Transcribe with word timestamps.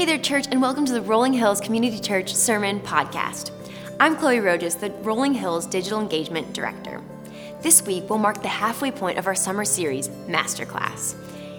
Hey 0.00 0.06
there, 0.06 0.16
church, 0.16 0.46
and 0.50 0.62
welcome 0.62 0.86
to 0.86 0.94
the 0.94 1.02
Rolling 1.02 1.34
Hills 1.34 1.60
Community 1.60 1.98
Church 1.98 2.34
Sermon 2.34 2.80
Podcast. 2.80 3.50
I'm 4.00 4.16
Chloe 4.16 4.40
Rojas, 4.40 4.74
the 4.76 4.88
Rolling 5.02 5.34
Hills 5.34 5.66
Digital 5.66 6.00
Engagement 6.00 6.54
Director. 6.54 7.02
This 7.60 7.82
week 7.82 8.08
will 8.08 8.16
mark 8.16 8.40
the 8.40 8.48
halfway 8.48 8.90
point 8.90 9.18
of 9.18 9.26
our 9.26 9.34
summer 9.34 9.66
series, 9.66 10.08
Masterclass. 10.26 11.16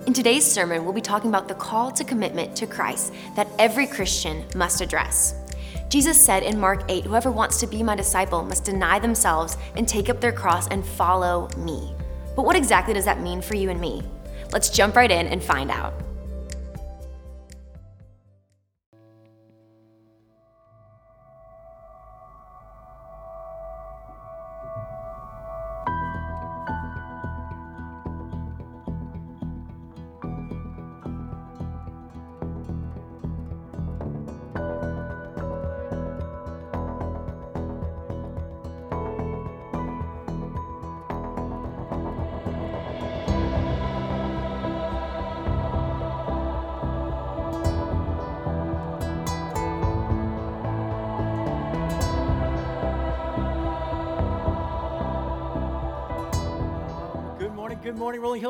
In 0.07 0.13
today's 0.13 0.43
sermon, 0.43 0.83
we'll 0.83 0.91
be 0.91 1.01
talking 1.01 1.29
about 1.29 1.47
the 1.47 1.54
call 1.54 1.91
to 1.91 2.04
commitment 2.04 2.55
to 2.55 2.65
Christ 2.65 3.13
that 3.35 3.47
every 3.59 3.85
Christian 3.85 4.44
must 4.55 4.81
address. 4.81 5.35
Jesus 5.89 6.19
said 6.19 6.42
in 6.42 6.60
Mark 6.60 6.83
8, 6.89 7.03
Whoever 7.03 7.29
wants 7.29 7.60
to 7.60 7.67
be 7.67 7.83
my 7.83 7.96
disciple 7.96 8.42
must 8.42 8.65
deny 8.65 8.97
themselves 8.97 9.55
and 9.76 9.87
take 9.87 10.10
up 10.10 10.19
their 10.19 10.31
cross 10.31 10.67
and 10.69 10.83
follow 10.83 11.47
me. 11.58 11.94
But 12.35 12.46
what 12.46 12.55
exactly 12.55 12.96
does 12.96 13.05
that 13.05 13.21
mean 13.21 13.39
for 13.39 13.55
you 13.55 13.69
and 13.69 13.79
me? 13.79 14.01
Let's 14.51 14.71
jump 14.71 14.96
right 14.96 15.12
in 15.12 15.28
and 15.28 15.44
find 15.44 15.69
out. 15.69 15.94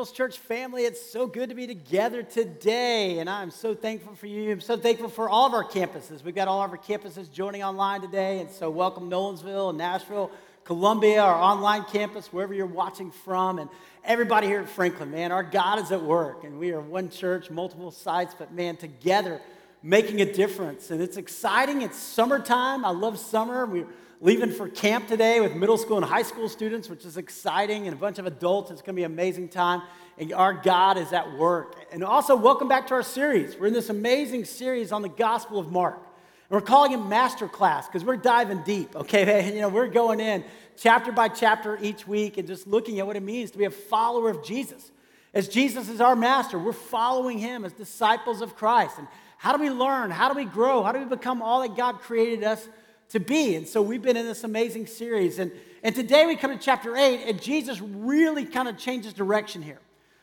Hills 0.02 0.10
Church 0.10 0.38
family. 0.38 0.82
It's 0.82 1.00
so 1.12 1.28
good 1.28 1.50
to 1.50 1.54
be 1.54 1.64
together 1.68 2.24
today, 2.24 3.20
and 3.20 3.30
I'm 3.30 3.52
so 3.52 3.72
thankful 3.72 4.16
for 4.16 4.26
you. 4.26 4.50
I'm 4.50 4.60
so 4.60 4.76
thankful 4.76 5.08
for 5.08 5.28
all 5.28 5.46
of 5.46 5.54
our 5.54 5.62
campuses. 5.62 6.24
We've 6.24 6.34
got 6.34 6.48
all 6.48 6.60
of 6.60 6.72
our 6.72 6.76
campuses 6.76 7.30
joining 7.30 7.62
online 7.62 8.00
today, 8.00 8.40
and 8.40 8.50
so 8.50 8.68
welcome 8.68 9.08
Nolensville, 9.08 9.72
Nashville, 9.76 10.32
Columbia, 10.64 11.22
our 11.22 11.40
online 11.40 11.84
campus, 11.84 12.32
wherever 12.32 12.52
you're 12.52 12.66
watching 12.66 13.12
from, 13.12 13.60
and 13.60 13.70
everybody 14.04 14.48
here 14.48 14.58
at 14.58 14.68
Franklin. 14.68 15.12
Man, 15.12 15.30
our 15.30 15.44
God 15.44 15.78
is 15.78 15.92
at 15.92 16.02
work, 16.02 16.42
and 16.42 16.58
we 16.58 16.72
are 16.72 16.80
one 16.80 17.08
church, 17.08 17.48
multiple 17.48 17.92
sites, 17.92 18.34
but 18.36 18.52
man, 18.52 18.76
together 18.76 19.40
making 19.84 20.20
a 20.20 20.32
difference. 20.32 20.90
And 20.90 21.00
it's 21.00 21.16
exciting. 21.16 21.82
It's 21.82 21.96
summertime. 21.96 22.84
I 22.84 22.90
love 22.90 23.20
summer. 23.20 23.66
We're 23.66 23.86
leaving 24.22 24.52
for 24.52 24.68
camp 24.68 25.08
today 25.08 25.40
with 25.40 25.52
middle 25.56 25.76
school 25.76 25.96
and 25.96 26.06
high 26.06 26.22
school 26.22 26.48
students, 26.48 26.88
which 26.88 27.04
is 27.04 27.16
exciting, 27.16 27.88
and 27.88 27.92
a 27.92 27.98
bunch 27.98 28.20
of 28.20 28.26
adults. 28.26 28.70
It's 28.70 28.80
going 28.80 28.94
to 28.94 29.00
be 29.00 29.02
an 29.02 29.10
amazing 29.10 29.48
time. 29.48 29.82
And 30.16 30.32
our 30.32 30.52
God 30.52 30.96
is 30.96 31.12
at 31.12 31.36
work. 31.36 31.74
And 31.90 32.04
also, 32.04 32.36
welcome 32.36 32.68
back 32.68 32.86
to 32.86 32.94
our 32.94 33.02
series. 33.02 33.58
We're 33.58 33.66
in 33.66 33.72
this 33.72 33.90
amazing 33.90 34.44
series 34.44 34.92
on 34.92 35.02
the 35.02 35.08
Gospel 35.08 35.58
of 35.58 35.72
Mark. 35.72 35.96
And 35.96 36.50
we're 36.50 36.60
calling 36.60 36.92
it 36.92 36.98
Master 36.98 37.48
Class 37.48 37.88
because 37.88 38.04
we're 38.04 38.16
diving 38.16 38.62
deep, 38.62 38.94
okay? 38.96 39.52
You 39.52 39.60
know, 39.60 39.68
we're 39.68 39.88
going 39.88 40.20
in 40.20 40.44
chapter 40.76 41.10
by 41.10 41.26
chapter 41.26 41.76
each 41.82 42.06
week 42.06 42.38
and 42.38 42.46
just 42.46 42.68
looking 42.68 43.00
at 43.00 43.06
what 43.08 43.16
it 43.16 43.24
means 43.24 43.50
to 43.50 43.58
be 43.58 43.64
a 43.64 43.70
follower 43.70 44.30
of 44.30 44.44
Jesus. 44.44 44.92
As 45.34 45.48
Jesus 45.48 45.88
is 45.88 46.00
our 46.00 46.14
master, 46.14 46.60
we're 46.60 46.72
following 46.72 47.38
him 47.38 47.64
as 47.64 47.72
disciples 47.72 48.40
of 48.40 48.54
Christ. 48.54 48.98
And 48.98 49.08
how 49.38 49.56
do 49.56 49.60
we 49.60 49.70
learn? 49.70 50.12
How 50.12 50.32
do 50.32 50.36
we 50.36 50.44
grow? 50.44 50.84
How 50.84 50.92
do 50.92 51.00
we 51.00 51.06
become 51.06 51.42
all 51.42 51.62
that 51.62 51.76
God 51.76 51.98
created 51.98 52.44
us 52.44 52.68
to 53.12 53.20
be. 53.20 53.54
And 53.56 53.68
so 53.68 53.80
we've 53.82 54.02
been 54.02 54.16
in 54.16 54.26
this 54.26 54.42
amazing 54.42 54.86
series. 54.86 55.38
And, 55.38 55.52
and 55.82 55.94
today 55.94 56.26
we 56.26 56.34
come 56.34 56.50
to 56.50 56.62
chapter 56.62 56.96
8, 56.96 57.24
and 57.26 57.40
Jesus 57.40 57.80
really 57.80 58.44
kind 58.44 58.68
of 58.68 58.78
changes 58.78 59.12
direction 59.12 59.62
here. 59.62 59.78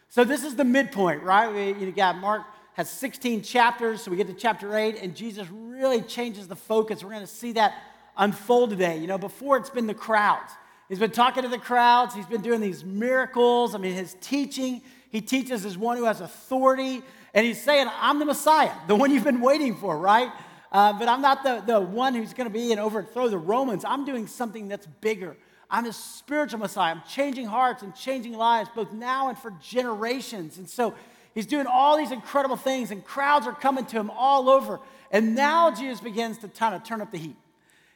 So 0.10 0.24
this 0.24 0.44
is 0.44 0.56
the 0.56 0.66
midpoint, 0.66 1.22
right? 1.22 1.54
We, 1.54 1.86
you 1.86 1.92
got 1.92 2.18
Mark 2.18 2.42
has 2.74 2.90
16 2.90 3.44
chapters, 3.44 4.02
so 4.02 4.10
we 4.10 4.18
get 4.18 4.28
to 4.28 4.34
chapter 4.34 4.76
8, 4.76 4.98
and 5.02 5.16
Jesus 5.16 5.48
really 5.52 6.02
changes 6.02 6.48
the 6.48 6.56
focus. 6.56 7.04
We're 7.04 7.12
going 7.12 7.22
to 7.22 7.28
see 7.28 7.52
that 7.54 7.76
unfold 8.18 8.72
today. 8.72 8.98
You 8.98 9.08
know, 9.08 9.18
before 9.20 9.58
it's 9.58 9.70
been 9.70 9.88
the 9.88 9.94
crowds. 9.94 10.52
He's 10.88 10.98
been 10.98 11.12
talking 11.12 11.44
to 11.44 11.50
the 11.50 11.60
crowds, 11.60 12.16
he's 12.16 12.26
been 12.26 12.42
doing 12.42 12.62
these 12.62 12.84
miracles. 12.84 13.76
I 13.76 13.78
mean, 13.78 13.94
his 13.94 14.16
teaching, 14.22 14.82
he 15.12 15.22
teaches 15.22 15.64
as 15.64 15.78
one 15.78 15.98
who 15.98 16.06
has 16.06 16.22
authority, 16.22 17.04
and 17.36 17.46
he's 17.46 17.62
saying, 17.62 17.88
I'm 18.00 18.18
the 18.18 18.26
Messiah, 18.26 18.72
the 18.88 18.96
one 18.96 19.12
you've 19.12 19.24
been 19.24 19.42
waiting 19.42 19.76
for, 19.76 19.96
right? 19.96 20.32
Uh, 20.72 20.94
but 20.94 21.08
I'm 21.08 21.22
not 21.22 21.44
the, 21.44 21.64
the 21.66 21.80
one 21.80 22.14
who's 22.14 22.34
going 22.34 22.48
to 22.48 22.54
be 22.54 22.72
and 22.72 22.80
overthrow 22.80 23.28
the 23.28 23.38
Romans. 23.38 23.84
I'm 23.86 24.06
doing 24.06 24.28
something 24.28 24.68
that's 24.68 24.86
bigger. 25.02 25.36
I'm 25.70 25.86
a 25.86 25.94
spiritual 25.94 26.60
Messiah. 26.60 26.94
I'm 26.94 27.04
changing 27.08 27.48
hearts 27.48 27.84
and 27.84 27.96
changing 27.96 28.34
lives, 28.34 28.70
both 28.76 28.92
now 28.92 29.30
and 29.30 29.38
for 29.38 29.52
generations. 29.62 30.58
And 30.58 30.70
so 30.70 30.94
he's 31.34 31.46
doing 31.46 31.68
all 31.68 31.98
these 31.98 32.12
incredible 32.12 32.56
things, 32.56 32.92
and 32.92 33.04
crowds 33.04 33.48
are 33.48 33.54
coming 33.54 33.86
to 33.86 33.98
him 33.98 34.12
all 34.12 34.50
over. 34.50 34.80
And 35.12 35.36
now 35.36 35.72
Jesus 35.72 36.00
begins 36.00 36.38
to 36.40 36.48
kind 36.48 36.76
of 36.76 36.84
turn 36.84 37.02
up 37.02 37.12
the 37.12 37.18
heat. 37.18 37.36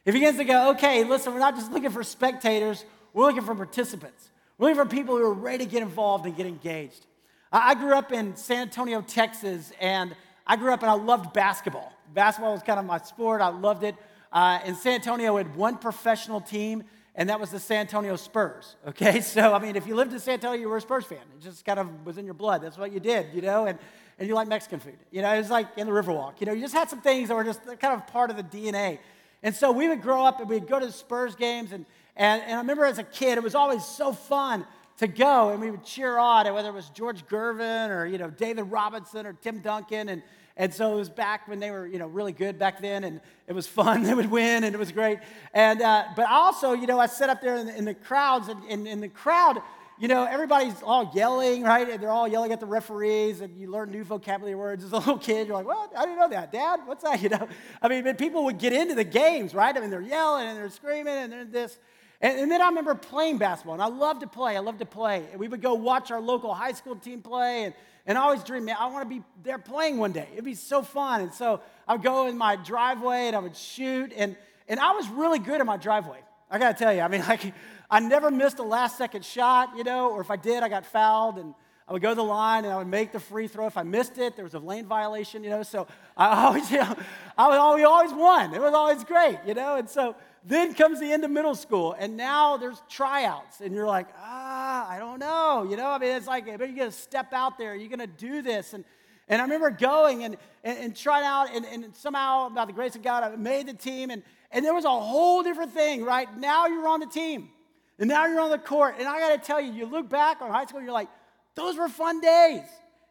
He 0.06 0.12
begins 0.12 0.38
to 0.38 0.44
go, 0.44 0.72
okay, 0.72 1.04
listen, 1.04 1.34
we're 1.34 1.40
not 1.40 1.56
just 1.56 1.72
looking 1.72 1.92
for 1.92 2.04
spectators, 2.04 2.86
we're 3.14 3.26
looking 3.26 3.44
for 3.44 3.56
participants. 3.56 4.30
We're 4.58 4.70
looking 4.70 4.84
for 4.84 4.90
people 4.90 5.18
who 5.18 5.24
are 5.24 5.34
ready 5.34 5.66
to 5.66 5.72
get 5.72 5.82
involved 5.82 6.26
and 6.26 6.36
get 6.36 6.46
engaged. 6.46 7.06
I 7.52 7.76
grew 7.76 7.96
up 7.96 8.12
in 8.12 8.36
San 8.36 8.64
Antonio, 8.64 9.02
Texas, 9.02 9.72
and 9.80 10.16
I 10.46 10.56
grew 10.56 10.74
up 10.74 10.82
and 10.82 10.90
I 10.90 10.96
loved 10.96 11.34
basketball. 11.34 11.94
Basketball 12.14 12.54
was 12.54 12.64
kind 12.64 12.80
of 12.80 12.86
my 12.86 13.00
sport. 13.00 13.42
I 13.42 13.50
loved 13.50 13.84
it. 13.84 13.96
Uh, 14.32 14.60
in 14.66 14.76
San 14.76 14.96
Antonio, 14.96 15.38
had 15.38 15.56
one 15.56 15.78
professional 15.78 16.42
team, 16.42 16.84
and 17.16 17.30
that 17.30 17.40
was 17.40 17.52
the 17.52 17.60
San 17.60 17.82
Antonio 17.82 18.16
Spurs. 18.16 18.76
Okay, 18.88 19.22
so 19.22 19.54
I 19.54 19.60
mean, 19.60 19.76
if 19.76 19.88
you 19.88 19.96
lived 19.96 20.14
in 20.14 20.20
San 20.20 20.36
Antonio, 20.36 20.60
you 20.60 20.70
were 20.70 20.78
a 20.78 20.82
Spurs 20.82 21.06
fan. 21.06 21.20
It 21.38 21.42
just 21.42 21.64
kind 21.64 21.80
of 21.80 22.06
was 22.06 22.18
in 22.18 22.26
your 22.26 22.34
blood. 22.34 22.62
That's 22.62 22.78
what 22.78 22.92
you 22.92 23.00
did, 23.00 23.28
you 23.34 23.42
know. 23.42 23.66
And 23.66 23.80
and 24.20 24.28
you 24.28 24.36
like 24.36 24.48
Mexican 24.48 24.80
food. 24.80 24.98
You 25.12 25.22
know, 25.22 25.34
it 25.34 25.40
was 25.40 25.50
like 25.50 25.68
in 25.78 25.88
the 25.88 25.94
Riverwalk. 25.94 26.40
You 26.40 26.46
know, 26.46 26.54
you 26.54 26.62
just 26.62 26.74
had 26.74 26.90
some 26.90 27.02
things 27.02 27.30
that 27.30 27.36
were 27.36 27.44
just 27.44 27.62
kind 27.80 27.94
of 27.94 28.06
part 28.08 28.30
of 28.30 28.38
the 28.38 28.44
DNA. 28.44 29.00
And 29.42 29.56
so 29.56 29.72
we 29.72 29.88
would 29.90 30.02
grow 30.02 30.26
up 30.26 30.40
and 30.40 30.50
we'd 30.50 30.68
go 30.68 30.80
to 30.80 30.86
the 30.86 30.92
Spurs 30.92 31.36
games. 31.36 31.72
And, 31.72 31.86
and, 32.16 32.42
and 32.44 32.54
I 32.54 32.58
remember 32.58 32.86
as 32.86 33.00
a 33.00 33.04
kid, 33.04 33.38
it 33.38 33.44
was 33.44 33.56
always 33.56 33.84
so 33.84 34.14
fun 34.14 34.66
to 34.98 35.08
go 35.08 35.50
and 35.50 35.60
we 35.60 35.72
would 35.72 35.84
cheer 35.84 36.18
on, 36.18 36.46
and 36.46 36.56
whether 36.56 36.70
it 36.70 36.74
was 36.74 36.90
George 36.90 37.26
Gervin 37.28 37.90
or, 37.90 38.06
you 38.06 38.18
know, 38.18 38.30
David 38.30 38.64
Robinson 38.64 39.26
or 39.26 39.34
Tim 39.34 39.60
Duncan. 39.60 40.10
And, 40.10 40.22
and 40.56 40.74
so 40.74 40.94
it 40.94 40.96
was 40.96 41.10
back 41.10 41.48
when 41.48 41.60
they 41.60 41.72
were, 41.72 41.88
you 41.88 41.98
know, 41.98 42.08
really 42.08 42.32
good 42.32 42.60
back 42.60 42.80
then, 42.80 43.04
and 43.04 43.20
it 43.48 43.54
was 43.54 43.66
fun. 43.66 44.04
They 44.14 44.14
would 44.14 44.30
win, 44.30 44.64
and 44.64 44.76
it 44.76 44.78
was 44.78 44.92
great. 44.92 45.20
And 45.54 45.82
uh, 45.82 46.06
but 46.16 46.30
also, 46.30 46.74
you 46.74 46.86
know, 46.86 47.00
I 47.00 47.08
sat 47.08 47.30
up 47.30 47.42
there 47.42 47.56
in 47.56 47.68
the, 47.68 47.76
in 47.76 47.86
the 47.86 47.94
crowds, 47.96 48.50
and 48.50 48.88
in 48.88 49.00
the 49.00 49.08
crowd, 49.08 49.62
you 50.00 50.08
know, 50.08 50.26
everybody's 50.26 50.82
all 50.84 51.12
yelling, 51.14 51.64
right? 51.64 51.88
And 51.90 52.02
they're 52.02 52.12
all 52.12 52.28
yelling 52.28 52.52
at 52.52 52.60
the 52.60 52.66
referees, 52.66 53.42
and 53.42 53.58
you 53.58 53.72
learn 53.72 53.92
new 53.92 54.04
vocabulary 54.04 54.56
words 54.56 54.84
as 54.84 54.92
a 54.92 54.98
little 54.98 55.18
kid. 55.18 55.48
You're 55.48 55.56
like, 55.56 55.68
well, 55.68 55.92
I 55.96 56.04
didn't 56.04 56.20
know 56.20 56.30
that, 56.30 56.52
Dad. 56.52 56.82
What's 56.86 57.04
that? 57.04 57.14
You 57.24 57.30
know, 57.30 57.48
I 57.82 57.88
mean, 57.88 58.04
but 58.04 58.18
people 58.18 58.44
would 58.46 58.58
get 58.58 58.74
into 58.74 58.96
the 58.96 59.06
games, 59.06 59.54
right? 59.54 59.76
I 59.76 59.80
mean, 59.80 59.90
they're 59.90 60.02
yelling 60.02 60.48
and 60.48 60.58
they're 60.58 60.70
screaming 60.70 61.16
and 61.16 61.32
they're 61.32 61.46
this. 61.46 61.80
And, 62.24 62.40
and 62.40 62.52
then 62.52 62.62
I 62.62 62.70
remember 62.70 62.96
playing 62.96 63.38
basketball, 63.38 63.76
and 63.76 63.84
I 63.84 63.88
loved 63.88 64.22
to 64.22 64.28
play. 64.28 64.58
I 64.58 64.62
loved 64.62 64.80
to 64.80 64.86
play. 64.86 65.28
And 65.32 65.40
we 65.40 65.48
would 65.48 65.62
go 65.62 65.76
watch 65.76 66.10
our 66.10 66.22
local 66.22 66.56
high 66.56 66.72
school 66.72 66.96
team 66.96 67.22
play, 67.22 67.66
and 67.66 67.76
and 68.06 68.18
I 68.18 68.22
always 68.22 68.44
dreamed, 68.44 68.66
man, 68.66 68.76
I 68.78 68.88
want 68.88 69.10
to 69.10 69.16
be 69.16 69.24
there 69.44 69.58
playing 69.58 69.98
one 69.98 70.12
day. 70.12 70.28
It'd 70.34 70.44
be 70.44 70.56
so 70.56 70.82
fun. 70.82 71.22
And 71.22 71.34
so 71.34 71.62
I 71.88 71.94
would 71.94 72.04
go 72.04 72.28
in 72.28 72.38
my 72.38 72.58
driveway 72.58 73.28
and 73.28 73.36
I 73.36 73.40
would 73.40 73.56
shoot. 73.56 74.12
And, 74.16 74.36
and 74.68 74.80
I 74.80 74.92
was 74.92 75.08
really 75.10 75.40
good 75.40 75.62
in 75.62 75.68
my 75.68 75.78
driveway. 75.78 76.20
I 76.52 76.60
got 76.60 76.78
to 76.78 76.84
tell 76.84 76.94
you, 76.94 77.02
I 77.02 77.08
mean, 77.08 77.22
like, 77.28 77.54
I 77.90 78.00
never 78.02 78.30
missed 78.30 78.60
a 78.60 78.64
last 78.64 78.98
second 78.98 79.24
shot, 79.24 79.78
you 79.78 79.84
know, 79.84 80.10
or 80.10 80.22
if 80.22 80.30
I 80.30 80.36
did, 80.36 80.64
I 80.64 80.70
got 80.70 80.86
fouled. 80.86 81.38
And 81.38 81.54
I 81.88 81.94
would 81.94 82.02
go 82.02 82.10
to 82.10 82.16
the 82.16 82.24
line 82.24 82.66
and 82.66 82.74
I 82.74 82.78
would 82.78 82.88
make 82.88 83.14
the 83.14 83.22
free 83.22 83.48
throw. 83.48 83.68
If 83.68 83.78
I 83.78 83.84
missed 83.84 84.18
it, 84.18 84.36
there 84.36 84.44
was 84.44 84.54
a 84.54 84.60
lane 84.60 84.86
violation, 84.86 85.44
you 85.44 85.50
know. 85.50 85.64
So 85.64 85.88
I 86.18 86.28
always, 86.46 86.70
you 86.72 86.80
know, 86.80 86.96
I 87.38 87.48
was 87.48 87.58
always, 87.58 87.86
always 87.86 88.14
won. 88.14 88.54
It 88.54 88.60
was 88.60 88.74
always 88.74 89.04
great, 89.06 89.40
you 89.48 89.54
know. 89.54 89.78
And 89.78 89.90
so 89.90 90.16
then 90.46 90.74
comes 90.74 91.00
the 91.00 91.12
end 91.12 91.24
of 91.24 91.32
middle 91.32 91.56
school, 91.56 91.96
and 91.98 92.18
now 92.18 92.58
there's 92.58 92.82
tryouts, 92.90 93.62
and 93.62 93.74
you're 93.74 93.88
like, 93.88 94.08
ah, 94.18 94.90
I 94.90 95.00
don't 95.00 95.20
know. 95.20 95.66
You 95.70 95.78
know, 95.78 95.90
I 95.90 95.98
mean, 95.98 96.12
it's 96.12 96.28
like, 96.28 96.46
but 96.46 96.68
you're 96.68 96.78
going 96.78 96.92
to 96.92 96.92
step 96.92 97.32
out 97.32 97.58
there, 97.58 97.76
you're 97.76 97.90
going 97.90 98.00
to 98.00 98.08
do 98.08 98.42
this. 98.42 98.74
And, 98.74 98.84
and 99.30 99.42
I 99.42 99.46
remember 99.46 99.70
going 99.70 100.26
and, 100.26 100.36
and, 100.64 100.78
and 100.78 100.96
trying 100.96 101.24
out, 101.24 101.48
and, 101.56 101.66
and 101.66 101.96
somehow, 101.96 102.50
by 102.50 102.66
the 102.66 102.74
grace 102.74 102.96
of 102.96 103.04
God, 103.04 103.24
I 103.24 103.34
made 103.38 103.68
the 103.68 103.74
team, 103.74 104.10
and, 104.10 104.22
and 104.52 104.66
there 104.66 104.74
was 104.74 104.86
a 104.86 104.90
whole 104.90 105.44
different 105.44 105.72
thing, 105.72 106.04
right? 106.04 106.28
Now 106.38 106.68
you're 106.68 106.88
on 106.88 107.00
the 107.00 107.06
team, 107.06 107.50
and 107.98 108.10
now 108.10 108.26
you're 108.26 108.42
on 108.42 108.50
the 108.50 108.58
court. 108.58 108.96
And 109.00 109.08
I 109.08 109.20
got 109.20 109.42
to 109.42 109.48
tell 109.48 109.62
you, 109.62 109.72
you 109.72 109.86
look 109.86 110.10
back 110.10 110.42
on 110.42 110.52
high 110.52 110.66
school, 110.66 110.80
and 110.80 110.86
you're 110.86 110.94
like, 110.94 111.10
those 111.56 111.78
were 111.78 111.88
fun 111.88 112.20
days. 112.20 112.64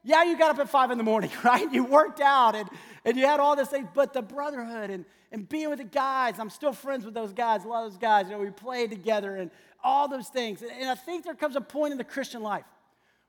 Yeah, 0.04 0.24
you 0.24 0.36
got 0.36 0.50
up 0.50 0.58
at 0.58 0.68
five 0.68 0.90
in 0.90 0.98
the 0.98 1.04
morning, 1.04 1.30
right? 1.44 1.70
You 1.72 1.84
worked 1.84 2.20
out 2.20 2.54
and, 2.54 2.68
and 3.04 3.16
you 3.16 3.26
had 3.26 3.40
all 3.40 3.56
this 3.56 3.68
thing, 3.68 3.88
but 3.94 4.12
the 4.12 4.22
brotherhood 4.22 4.90
and, 4.90 5.04
and 5.30 5.48
being 5.48 5.70
with 5.70 5.78
the 5.78 5.84
guys. 5.84 6.38
I'm 6.38 6.50
still 6.50 6.72
friends 6.72 7.04
with 7.04 7.14
those 7.14 7.32
guys, 7.32 7.64
a 7.64 7.68
lot 7.68 7.86
of 7.86 7.92
those 7.92 7.98
guys. 7.98 8.26
You 8.26 8.32
know, 8.32 8.38
we 8.38 8.50
played 8.50 8.90
together 8.90 9.36
and 9.36 9.50
all 9.82 10.08
those 10.08 10.28
things. 10.28 10.62
And 10.62 10.88
I 10.88 10.94
think 10.94 11.24
there 11.24 11.34
comes 11.34 11.56
a 11.56 11.60
point 11.60 11.92
in 11.92 11.98
the 11.98 12.04
Christian 12.04 12.42
life 12.42 12.64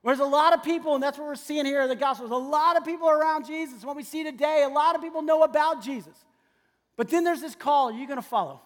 where 0.02 0.14
There's 0.14 0.26
a 0.26 0.30
lot 0.30 0.52
of 0.52 0.62
people, 0.62 0.94
and 0.94 1.02
that's 1.02 1.16
what 1.16 1.26
we're 1.26 1.34
seeing 1.34 1.64
here 1.64 1.80
in 1.80 1.88
the 1.88 1.96
gospel. 1.96 2.28
There's 2.28 2.38
a 2.38 2.48
lot 2.48 2.76
of 2.76 2.84
people 2.84 3.08
around 3.08 3.46
Jesus. 3.46 3.84
What 3.84 3.96
we 3.96 4.02
see 4.02 4.22
today, 4.22 4.62
a 4.62 4.68
lot 4.68 4.94
of 4.94 5.00
people 5.00 5.22
know 5.22 5.44
about 5.44 5.82
Jesus. 5.82 6.14
But 6.96 7.08
then 7.08 7.24
there's 7.24 7.40
this 7.40 7.54
call 7.54 7.88
are 7.88 7.92
you 7.92 8.06
going 8.06 8.18
to 8.18 8.22
follow? 8.22 8.60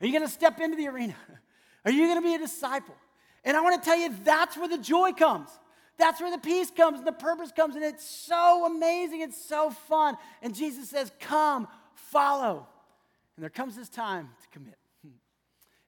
Are 0.00 0.06
you 0.06 0.12
going 0.12 0.24
to 0.24 0.32
step 0.32 0.60
into 0.60 0.76
the 0.76 0.88
arena? 0.88 1.14
Are 1.86 1.90
you 1.90 2.06
going 2.06 2.18
to 2.18 2.22
be 2.22 2.34
a 2.34 2.38
disciple? 2.38 2.94
And 3.42 3.56
I 3.56 3.62
want 3.62 3.82
to 3.82 3.88
tell 3.88 3.98
you, 3.98 4.14
that's 4.22 4.58
where 4.58 4.68
the 4.68 4.76
joy 4.76 5.12
comes. 5.12 5.48
That's 6.00 6.20
where 6.20 6.30
the 6.30 6.38
peace 6.38 6.70
comes 6.70 6.98
and 6.98 7.06
the 7.06 7.12
purpose 7.12 7.52
comes. 7.52 7.76
And 7.76 7.84
it's 7.84 8.04
so 8.04 8.66
amazing. 8.66 9.20
It's 9.20 9.40
so 9.40 9.70
fun. 9.70 10.16
And 10.42 10.54
Jesus 10.54 10.88
says, 10.88 11.12
Come, 11.20 11.68
follow. 11.94 12.66
And 13.36 13.42
there 13.42 13.50
comes 13.50 13.76
this 13.76 13.88
time 13.88 14.30
to 14.42 14.48
commit. 14.48 14.76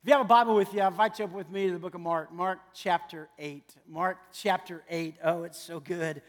If 0.03 0.09
you 0.09 0.14
have 0.14 0.23
a 0.23 0.29
Bible 0.29 0.56
with 0.56 0.75
you, 0.75 0.81
I 0.81 0.88
invite 0.88 1.20
you 1.20 1.26
up 1.26 1.32
with 1.32 1.49
me 1.49 1.69
to 1.69 1.75
the 1.75 1.79
book 1.79 1.94
of 1.94 2.00
Mark, 2.00 2.32
Mark 2.32 2.59
chapter 2.75 3.29
8. 3.38 3.62
Mark 3.88 4.19
chapter 4.32 4.82
8. 4.91 5.14
Oh, 5.23 5.44
it's 5.44 5.61
so 5.61 5.79
good. 5.79 6.23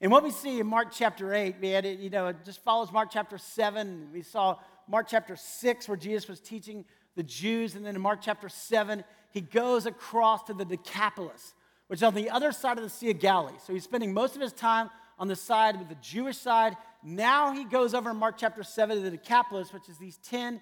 And 0.00 0.12
what 0.12 0.22
we 0.22 0.30
see 0.30 0.60
in 0.60 0.66
Mark 0.66 0.88
chapter 0.92 1.32
8, 1.32 1.58
man, 1.58 1.86
it, 1.86 1.98
you 1.98 2.10
know, 2.10 2.28
it 2.28 2.36
just 2.44 2.62
follows 2.62 2.92
Mark 2.92 3.08
chapter 3.10 3.38
7. 3.38 4.08
We 4.12 4.20
saw 4.20 4.58
Mark 4.86 5.06
chapter 5.08 5.36
6 5.36 5.88
where 5.88 5.96
Jesus 5.96 6.28
was 6.28 6.38
teaching 6.38 6.84
the 7.16 7.22
Jews. 7.22 7.74
And 7.74 7.84
then 7.84 7.96
in 7.96 8.00
Mark 8.00 8.20
chapter 8.22 8.48
7, 8.48 9.02
he 9.32 9.40
goes 9.40 9.86
across 9.86 10.42
to 10.44 10.52
the 10.52 10.64
Decapolis, 10.64 11.54
which 11.88 11.98
is 11.98 12.04
on 12.04 12.14
the 12.14 12.30
other 12.30 12.52
side 12.52 12.78
of 12.78 12.84
the 12.84 12.90
Sea 12.90 13.10
of 13.10 13.18
Galilee. 13.18 13.56
So 13.66 13.72
he's 13.72 13.84
spending 13.84 14.14
most 14.14 14.36
of 14.36 14.42
his 14.42 14.52
time 14.52 14.90
on 15.18 15.26
the 15.26 15.36
side 15.36 15.78
with 15.78 15.88
the 15.88 15.96
Jewish 15.96 16.38
side. 16.38 16.76
Now 17.02 17.52
he 17.52 17.64
goes 17.64 17.92
over 17.92 18.10
in 18.10 18.16
Mark 18.16 18.36
chapter 18.38 18.62
7 18.62 18.96
to 18.96 19.02
the 19.02 19.10
Decapolis, 19.10 19.72
which 19.72 19.88
is 19.88 19.98
these 19.98 20.18
10 20.18 20.60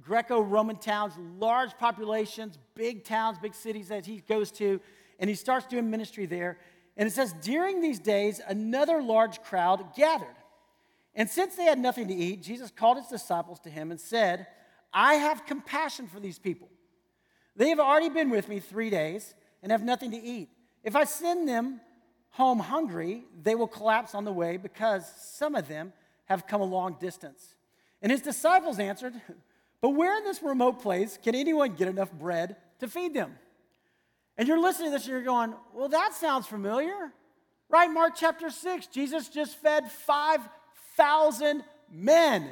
Greco 0.00 0.40
Roman 0.40 0.76
towns, 0.76 1.14
large 1.38 1.76
populations, 1.76 2.58
big 2.74 3.04
towns, 3.04 3.38
big 3.38 3.54
cities 3.54 3.88
that 3.88 4.06
he 4.06 4.22
goes 4.28 4.50
to, 4.52 4.80
and 5.18 5.28
he 5.28 5.34
starts 5.34 5.66
doing 5.66 5.90
ministry 5.90 6.26
there. 6.26 6.58
And 6.96 7.06
it 7.06 7.12
says, 7.12 7.32
during 7.42 7.80
these 7.80 7.98
days, 7.98 8.40
another 8.46 9.02
large 9.02 9.42
crowd 9.42 9.94
gathered. 9.96 10.28
And 11.14 11.28
since 11.28 11.56
they 11.56 11.64
had 11.64 11.78
nothing 11.78 12.08
to 12.08 12.14
eat, 12.14 12.42
Jesus 12.42 12.70
called 12.70 12.96
his 12.96 13.08
disciples 13.08 13.58
to 13.60 13.70
him 13.70 13.90
and 13.90 14.00
said, 14.00 14.46
I 14.92 15.14
have 15.14 15.46
compassion 15.46 16.06
for 16.06 16.20
these 16.20 16.38
people. 16.38 16.68
They 17.56 17.70
have 17.70 17.80
already 17.80 18.08
been 18.08 18.30
with 18.30 18.48
me 18.48 18.60
three 18.60 18.90
days 18.90 19.34
and 19.62 19.72
have 19.72 19.82
nothing 19.82 20.12
to 20.12 20.16
eat. 20.16 20.48
If 20.88 20.96
I 20.96 21.04
send 21.04 21.46
them 21.46 21.82
home 22.30 22.60
hungry, 22.60 23.24
they 23.42 23.54
will 23.54 23.68
collapse 23.68 24.14
on 24.14 24.24
the 24.24 24.32
way 24.32 24.56
because 24.56 25.04
some 25.20 25.54
of 25.54 25.68
them 25.68 25.92
have 26.24 26.46
come 26.46 26.62
a 26.62 26.64
long 26.64 26.96
distance. 26.98 27.54
And 28.00 28.10
his 28.10 28.22
disciples 28.22 28.78
answered, 28.78 29.12
but 29.82 29.90
where 29.90 30.16
in 30.16 30.24
this 30.24 30.42
remote 30.42 30.80
place 30.80 31.18
can 31.22 31.34
anyone 31.34 31.74
get 31.74 31.88
enough 31.88 32.10
bread 32.10 32.56
to 32.80 32.88
feed 32.88 33.12
them? 33.12 33.34
And 34.38 34.48
you're 34.48 34.58
listening 34.58 34.86
to 34.86 34.92
this 34.92 35.02
and 35.02 35.10
you're 35.10 35.22
going, 35.24 35.52
well, 35.74 35.90
that 35.90 36.14
sounds 36.14 36.46
familiar. 36.46 37.12
Right? 37.68 37.90
Mark 37.90 38.14
chapter 38.16 38.48
6, 38.48 38.86
Jesus 38.86 39.28
just 39.28 39.60
fed 39.60 39.92
5,000 39.92 41.64
men 41.92 42.48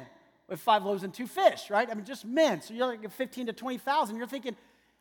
with 0.47 0.59
five 0.59 0.85
loaves 0.85 1.01
and 1.01 1.11
two 1.11 1.25
fish, 1.25 1.71
right? 1.71 1.89
I 1.89 1.95
mean, 1.95 2.05
just 2.05 2.23
men. 2.23 2.61
So 2.61 2.75
you're 2.75 2.85
like 2.85 3.09
15 3.09 3.47
to 3.47 3.53
20,000. 3.53 4.15
You're 4.15 4.27
thinking, 4.27 4.55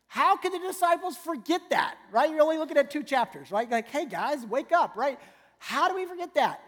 how 0.09 0.37
could 0.37 0.53
the 0.53 0.59
disciples 0.59 1.17
forget 1.17 1.61
that, 1.71 1.97
right? 2.13 2.31
You're 2.31 2.43
only 2.43 2.59
looking 2.59 2.77
at 2.77 2.91
two 2.91 3.03
chapters, 3.03 3.51
right? 3.51 3.71
Like, 3.71 3.89
hey, 3.89 4.07
guys, 4.07 4.47
wake 4.47 4.73
up, 4.73 4.97
right? 4.97 5.19
How 5.59 5.89
do 5.89 5.95
we 5.95 6.07
forget 6.07 6.35
that? 6.35 6.61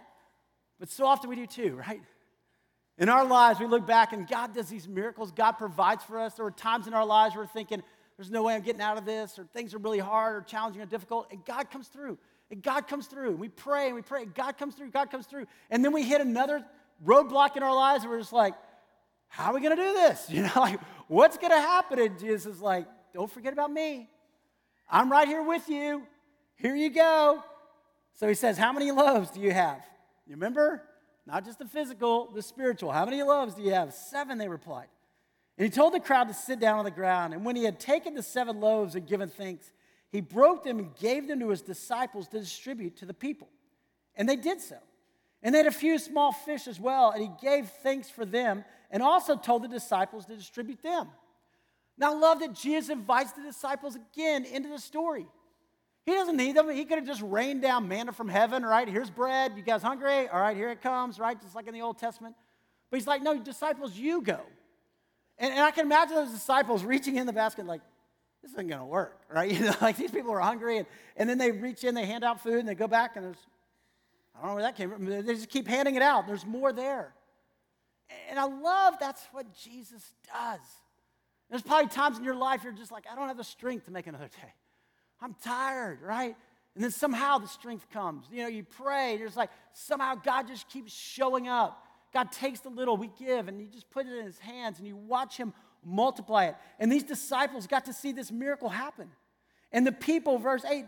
But 0.80 0.90
so 0.90 1.06
often 1.06 1.30
we 1.30 1.36
do 1.36 1.46
too, 1.46 1.76
right? 1.76 2.02
In 2.98 3.08
our 3.08 3.24
lives, 3.24 3.60
we 3.60 3.66
look 3.66 3.86
back 3.86 4.12
and 4.12 4.26
God 4.26 4.54
does 4.54 4.68
these 4.68 4.88
miracles. 4.88 5.30
God 5.30 5.52
provides 5.52 6.02
for 6.02 6.18
us. 6.18 6.34
There 6.34 6.44
were 6.44 6.50
times 6.50 6.88
in 6.88 6.94
our 6.94 7.06
lives 7.06 7.34
where 7.34 7.44
we're 7.44 7.48
thinking, 7.48 7.82
there's 8.16 8.30
no 8.30 8.42
way 8.42 8.54
I'm 8.54 8.62
getting 8.62 8.82
out 8.82 8.98
of 8.98 9.04
this, 9.04 9.38
or 9.38 9.44
things 9.44 9.72
are 9.74 9.78
really 9.78 10.00
hard 10.00 10.34
or 10.34 10.40
challenging 10.40 10.82
or 10.82 10.86
difficult. 10.86 11.28
And 11.30 11.44
God 11.44 11.70
comes 11.70 11.86
through. 11.86 12.18
And 12.50 12.62
God 12.62 12.88
comes 12.88 13.06
through. 13.06 13.36
We 13.36 13.48
pray 13.48 13.86
and 13.86 13.94
we 13.94 14.02
pray. 14.02 14.22
And 14.22 14.34
God 14.34 14.58
comes 14.58 14.74
through. 14.74 14.90
God 14.90 15.10
comes 15.10 15.26
through. 15.26 15.46
And 15.70 15.84
then 15.84 15.92
we 15.92 16.02
hit 16.02 16.20
another 16.20 16.64
roadblock 17.04 17.56
in 17.56 17.62
our 17.62 17.74
lives 17.74 18.02
and 18.02 18.10
we're 18.10 18.18
just 18.18 18.32
like, 18.32 18.54
how 19.28 19.50
are 19.50 19.54
we 19.54 19.60
going 19.60 19.76
to 19.76 19.82
do 19.82 19.92
this? 19.92 20.26
You 20.30 20.42
know, 20.42 20.50
like, 20.56 20.80
what's 21.06 21.36
going 21.38 21.52
to 21.52 21.60
happen? 21.60 22.00
And 22.00 22.18
Jesus 22.18 22.56
is 22.56 22.60
like, 22.60 22.86
don't 23.12 23.30
forget 23.30 23.52
about 23.52 23.72
me. 23.72 24.08
I'm 24.90 25.10
right 25.10 25.28
here 25.28 25.42
with 25.42 25.68
you. 25.68 26.02
Here 26.56 26.74
you 26.74 26.90
go. 26.90 27.42
So 28.14 28.26
he 28.26 28.34
says, 28.34 28.58
How 28.58 28.72
many 28.72 28.90
loaves 28.90 29.30
do 29.30 29.40
you 29.40 29.52
have? 29.52 29.80
You 30.26 30.34
remember? 30.34 30.82
Not 31.26 31.44
just 31.44 31.58
the 31.58 31.66
physical, 31.66 32.30
the 32.34 32.42
spiritual. 32.42 32.90
How 32.90 33.04
many 33.04 33.22
loaves 33.22 33.54
do 33.54 33.62
you 33.62 33.72
have? 33.72 33.92
Seven, 33.92 34.38
they 34.38 34.48
replied. 34.48 34.88
And 35.58 35.64
he 35.64 35.70
told 35.70 35.92
the 35.92 36.00
crowd 36.00 36.28
to 36.28 36.34
sit 36.34 36.58
down 36.58 36.78
on 36.78 36.84
the 36.84 36.90
ground. 36.90 37.34
And 37.34 37.44
when 37.44 37.54
he 37.54 37.64
had 37.64 37.78
taken 37.78 38.14
the 38.14 38.22
seven 38.22 38.60
loaves 38.60 38.94
and 38.94 39.06
given 39.06 39.28
thanks, 39.28 39.70
he 40.10 40.20
broke 40.20 40.64
them 40.64 40.78
and 40.78 40.94
gave 40.96 41.28
them 41.28 41.40
to 41.40 41.50
his 41.50 41.60
disciples 41.60 42.28
to 42.28 42.40
distribute 42.40 42.96
to 42.98 43.06
the 43.06 43.14
people. 43.14 43.48
And 44.16 44.28
they 44.28 44.36
did 44.36 44.60
so. 44.60 44.76
And 45.42 45.54
they 45.54 45.58
had 45.58 45.66
a 45.66 45.72
few 45.72 45.98
small 45.98 46.32
fish 46.32 46.66
as 46.66 46.80
well, 46.80 47.10
and 47.10 47.22
he 47.22 47.30
gave 47.40 47.68
thanks 47.82 48.08
for 48.08 48.24
them 48.24 48.64
and 48.90 49.02
also 49.02 49.36
told 49.36 49.62
the 49.62 49.68
disciples 49.68 50.26
to 50.26 50.36
distribute 50.36 50.82
them. 50.82 51.08
Now, 51.98 52.14
I 52.14 52.16
love 52.16 52.40
that 52.40 52.54
Jesus 52.54 52.90
invites 52.90 53.32
the 53.32 53.42
disciples 53.42 53.96
again 53.96 54.44
into 54.44 54.68
the 54.68 54.78
story. 54.78 55.26
He 56.06 56.12
doesn't 56.12 56.36
need 56.36 56.56
them. 56.56 56.70
He 56.70 56.84
could 56.84 56.98
have 56.98 57.06
just 57.06 57.20
rained 57.20 57.60
down 57.60 57.88
manna 57.88 58.12
from 58.12 58.28
heaven, 58.28 58.64
right? 58.64 58.88
Here's 58.88 59.10
bread. 59.10 59.52
You 59.56 59.62
guys 59.62 59.82
hungry? 59.82 60.28
All 60.28 60.40
right, 60.40 60.56
here 60.56 60.70
it 60.70 60.80
comes, 60.80 61.18
right? 61.18 61.38
Just 61.38 61.54
like 61.54 61.66
in 61.66 61.74
the 61.74 61.82
Old 61.82 61.98
Testament. 61.98 62.34
But 62.90 62.98
he's 62.98 63.06
like, 63.06 63.22
no, 63.22 63.38
disciples, 63.38 63.94
you 63.94 64.22
go. 64.22 64.40
And, 65.38 65.52
and 65.52 65.60
I 65.60 65.70
can 65.70 65.84
imagine 65.84 66.14
those 66.14 66.30
disciples 66.30 66.84
reaching 66.84 67.16
in 67.16 67.26
the 67.26 67.32
basket, 67.32 67.66
like, 67.66 67.82
this 68.42 68.52
isn't 68.52 68.68
going 68.68 68.80
to 68.80 68.86
work, 68.86 69.20
right? 69.30 69.50
You 69.58 69.66
know, 69.66 69.74
like 69.80 69.96
these 69.96 70.10
people 70.10 70.32
are 70.32 70.40
hungry. 70.40 70.78
And, 70.78 70.86
and 71.16 71.28
then 71.28 71.36
they 71.36 71.50
reach 71.50 71.84
in, 71.84 71.94
they 71.94 72.06
hand 72.06 72.24
out 72.24 72.40
food, 72.40 72.60
and 72.60 72.68
they 72.68 72.74
go 72.74 72.88
back, 72.88 73.16
and 73.16 73.26
there's, 73.26 73.46
I 74.34 74.40
don't 74.40 74.48
know 74.48 74.54
where 74.54 74.62
that 74.62 74.76
came 74.76 74.90
from. 74.90 75.04
They 75.04 75.22
just 75.34 75.50
keep 75.50 75.66
handing 75.66 75.96
it 75.96 76.02
out. 76.02 76.26
There's 76.26 76.46
more 76.46 76.72
there. 76.72 77.12
And 78.30 78.38
I 78.38 78.44
love 78.44 78.94
that's 78.98 79.22
what 79.32 79.46
Jesus 79.54 80.10
does. 80.32 80.60
There's 81.50 81.62
probably 81.62 81.88
times 81.88 82.18
in 82.18 82.24
your 82.24 82.34
life 82.34 82.62
you're 82.62 82.72
just 82.72 82.92
like, 82.92 83.04
I 83.10 83.14
don't 83.14 83.28
have 83.28 83.36
the 83.36 83.44
strength 83.44 83.86
to 83.86 83.90
make 83.90 84.06
another 84.06 84.28
day. 84.28 84.52
I'm 85.20 85.34
tired, 85.42 86.02
right? 86.02 86.36
And 86.74 86.84
then 86.84 86.90
somehow 86.90 87.38
the 87.38 87.48
strength 87.48 87.88
comes. 87.90 88.26
You 88.30 88.42
know, 88.42 88.48
you 88.48 88.64
pray, 88.64 89.16
you're 89.16 89.26
just 89.26 89.36
like, 89.36 89.50
somehow 89.72 90.14
God 90.14 90.46
just 90.46 90.68
keeps 90.68 90.92
showing 90.92 91.48
up. 91.48 91.84
God 92.12 92.30
takes 92.32 92.60
the 92.60 92.68
little 92.68 92.96
we 92.96 93.10
give 93.18 93.48
and 93.48 93.60
you 93.60 93.66
just 93.66 93.90
put 93.90 94.06
it 94.06 94.16
in 94.16 94.24
his 94.24 94.38
hands 94.38 94.78
and 94.78 94.86
you 94.86 94.96
watch 94.96 95.36
him 95.36 95.52
multiply 95.84 96.46
it. 96.46 96.56
And 96.78 96.90
these 96.90 97.02
disciples 97.02 97.66
got 97.66 97.86
to 97.86 97.92
see 97.92 98.12
this 98.12 98.30
miracle 98.30 98.68
happen. 98.68 99.08
And 99.72 99.86
the 99.86 99.92
people, 99.92 100.38
verse 100.38 100.64
8, 100.64 100.84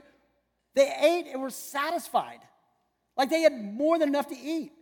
they 0.75 0.93
ate 1.01 1.27
and 1.33 1.43
were 1.43 1.51
satisfied. 1.51 2.41
Like 3.17 3.31
they 3.31 3.43
had 3.43 3.53
more 3.53 3.99
than 3.99 4.09
enough 4.09 4.29
to 4.29 4.39
eat. 4.39 4.73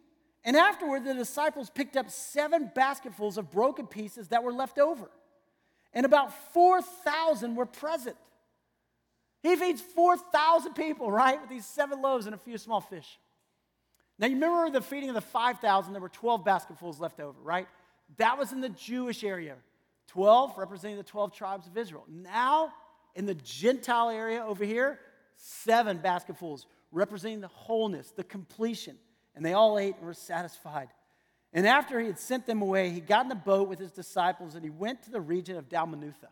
And 0.45 0.57
afterward, 0.57 1.05
the 1.05 1.15
disciples 1.15 1.71
picked 1.71 1.97
up 1.97 2.11
seven 2.11 2.71
basketfuls 2.75 3.39
of 3.39 3.51
broken 3.51 3.87
pieces 3.87 4.29
that 4.29 4.43
were 4.43 4.53
left 4.53 4.79
over. 4.79 5.11
And 5.99 6.07
about 6.07 6.33
4,000 6.55 7.57
were 7.57 7.67
present. 7.67 8.15
He 9.43 9.57
feeds 9.57 9.81
4,000 9.81 10.75
people, 10.75 11.11
right, 11.11 11.41
with 11.41 11.51
these 11.51 11.67
seven 11.67 12.01
loaves 12.01 12.27
and 12.27 12.37
a 12.37 12.39
few 12.39 12.57
small 12.57 12.81
fish. 12.81 13.19
Now, 14.17 14.29
you 14.29 14.35
remember 14.35 14.71
the 14.71 14.81
feeding 14.81 15.09
of 15.09 15.17
the 15.17 15.21
5,000, 15.21 15.93
there 15.93 16.01
were 16.01 16.09
12 16.09 16.45
basketfuls 16.45 17.01
left 17.01 17.19
over, 17.19 17.37
right? 17.43 17.67
That 18.19 18.39
was 18.39 18.53
in 18.53 18.61
the 18.61 18.69
Jewish 18.69 19.25
area. 19.25 19.57
12 20.07 20.57
representing 20.57 20.99
the 20.99 21.03
12 21.03 21.35
tribes 21.35 21.67
of 21.67 21.77
Israel. 21.77 22.05
Now, 22.07 22.73
in 23.17 23.27
the 23.27 23.35
Gentile 23.35 24.11
area 24.11 24.45
over 24.47 24.65
here, 24.65 25.01
seven 25.35 25.99
basketfuls 25.99 26.67
representing 26.93 27.41
the 27.41 27.49
wholeness, 27.49 28.13
the 28.13 28.23
completion. 28.23 28.97
And 29.35 29.45
they 29.45 29.53
all 29.53 29.77
ate 29.81 29.97
and 29.97 30.07
were 30.07 30.15
satisfied. 30.15 30.91
And 31.53 31.67
after 31.67 31.99
he 31.99 32.07
had 32.07 32.19
sent 32.19 32.47
them 32.47 32.61
away, 32.61 32.91
he 32.91 33.01
got 33.01 33.25
in 33.25 33.29
the 33.29 33.35
boat 33.35 33.69
with 33.69 33.79
his 33.79 33.91
disciples 33.91 34.55
and 34.55 34.63
he 34.63 34.71
went 34.71 35.03
to 35.05 35.11
the 35.11 35.21
region 35.21 35.57
of 35.57 35.69
Dalmanutha. 35.69 36.29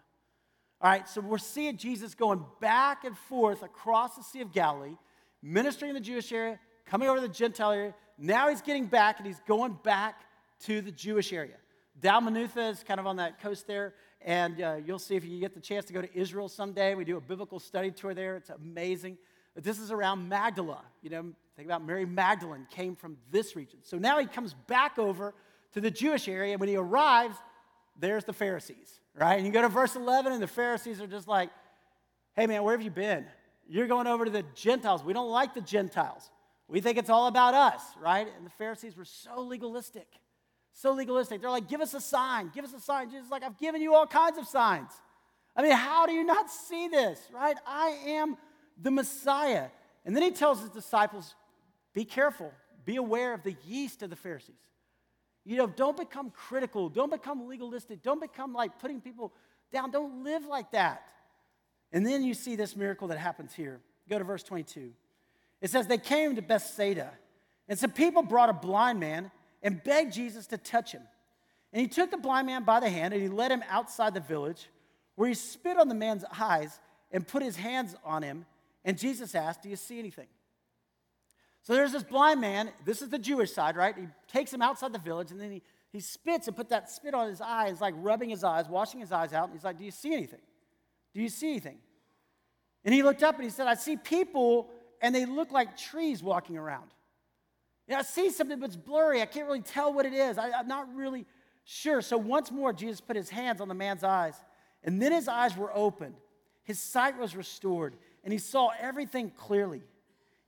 All 0.80 0.90
right, 0.90 1.08
so 1.08 1.22
we're 1.22 1.38
seeing 1.38 1.78
Jesus 1.78 2.14
going 2.14 2.44
back 2.60 3.04
and 3.04 3.16
forth 3.16 3.62
across 3.62 4.14
the 4.14 4.22
Sea 4.22 4.42
of 4.42 4.52
Galilee, 4.52 4.96
ministering 5.42 5.90
in 5.90 5.94
the 5.94 6.02
Jewish 6.02 6.30
area, 6.32 6.58
coming 6.84 7.08
over 7.08 7.18
to 7.18 7.26
the 7.26 7.32
Gentile 7.32 7.72
area. 7.72 7.94
Now 8.18 8.50
he's 8.50 8.60
getting 8.60 8.86
back 8.86 9.18
and 9.18 9.26
he's 9.26 9.40
going 9.48 9.78
back 9.82 10.20
to 10.64 10.82
the 10.82 10.92
Jewish 10.92 11.32
area. 11.32 11.56
Dalmanutha 11.98 12.72
is 12.72 12.84
kind 12.84 13.00
of 13.00 13.06
on 13.06 13.16
that 13.16 13.40
coast 13.40 13.66
there, 13.66 13.94
and 14.20 14.60
uh, 14.60 14.76
you'll 14.84 14.98
see 14.98 15.16
if 15.16 15.24
you 15.24 15.40
get 15.40 15.54
the 15.54 15.60
chance 15.60 15.86
to 15.86 15.94
go 15.94 16.02
to 16.02 16.18
Israel 16.18 16.48
someday. 16.48 16.94
We 16.94 17.06
do 17.06 17.16
a 17.16 17.22
biblical 17.22 17.58
study 17.58 17.90
tour 17.90 18.12
there. 18.12 18.36
It's 18.36 18.50
amazing. 18.50 19.16
This 19.54 19.78
is 19.78 19.90
around 19.90 20.28
Magdala. 20.28 20.84
You 21.00 21.10
know, 21.10 21.32
think 21.56 21.66
about 21.66 21.84
Mary 21.84 22.04
Magdalene 22.04 22.66
came 22.70 22.94
from 22.94 23.16
this 23.30 23.56
region. 23.56 23.78
So 23.82 23.98
now 23.98 24.18
he 24.18 24.26
comes 24.26 24.54
back 24.66 24.98
over 24.98 25.34
to 25.72 25.80
the 25.80 25.90
Jewish 25.90 26.28
area. 26.28 26.52
And 26.52 26.60
when 26.60 26.68
he 26.68 26.76
arrives, 26.76 27.36
there's 27.98 28.24
the 28.24 28.32
Pharisees 28.32 29.00
right? 29.16 29.36
And 29.36 29.46
you 29.46 29.52
go 29.52 29.62
to 29.62 29.68
verse 29.68 29.96
11, 29.96 30.32
and 30.32 30.42
the 30.42 30.46
Pharisees 30.46 31.00
are 31.00 31.06
just 31.06 31.26
like, 31.26 31.50
hey, 32.34 32.46
man, 32.46 32.62
where 32.62 32.74
have 32.76 32.82
you 32.82 32.90
been? 32.90 33.26
You're 33.68 33.86
going 33.86 34.06
over 34.06 34.24
to 34.24 34.30
the 34.30 34.44
Gentiles. 34.54 35.02
We 35.02 35.12
don't 35.12 35.30
like 35.30 35.54
the 35.54 35.60
Gentiles. 35.60 36.30
We 36.68 36.80
think 36.80 36.98
it's 36.98 37.10
all 37.10 37.26
about 37.26 37.54
us, 37.54 37.82
right? 38.00 38.28
And 38.36 38.44
the 38.44 38.50
Pharisees 38.50 38.96
were 38.96 39.04
so 39.04 39.40
legalistic, 39.40 40.06
so 40.72 40.92
legalistic. 40.92 41.40
They're 41.40 41.50
like, 41.50 41.68
give 41.68 41.80
us 41.80 41.94
a 41.94 42.00
sign, 42.00 42.50
give 42.54 42.64
us 42.64 42.74
a 42.74 42.80
sign. 42.80 43.10
Jesus 43.10 43.26
is 43.26 43.30
like, 43.30 43.42
I've 43.42 43.58
given 43.58 43.80
you 43.80 43.94
all 43.94 44.06
kinds 44.06 44.38
of 44.38 44.46
signs. 44.46 44.90
I 45.56 45.62
mean, 45.62 45.72
how 45.72 46.06
do 46.06 46.12
you 46.12 46.24
not 46.24 46.50
see 46.50 46.88
this, 46.88 47.20
right? 47.32 47.56
I 47.66 47.96
am 48.06 48.36
the 48.80 48.90
Messiah. 48.90 49.68
And 50.04 50.14
then 50.14 50.22
he 50.22 50.30
tells 50.30 50.60
his 50.60 50.70
disciples, 50.70 51.34
be 51.96 52.04
careful, 52.04 52.52
be 52.84 52.96
aware 52.96 53.32
of 53.32 53.42
the 53.42 53.56
yeast 53.66 54.02
of 54.02 54.10
the 54.10 54.16
Pharisees. 54.16 54.60
You 55.46 55.56
know, 55.56 55.66
don't 55.66 55.96
become 55.96 56.30
critical, 56.30 56.90
don't 56.90 57.10
become 57.10 57.48
legalistic, 57.48 58.02
don't 58.02 58.20
become 58.20 58.52
like 58.52 58.78
putting 58.78 59.00
people 59.00 59.32
down, 59.72 59.90
don't 59.92 60.22
live 60.22 60.44
like 60.44 60.72
that. 60.72 61.08
And 61.92 62.04
then 62.04 62.22
you 62.22 62.34
see 62.34 62.54
this 62.54 62.76
miracle 62.76 63.08
that 63.08 63.16
happens 63.16 63.54
here. 63.54 63.80
Go 64.10 64.18
to 64.18 64.24
verse 64.24 64.42
22. 64.42 64.92
It 65.62 65.70
says, 65.70 65.86
They 65.86 65.96
came 65.96 66.36
to 66.36 66.42
Bethsaida, 66.42 67.12
and 67.66 67.78
some 67.78 67.92
people 67.92 68.22
brought 68.22 68.50
a 68.50 68.52
blind 68.52 69.00
man 69.00 69.30
and 69.62 69.82
begged 69.82 70.12
Jesus 70.12 70.46
to 70.48 70.58
touch 70.58 70.92
him. 70.92 71.02
And 71.72 71.80
he 71.80 71.88
took 71.88 72.10
the 72.10 72.18
blind 72.18 72.46
man 72.46 72.64
by 72.64 72.80
the 72.80 72.90
hand 72.90 73.14
and 73.14 73.22
he 73.22 73.30
led 73.30 73.50
him 73.50 73.62
outside 73.70 74.12
the 74.12 74.20
village, 74.20 74.68
where 75.14 75.30
he 75.30 75.34
spit 75.34 75.78
on 75.78 75.88
the 75.88 75.94
man's 75.94 76.26
eyes 76.38 76.78
and 77.10 77.26
put 77.26 77.42
his 77.42 77.56
hands 77.56 77.96
on 78.04 78.22
him. 78.22 78.44
And 78.84 78.98
Jesus 78.98 79.34
asked, 79.34 79.62
Do 79.62 79.70
you 79.70 79.76
see 79.76 79.98
anything? 79.98 80.26
So 81.66 81.74
there's 81.74 81.90
this 81.90 82.04
blind 82.04 82.40
man. 82.40 82.70
This 82.84 83.02
is 83.02 83.08
the 83.08 83.18
Jewish 83.18 83.52
side, 83.52 83.74
right? 83.74 83.92
He 83.98 84.06
takes 84.28 84.54
him 84.54 84.62
outside 84.62 84.92
the 84.92 85.00
village 85.00 85.32
and 85.32 85.40
then 85.40 85.50
he, 85.50 85.62
he 85.90 85.98
spits 85.98 86.46
and 86.46 86.56
put 86.56 86.68
that 86.68 86.88
spit 86.88 87.12
on 87.12 87.28
his 87.28 87.40
eyes, 87.40 87.80
like 87.80 87.92
rubbing 87.96 88.30
his 88.30 88.44
eyes, 88.44 88.68
washing 88.68 89.00
his 89.00 89.10
eyes 89.10 89.32
out. 89.32 89.48
And 89.48 89.52
he's 89.52 89.64
like, 89.64 89.76
Do 89.76 89.84
you 89.84 89.90
see 89.90 90.14
anything? 90.14 90.38
Do 91.12 91.20
you 91.20 91.28
see 91.28 91.50
anything? 91.50 91.78
And 92.84 92.94
he 92.94 93.02
looked 93.02 93.24
up 93.24 93.34
and 93.34 93.42
he 93.42 93.50
said, 93.50 93.66
I 93.66 93.74
see 93.74 93.96
people 93.96 94.70
and 95.02 95.12
they 95.12 95.26
look 95.26 95.50
like 95.50 95.76
trees 95.76 96.22
walking 96.22 96.56
around. 96.56 96.94
Yeah, 97.88 97.98
I 97.98 98.02
see 98.02 98.30
something, 98.30 98.60
but 98.60 98.66
it's 98.66 98.76
blurry. 98.76 99.20
I 99.20 99.26
can't 99.26 99.46
really 99.46 99.60
tell 99.60 99.92
what 99.92 100.06
it 100.06 100.14
is. 100.14 100.38
I, 100.38 100.52
I'm 100.52 100.68
not 100.68 100.94
really 100.94 101.26
sure. 101.64 102.00
So 102.00 102.16
once 102.16 102.52
more, 102.52 102.72
Jesus 102.72 103.00
put 103.00 103.16
his 103.16 103.28
hands 103.28 103.60
on 103.60 103.66
the 103.66 103.74
man's 103.74 104.04
eyes, 104.04 104.34
and 104.84 105.02
then 105.02 105.10
his 105.10 105.26
eyes 105.26 105.56
were 105.56 105.70
opened. 105.74 106.14
His 106.62 106.80
sight 106.80 107.18
was 107.18 107.34
restored, 107.34 107.96
and 108.22 108.32
he 108.32 108.38
saw 108.38 108.70
everything 108.80 109.30
clearly. 109.30 109.82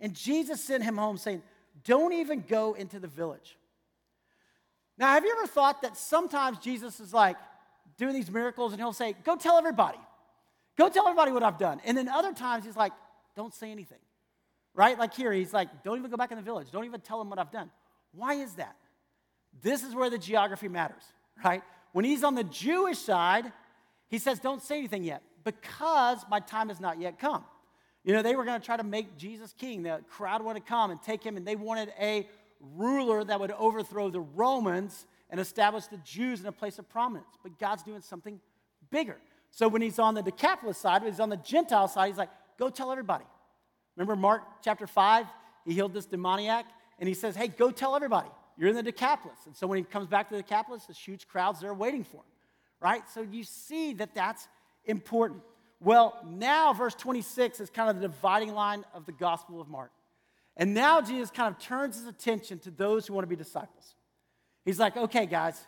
And 0.00 0.14
Jesus 0.14 0.62
sent 0.62 0.84
him 0.84 0.96
home 0.96 1.16
saying, 1.16 1.42
Don't 1.84 2.12
even 2.12 2.44
go 2.46 2.74
into 2.74 2.98
the 2.98 3.08
village. 3.08 3.56
Now, 4.96 5.08
have 5.08 5.24
you 5.24 5.34
ever 5.38 5.46
thought 5.46 5.82
that 5.82 5.96
sometimes 5.96 6.58
Jesus 6.58 6.98
is 7.00 7.14
like 7.14 7.36
doing 7.96 8.14
these 8.14 8.30
miracles 8.30 8.72
and 8.72 8.80
he'll 8.80 8.92
say, 8.92 9.14
Go 9.24 9.36
tell 9.36 9.58
everybody. 9.58 9.98
Go 10.76 10.88
tell 10.88 11.06
everybody 11.06 11.32
what 11.32 11.42
I've 11.42 11.58
done. 11.58 11.80
And 11.84 11.96
then 11.96 12.08
other 12.08 12.32
times 12.32 12.64
he's 12.64 12.76
like, 12.76 12.92
Don't 13.36 13.54
say 13.54 13.70
anything. 13.70 13.98
Right? 14.74 14.98
Like 14.98 15.14
here, 15.14 15.32
he's 15.32 15.52
like, 15.52 15.82
Don't 15.82 15.98
even 15.98 16.10
go 16.10 16.16
back 16.16 16.30
in 16.30 16.36
the 16.36 16.42
village. 16.42 16.70
Don't 16.70 16.84
even 16.84 17.00
tell 17.00 17.18
them 17.18 17.30
what 17.30 17.38
I've 17.38 17.50
done. 17.50 17.70
Why 18.12 18.34
is 18.34 18.54
that? 18.54 18.76
This 19.62 19.82
is 19.82 19.94
where 19.94 20.10
the 20.10 20.18
geography 20.18 20.68
matters, 20.68 21.02
right? 21.44 21.62
When 21.92 22.04
he's 22.04 22.22
on 22.22 22.34
the 22.34 22.44
Jewish 22.44 22.98
side, 22.98 23.50
he 24.08 24.18
says, 24.18 24.38
Don't 24.38 24.62
say 24.62 24.78
anything 24.78 25.04
yet 25.04 25.22
because 25.44 26.18
my 26.30 26.40
time 26.40 26.68
has 26.68 26.80
not 26.80 27.00
yet 27.00 27.18
come. 27.18 27.44
You 28.04 28.14
know, 28.14 28.22
they 28.22 28.36
were 28.36 28.44
going 28.44 28.60
to 28.60 28.64
try 28.64 28.76
to 28.76 28.84
make 28.84 29.16
Jesus 29.16 29.54
king. 29.58 29.82
The 29.82 30.00
crowd 30.08 30.42
wanted 30.42 30.60
to 30.60 30.66
come 30.66 30.90
and 30.90 31.02
take 31.02 31.22
him, 31.22 31.36
and 31.36 31.46
they 31.46 31.56
wanted 31.56 31.92
a 32.00 32.26
ruler 32.76 33.24
that 33.24 33.38
would 33.38 33.52
overthrow 33.52 34.10
the 34.10 34.20
Romans 34.20 35.06
and 35.30 35.40
establish 35.40 35.86
the 35.86 35.98
Jews 35.98 36.40
in 36.40 36.46
a 36.46 36.52
place 36.52 36.78
of 36.78 36.88
prominence. 36.88 37.28
But 37.42 37.58
God's 37.58 37.82
doing 37.82 38.00
something 38.00 38.40
bigger. 38.90 39.16
So 39.50 39.68
when 39.68 39.82
he's 39.82 39.98
on 39.98 40.14
the 40.14 40.22
Decapolis 40.22 40.78
side, 40.78 41.02
when 41.02 41.12
he's 41.12 41.20
on 41.20 41.28
the 41.28 41.36
Gentile 41.36 41.88
side, 41.88 42.08
he's 42.08 42.18
like, 42.18 42.30
Go 42.58 42.68
tell 42.70 42.90
everybody. 42.90 43.24
Remember 43.96 44.16
Mark 44.16 44.42
chapter 44.62 44.86
5? 44.86 45.26
He 45.64 45.74
healed 45.74 45.94
this 45.94 46.06
demoniac, 46.06 46.66
and 46.98 47.08
he 47.08 47.14
says, 47.14 47.36
Hey, 47.36 47.48
go 47.48 47.70
tell 47.70 47.94
everybody. 47.94 48.28
You're 48.56 48.68
in 48.68 48.74
the 48.74 48.82
Decapolis. 48.82 49.38
And 49.46 49.56
so 49.56 49.66
when 49.68 49.78
he 49.78 49.84
comes 49.84 50.08
back 50.08 50.28
to 50.28 50.36
the 50.36 50.42
Decapolis, 50.42 50.84
there's 50.86 50.98
huge 50.98 51.28
crowds 51.28 51.60
there 51.60 51.72
waiting 51.72 52.02
for 52.02 52.16
him, 52.16 52.32
right? 52.80 53.02
So 53.14 53.22
you 53.22 53.44
see 53.44 53.92
that 53.94 54.14
that's 54.14 54.48
important. 54.84 55.42
Well, 55.80 56.18
now 56.28 56.72
verse 56.72 56.94
26 56.94 57.60
is 57.60 57.70
kind 57.70 57.88
of 57.88 57.96
the 57.96 58.08
dividing 58.08 58.52
line 58.52 58.84
of 58.94 59.06
the 59.06 59.12
Gospel 59.12 59.60
of 59.60 59.68
Mark. 59.68 59.92
And 60.56 60.74
now 60.74 61.00
Jesus 61.00 61.30
kind 61.30 61.54
of 61.54 61.60
turns 61.60 61.96
his 61.96 62.06
attention 62.06 62.58
to 62.60 62.70
those 62.70 63.06
who 63.06 63.14
want 63.14 63.22
to 63.22 63.28
be 63.28 63.36
disciples. 63.36 63.94
He's 64.64 64.80
like, 64.80 64.96
okay, 64.96 65.24
guys, 65.24 65.58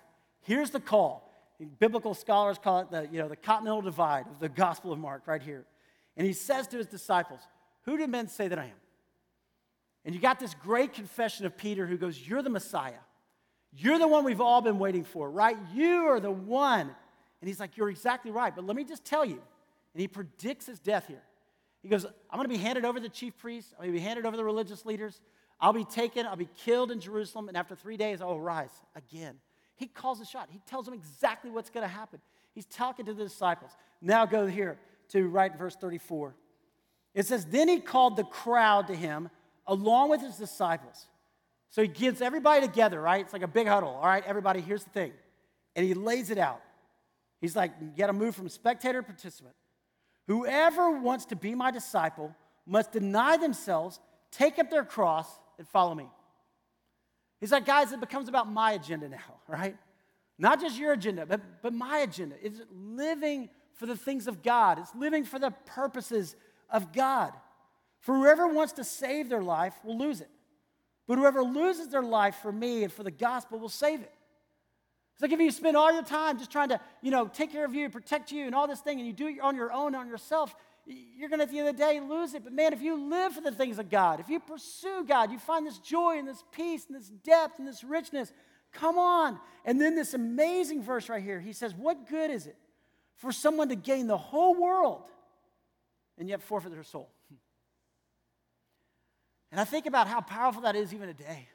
here's 0.42 0.70
the 0.70 0.80
call. 0.80 1.32
Biblical 1.78 2.14
scholars 2.14 2.58
call 2.58 2.80
it 2.80 2.90
the, 2.90 3.08
you 3.12 3.18
know, 3.18 3.28
the 3.28 3.36
continental 3.36 3.82
divide 3.82 4.26
of 4.26 4.40
the 4.40 4.48
Gospel 4.48 4.92
of 4.92 4.98
Mark 4.98 5.22
right 5.26 5.42
here. 5.42 5.64
And 6.16 6.26
he 6.26 6.32
says 6.32 6.66
to 6.68 6.78
his 6.78 6.86
disciples, 6.86 7.40
Who 7.82 7.96
do 7.96 8.06
men 8.06 8.28
say 8.28 8.48
that 8.48 8.58
I 8.58 8.64
am? 8.64 8.70
And 10.04 10.14
you 10.14 10.20
got 10.20 10.40
this 10.40 10.54
great 10.54 10.92
confession 10.94 11.46
of 11.46 11.56
Peter 11.56 11.86
who 11.86 11.96
goes, 11.96 12.18
You're 12.26 12.42
the 12.42 12.50
Messiah. 12.50 12.94
You're 13.72 13.98
the 13.98 14.08
one 14.08 14.24
we've 14.24 14.40
all 14.40 14.62
been 14.62 14.78
waiting 14.78 15.04
for, 15.04 15.30
right? 15.30 15.56
You 15.72 16.06
are 16.06 16.18
the 16.18 16.30
one. 16.30 16.80
And 17.40 17.48
he's 17.48 17.60
like, 17.60 17.76
You're 17.76 17.90
exactly 17.90 18.30
right. 18.30 18.54
But 18.54 18.66
let 18.66 18.74
me 18.74 18.84
just 18.84 19.04
tell 19.04 19.24
you. 19.24 19.40
And 19.94 20.00
he 20.00 20.08
predicts 20.08 20.66
his 20.66 20.78
death 20.78 21.06
here. 21.08 21.22
He 21.82 21.88
goes, 21.88 22.04
I'm 22.04 22.38
going 22.38 22.48
to 22.48 22.54
be 22.54 22.58
handed 22.58 22.84
over 22.84 22.98
to 22.98 23.02
the 23.02 23.08
chief 23.08 23.36
priests. 23.38 23.72
I'm 23.72 23.84
going 23.86 23.94
to 23.94 23.98
be 23.98 24.04
handed 24.04 24.26
over 24.26 24.32
to 24.32 24.36
the 24.36 24.44
religious 24.44 24.84
leaders. 24.84 25.20
I'll 25.60 25.72
be 25.72 25.84
taken. 25.84 26.26
I'll 26.26 26.36
be 26.36 26.48
killed 26.64 26.90
in 26.90 27.00
Jerusalem. 27.00 27.48
And 27.48 27.56
after 27.56 27.74
three 27.74 27.96
days, 27.96 28.20
I'll 28.20 28.40
rise 28.40 28.70
again. 28.94 29.36
He 29.76 29.86
calls 29.86 30.20
a 30.20 30.26
shot. 30.26 30.48
He 30.50 30.60
tells 30.66 30.84
them 30.84 30.94
exactly 30.94 31.50
what's 31.50 31.70
going 31.70 31.84
to 31.86 31.92
happen. 31.92 32.20
He's 32.54 32.66
talking 32.66 33.06
to 33.06 33.14
the 33.14 33.24
disciples. 33.24 33.70
Now 34.02 34.26
go 34.26 34.46
here 34.46 34.78
to 35.10 35.26
right 35.28 35.56
verse 35.56 35.76
34. 35.76 36.34
It 37.14 37.26
says, 37.26 37.46
Then 37.46 37.68
he 37.68 37.80
called 37.80 38.16
the 38.16 38.24
crowd 38.24 38.88
to 38.88 38.94
him 38.94 39.30
along 39.66 40.10
with 40.10 40.20
his 40.20 40.36
disciples. 40.36 41.06
So 41.70 41.82
he 41.82 41.88
gets 41.88 42.20
everybody 42.20 42.66
together, 42.66 43.00
right? 43.00 43.20
It's 43.20 43.32
like 43.32 43.42
a 43.42 43.48
big 43.48 43.68
huddle. 43.68 43.90
All 43.90 44.06
right, 44.06 44.24
everybody, 44.26 44.60
here's 44.60 44.84
the 44.84 44.90
thing. 44.90 45.12
And 45.76 45.86
he 45.86 45.94
lays 45.94 46.30
it 46.30 46.38
out. 46.38 46.60
He's 47.40 47.54
like, 47.54 47.72
you 47.80 47.90
got 47.96 48.08
to 48.08 48.12
move 48.12 48.34
from 48.34 48.48
spectator 48.48 49.00
to 49.00 49.06
participant. 49.06 49.54
Whoever 50.30 50.92
wants 50.92 51.24
to 51.26 51.34
be 51.34 51.56
my 51.56 51.72
disciple 51.72 52.32
must 52.64 52.92
deny 52.92 53.36
themselves, 53.36 53.98
take 54.30 54.60
up 54.60 54.70
their 54.70 54.84
cross, 54.84 55.26
and 55.58 55.66
follow 55.66 55.92
me. 55.92 56.06
He's 57.40 57.50
like, 57.50 57.66
guys, 57.66 57.90
it 57.90 57.98
becomes 57.98 58.28
about 58.28 58.48
my 58.48 58.74
agenda 58.74 59.08
now, 59.08 59.18
right? 59.48 59.76
Not 60.38 60.60
just 60.60 60.78
your 60.78 60.92
agenda, 60.92 61.26
but, 61.26 61.40
but 61.62 61.72
my 61.74 61.98
agenda. 61.98 62.36
It's 62.40 62.60
living 62.70 63.48
for 63.74 63.86
the 63.86 63.96
things 63.96 64.28
of 64.28 64.40
God, 64.40 64.78
it's 64.78 64.94
living 64.94 65.24
for 65.24 65.40
the 65.40 65.50
purposes 65.66 66.36
of 66.70 66.92
God. 66.92 67.32
For 67.98 68.14
whoever 68.14 68.46
wants 68.46 68.74
to 68.74 68.84
save 68.84 69.30
their 69.30 69.42
life 69.42 69.74
will 69.82 69.98
lose 69.98 70.20
it. 70.20 70.30
But 71.08 71.18
whoever 71.18 71.42
loses 71.42 71.88
their 71.88 72.04
life 72.04 72.36
for 72.36 72.52
me 72.52 72.84
and 72.84 72.92
for 72.92 73.02
the 73.02 73.10
gospel 73.10 73.58
will 73.58 73.68
save 73.68 74.02
it. 74.02 74.12
It's 75.20 75.22
like 75.22 75.32
if 75.32 75.40
you 75.40 75.50
spend 75.50 75.76
all 75.76 75.92
your 75.92 76.02
time 76.02 76.38
just 76.38 76.50
trying 76.50 76.70
to, 76.70 76.80
you 77.02 77.10
know, 77.10 77.28
take 77.28 77.52
care 77.52 77.66
of 77.66 77.74
you, 77.74 77.90
protect 77.90 78.32
you, 78.32 78.46
and 78.46 78.54
all 78.54 78.66
this 78.66 78.80
thing, 78.80 79.00
and 79.00 79.06
you 79.06 79.12
do 79.12 79.26
it 79.26 79.38
on 79.42 79.54
your 79.54 79.70
own, 79.70 79.94
on 79.94 80.08
yourself, 80.08 80.54
you're 80.86 81.28
going 81.28 81.40
to, 81.40 81.44
at 81.44 81.50
the 81.50 81.58
end 81.58 81.68
of 81.68 81.76
the 81.76 81.82
day, 81.82 82.00
lose 82.00 82.32
it. 82.32 82.42
But 82.42 82.54
man, 82.54 82.72
if 82.72 82.80
you 82.80 82.98
live 82.98 83.34
for 83.34 83.42
the 83.42 83.50
things 83.50 83.78
of 83.78 83.90
God, 83.90 84.20
if 84.20 84.30
you 84.30 84.40
pursue 84.40 85.04
God, 85.06 85.30
you 85.30 85.38
find 85.38 85.66
this 85.66 85.76
joy 85.76 86.16
and 86.18 86.26
this 86.26 86.42
peace 86.52 86.86
and 86.86 86.96
this 86.96 87.10
depth 87.10 87.58
and 87.58 87.68
this 87.68 87.84
richness. 87.84 88.32
Come 88.72 88.96
on. 88.96 89.38
And 89.66 89.78
then 89.78 89.94
this 89.94 90.14
amazing 90.14 90.82
verse 90.82 91.10
right 91.10 91.22
here, 91.22 91.38
he 91.38 91.52
says, 91.52 91.74
What 91.74 92.08
good 92.08 92.30
is 92.30 92.46
it 92.46 92.56
for 93.16 93.30
someone 93.30 93.68
to 93.68 93.76
gain 93.76 94.06
the 94.06 94.16
whole 94.16 94.54
world 94.54 95.02
and 96.16 96.30
yet 96.30 96.40
forfeit 96.40 96.72
their 96.72 96.82
soul? 96.82 97.10
And 99.52 99.60
I 99.60 99.64
think 99.64 99.86
about 99.86 100.06
how 100.06 100.20
powerful 100.20 100.62
that 100.62 100.76
is 100.76 100.94
even 100.94 101.08
today. 101.08 101.48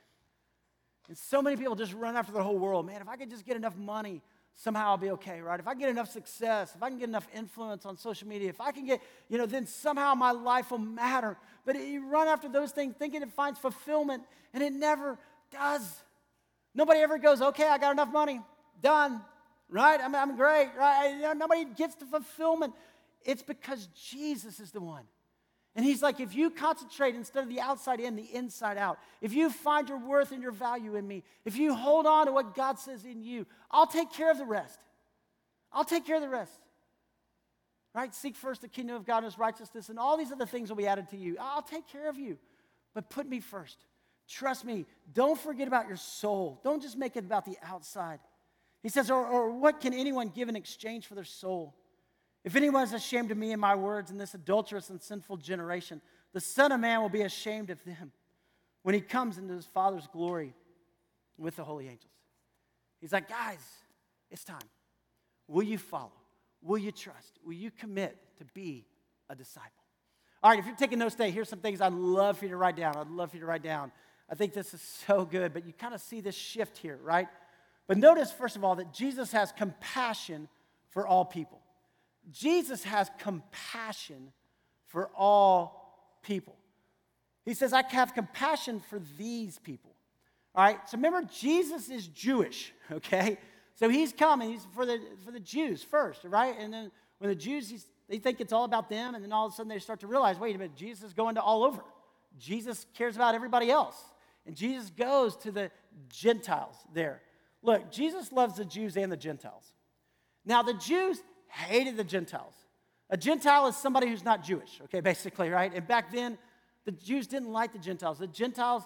And 1.08 1.18
so 1.18 1.42
many 1.42 1.56
people 1.56 1.76
just 1.76 1.94
run 1.94 2.16
after 2.16 2.32
the 2.32 2.44
whole 2.44 2.58
world. 2.58 2.86
Man, 2.86 3.02
if 3.02 3.08
I 3.08 3.16
could 3.16 3.30
just 3.30 3.46
get 3.46 3.56
enough 3.56 3.78
money, 3.78 4.22
somehow 4.56 4.88
I'll 4.88 4.98
be 4.98 5.12
okay, 5.12 5.42
right? 5.42 5.60
If 5.60 5.68
I 5.68 5.76
get 5.76 5.90
enough 5.90 6.10
success, 6.10 6.74
if 6.76 6.82
I 6.82 6.90
can 6.90 6.98
get 6.98 7.10
enough 7.10 7.28
influence 7.36 7.86
on 7.86 7.98
social 7.98 8.28
media, 8.28 8.50
if 8.50 8.60
I 8.60 8.72
can 8.72 8.86
get, 8.86 9.02
you 9.30 9.38
know, 9.38 9.46
then 9.46 9.68
somehow 9.68 10.16
my 10.16 10.32
life 10.32 10.72
will 10.72 10.80
matter. 10.80 11.38
But 11.66 11.76
you 11.76 12.08
run 12.08 12.28
after 12.28 12.50
those 12.50 12.72
things 12.72 12.96
thinking 12.98 13.22
it 13.22 13.32
finds 13.32 13.60
fulfillment, 13.60 14.24
and 14.54 14.64
it 14.64 14.74
never 14.74 15.20
does. 15.52 16.02
Nobody 16.74 17.02
ever 17.02 17.18
goes, 17.18 17.42
okay, 17.42 17.68
I 17.68 17.78
got 17.78 17.92
enough 17.92 18.12
money, 18.12 18.42
done, 18.82 19.22
right? 19.70 20.00
I'm, 20.02 20.16
I'm 20.16 20.36
great, 20.36 20.70
right? 20.78 21.34
Nobody 21.36 21.66
gets 21.66 21.96
the 21.96 22.06
fulfillment. 22.06 22.74
It's 23.24 23.44
because 23.44 23.88
Jesus 24.10 24.60
is 24.60 24.72
the 24.72 24.82
one. 24.82 25.04
And 25.76 25.84
he's 25.84 26.02
like, 26.02 26.22
if 26.22 26.34
you 26.34 26.50
concentrate 26.50 27.16
instead 27.16 27.44
of 27.44 27.50
the 27.50 27.60
outside 27.60 28.00
in, 28.00 28.16
the 28.16 28.34
inside 28.34 28.78
out, 28.78 28.98
if 29.20 29.34
you 29.34 29.50
find 29.50 29.90
your 29.90 29.98
worth 29.98 30.32
and 30.32 30.42
your 30.42 30.54
value 30.54 30.96
in 30.96 31.06
me, 31.06 31.24
if 31.44 31.58
you 31.58 31.76
hold 31.76 32.06
on 32.06 32.28
to 32.28 32.32
what 32.32 32.56
God 32.56 32.80
says 32.80 33.04
in 33.04 33.22
you, 33.22 33.46
I'll 33.70 33.88
take 33.88 34.12
care 34.14 34.32
of 34.32 34.38
the 34.38 34.46
rest. 34.46 34.80
I'll 35.74 35.84
take 35.84 36.06
care 36.06 36.16
of 36.16 36.22
the 36.22 36.30
rest. 36.30 36.62
Right? 37.94 38.16
Seek 38.16 38.38
first 38.38 38.62
the 38.62 38.70
kingdom 38.70 38.96
of 38.96 39.06
God 39.06 39.18
and 39.18 39.26
his 39.26 39.38
righteousness, 39.38 39.90
and 39.90 40.00
all 40.00 40.18
these 40.18 40.32
other 40.32 40.46
things 40.46 40.70
will 40.70 40.78
be 40.78 40.88
added 40.88 41.10
to 41.10 41.18
you. 41.18 41.36
I'll 41.40 41.62
take 41.62 41.88
care 41.88 42.10
of 42.10 42.18
you. 42.18 42.38
But 42.94 43.10
put 43.10 43.28
me 43.28 43.42
first. 43.42 43.78
Trust 44.30 44.64
me. 44.64 44.86
Don't 45.14 45.38
forget 45.38 45.68
about 45.68 45.90
your 45.90 45.98
soul. 45.98 46.62
Don't 46.64 46.82
just 46.82 46.98
make 46.98 47.18
it 47.18 47.26
about 47.26 47.46
the 47.46 47.58
outside. 47.62 48.20
He 48.82 48.90
says, 48.90 49.12
or, 49.12 49.26
or 49.26 49.52
what 49.52 49.82
can 49.82 49.94
anyone 49.94 50.30
give 50.30 50.48
in 50.48 50.56
exchange 50.56 51.08
for 51.08 51.16
their 51.16 51.26
soul? 51.26 51.76
If 52.46 52.56
anyone 52.56 52.84
is 52.84 52.94
ashamed 52.94 53.32
of 53.32 53.38
me 53.38 53.52
and 53.52 53.60
my 53.60 53.74
words 53.74 54.12
in 54.12 54.18
this 54.20 54.36
adulterous 54.36 54.92
and 54.92 55.02
sinful 55.02 55.38
generation, 55.38 56.00
the 56.32 56.40
Son 56.40 56.72
of 56.72 56.80
Man 56.80 57.02
will 57.02 57.10
be 57.10 57.24
ashamed 57.24 57.72
of 57.72 57.84
them 57.84 58.12
when 58.84 58.94
he 58.94 59.02
comes 59.02 59.40
into 59.40 59.56
his 59.56 59.66
Father's 59.66 60.08
glory 60.14 60.54
with 61.40 61.56
the 61.56 61.64
holy 61.64 61.88
angels. 61.88 62.14
He's 63.02 63.12
like, 63.12 63.28
guys, 63.28 63.66
it's 64.30 64.44
time. 64.44 64.60
Will 65.48 65.64
you 65.64 65.80
follow? 65.80 66.12
Will 66.62 66.78
you 66.78 66.92
trust? 66.92 67.40
Will 67.44 67.54
you 67.54 67.72
commit 67.72 68.16
to 68.38 68.46
be 68.54 68.86
a 69.28 69.36
disciple? 69.36 69.72
All 70.44 70.52
right, 70.52 70.60
if 70.60 70.68
you're 70.68 70.76
taking 70.76 71.00
notes 71.00 71.16
today, 71.16 71.32
here's 71.32 71.50
some 71.50 71.60
things 71.60 71.82
I'd 71.82 71.94
love 71.94 72.38
for 72.38 72.46
you 72.46 72.52
to 72.52 72.58
write 72.58 72.76
down. 72.76 72.96
I'd 72.96 73.08
love 73.08 73.32
for 73.32 73.38
you 73.38 73.42
to 73.42 73.48
write 73.48 73.64
down. 73.64 73.92
I 74.30 74.36
think 74.36 74.54
this 74.54 74.72
is 74.76 74.82
so 75.08 75.26
good, 75.26 75.52
but 75.52 75.66
you 75.66 75.74
kind 75.74 75.96
of 75.96 76.02
see 76.02 76.22
this 76.22 76.36
shift 76.36 76.78
here, 76.78 77.00
right? 77.04 77.28
But 77.88 77.98
notice, 77.98 78.32
first 78.32 78.56
of 78.56 78.64
all, 78.64 78.76
that 78.76 78.94
Jesus 78.94 79.32
has 79.32 79.52
compassion 79.52 80.48
for 80.90 81.08
all 81.08 81.26
people. 81.26 81.60
Jesus 82.32 82.84
has 82.84 83.10
compassion 83.20 84.32
for 84.88 85.10
all 85.16 86.18
people. 86.24 86.56
He 87.44 87.54
says, 87.54 87.74
I 87.74 87.84
have 87.90 88.14
compassion 88.14 88.82
for 88.90 89.00
these 89.18 89.60
people. 89.60 89.92
All 90.56 90.64
right, 90.64 90.80
so 90.88 90.98
remember, 90.98 91.22
Jesus 91.24 91.90
is 91.90 92.08
Jewish, 92.08 92.74
okay? 92.92 93.38
So 93.76 93.90
he's 93.90 94.14
coming, 94.14 94.52
he's 94.52 94.66
for 94.74 94.86
the, 94.86 95.00
for 95.24 95.32
the 95.32 95.40
Jews 95.40 95.84
first, 95.84 96.24
right? 96.24 96.56
And 96.58 96.74
then 96.74 96.92
when 97.20 97.30
the 97.30 97.36
Jews, 97.36 97.86
they 98.08 98.20
think 98.20 98.40
it's 98.40 98.54
all 98.54 98.64
about 98.64 98.90
them, 98.90 99.16
and 99.16 99.24
then 99.24 99.34
all 99.34 99.48
of 99.48 99.54
a 99.54 99.56
sudden 99.56 99.70
they 99.70 99.80
start 99.80 100.00
to 100.00 100.08
realize, 100.08 100.40
wait 100.40 100.56
a 100.56 100.58
minute, 100.58 100.76
Jesus 100.76 101.04
is 101.04 101.14
going 101.14 101.36
to 101.36 101.42
all 101.42 101.64
over. 101.64 101.84
Jesus 102.40 102.86
cares 102.94 103.16
about 103.16 103.36
everybody 103.36 103.70
else. 103.70 104.02
And 104.46 104.56
Jesus 104.56 104.90
goes 104.90 105.36
to 105.38 105.52
the 105.52 105.72
Gentiles 106.10 106.76
there. 106.94 107.22
Look, 107.62 107.92
Jesus 107.92 108.32
loves 108.32 108.58
the 108.58 108.66
Jews 108.66 108.96
and 108.96 109.12
the 109.12 109.18
Gentiles. 109.18 109.74
Now, 110.46 110.62
the 110.62 110.76
Jews 110.76 111.22
hated 111.56 111.98
the 111.98 112.04
Gentiles. 112.04 112.54
A 113.10 113.18
Gentile 113.18 113.68
is 113.68 113.78
somebody 113.78 114.08
who's 114.08 114.24
not 114.24 114.44
Jewish, 114.44 114.82
okay, 114.86 115.00
basically, 115.00 115.50
right? 115.50 115.72
And 115.74 115.88
back 115.88 116.12
then, 116.12 116.38
the 116.86 116.92
Jews 116.92 117.28
didn't 117.28 117.52
like 117.52 117.74
the 117.74 117.80
Gentiles. 117.80 118.20
The 118.20 118.28
Gentiles 118.28 118.84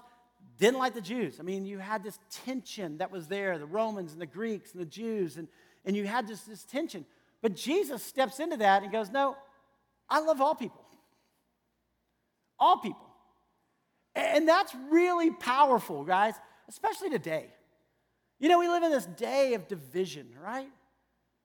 didn't 0.57 0.77
like 0.77 0.93
the 0.93 1.01
Jews. 1.01 1.39
I 1.39 1.43
mean, 1.43 1.65
you 1.65 1.79
had 1.79 2.03
this 2.03 2.19
tension 2.45 2.97
that 2.97 3.11
was 3.11 3.27
there 3.27 3.57
the 3.57 3.65
Romans 3.65 4.13
and 4.13 4.21
the 4.21 4.25
Greeks 4.25 4.73
and 4.73 4.81
the 4.81 4.85
Jews, 4.85 5.38
and, 5.38 5.47
and 5.85 5.95
you 5.95 6.05
had 6.05 6.27
this, 6.27 6.41
this 6.41 6.63
tension. 6.63 7.05
But 7.41 7.55
Jesus 7.55 8.03
steps 8.03 8.39
into 8.39 8.57
that 8.57 8.83
and 8.83 8.91
goes, 8.91 9.09
No, 9.09 9.38
I 10.09 10.19
love 10.19 10.41
all 10.41 10.55
people. 10.55 10.85
All 12.59 12.77
people. 12.77 13.07
And 14.15 14.47
that's 14.47 14.75
really 14.89 15.31
powerful, 15.31 16.03
guys, 16.03 16.33
especially 16.67 17.09
today. 17.09 17.47
You 18.39 18.49
know, 18.49 18.59
we 18.59 18.67
live 18.67 18.83
in 18.83 18.91
this 18.91 19.05
day 19.05 19.53
of 19.53 19.67
division, 19.67 20.27
right? 20.43 20.69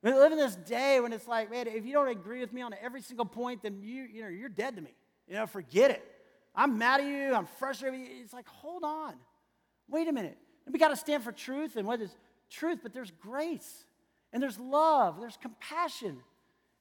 We 0.04 0.12
live 0.12 0.32
in 0.32 0.38
this 0.38 0.54
day 0.54 1.00
when 1.00 1.14
it's 1.14 1.26
like, 1.26 1.50
man, 1.50 1.66
if 1.66 1.86
you 1.86 1.94
don't 1.94 2.08
agree 2.08 2.40
with 2.40 2.52
me 2.52 2.60
on 2.60 2.74
every 2.82 3.00
single 3.00 3.24
point, 3.24 3.62
then 3.62 3.80
you, 3.82 4.02
you 4.02 4.22
know, 4.22 4.28
you're 4.28 4.50
dead 4.50 4.76
to 4.76 4.82
me. 4.82 4.94
You 5.26 5.34
know, 5.34 5.46
forget 5.46 5.90
it. 5.90 6.04
I'm 6.54 6.76
mad 6.76 7.00
at 7.00 7.06
you. 7.06 7.34
I'm 7.34 7.46
frustrated. 7.58 8.00
You. 8.00 8.06
It's 8.22 8.34
like, 8.34 8.46
hold 8.46 8.84
on. 8.84 9.14
Wait 9.88 10.06
a 10.06 10.12
minute. 10.12 10.36
And 10.66 10.74
we 10.74 10.78
got 10.78 10.88
to 10.88 10.96
stand 10.96 11.24
for 11.24 11.32
truth. 11.32 11.76
And 11.76 11.88
what 11.88 12.02
is 12.02 12.14
truth? 12.50 12.80
But 12.82 12.92
there's 12.92 13.12
grace, 13.12 13.86
and 14.30 14.42
there's 14.42 14.58
love, 14.58 15.20
there's 15.20 15.38
compassion. 15.38 16.18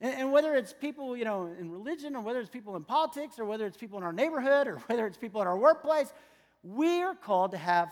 And, 0.02 0.14
and 0.16 0.32
whether 0.34 0.54
it's 0.56 0.74
people, 0.74 1.16
you 1.16 1.24
know, 1.24 1.50
in 1.58 1.72
religion, 1.72 2.18
or 2.18 2.22
whether 2.22 2.42
it's 2.42 2.50
people 2.50 2.76
in 2.76 2.84
politics, 2.84 3.40
or 3.40 3.46
whether 3.46 3.66
it's 3.66 3.78
people 3.78 3.98
in 3.98 4.04
our 4.04 4.14
neighborhood, 4.14 4.68
or 4.68 4.78
whether 4.88 5.08
it's 5.08 5.18
people 5.18 5.42
in 5.42 5.48
our 5.48 5.58
workplace, 5.58 6.12
we 6.62 7.02
are 7.02 7.16
called 7.16 7.52
to 7.52 7.58
have 7.58 7.90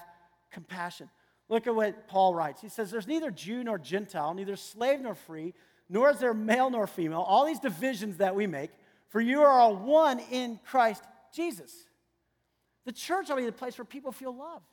compassion. 0.52 1.10
Look 1.52 1.68
at 1.68 1.76
what 1.76 2.08
Paul 2.08 2.34
writes. 2.34 2.62
He 2.62 2.70
says, 2.70 2.90
There's 2.90 3.08
neither 3.08 3.30
Jew 3.30 3.62
nor 3.62 3.78
Gentile, 3.78 4.34
neither 4.34 4.56
slave 4.56 5.02
nor 5.02 5.14
free, 5.14 5.54
nor 5.90 6.10
is 6.10 6.18
there 6.18 6.34
male 6.34 6.70
nor 6.70 6.88
female, 6.88 7.20
all 7.20 7.46
these 7.46 7.60
divisions 7.60 8.18
that 8.18 8.34
we 8.36 8.48
make, 8.48 8.72
for 9.10 9.20
you 9.20 9.42
are 9.42 9.60
all 9.60 9.76
one 9.76 10.20
in 10.32 10.62
Christ 10.66 11.04
Jesus. 11.36 11.74
The 12.86 12.94
church 12.94 13.30
ought 13.30 13.36
to 13.36 13.42
be 13.42 13.46
the 13.46 13.52
place 13.52 13.78
where 13.78 13.84
people 13.84 14.14
feel 14.14 14.34
loved. 14.34 14.64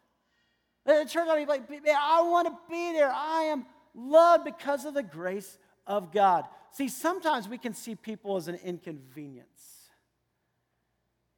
The 0.86 1.04
church 1.10 1.26
ought 1.26 1.34
to 1.34 1.40
be 1.40 1.46
like, 1.46 1.68
I 1.68 2.22
want 2.22 2.46
to 2.46 2.56
be 2.70 2.92
there. 2.92 3.10
I 3.12 3.48
am 3.50 3.66
loved 3.96 4.44
because 4.44 4.84
of 4.84 4.94
the 4.94 5.02
grace 5.02 5.58
of 5.84 6.12
God. 6.12 6.44
See, 6.70 6.86
sometimes 6.86 7.48
we 7.48 7.58
can 7.58 7.74
see 7.74 7.96
people 7.96 8.36
as 8.36 8.46
an 8.46 8.54
inconvenience. 8.54 9.48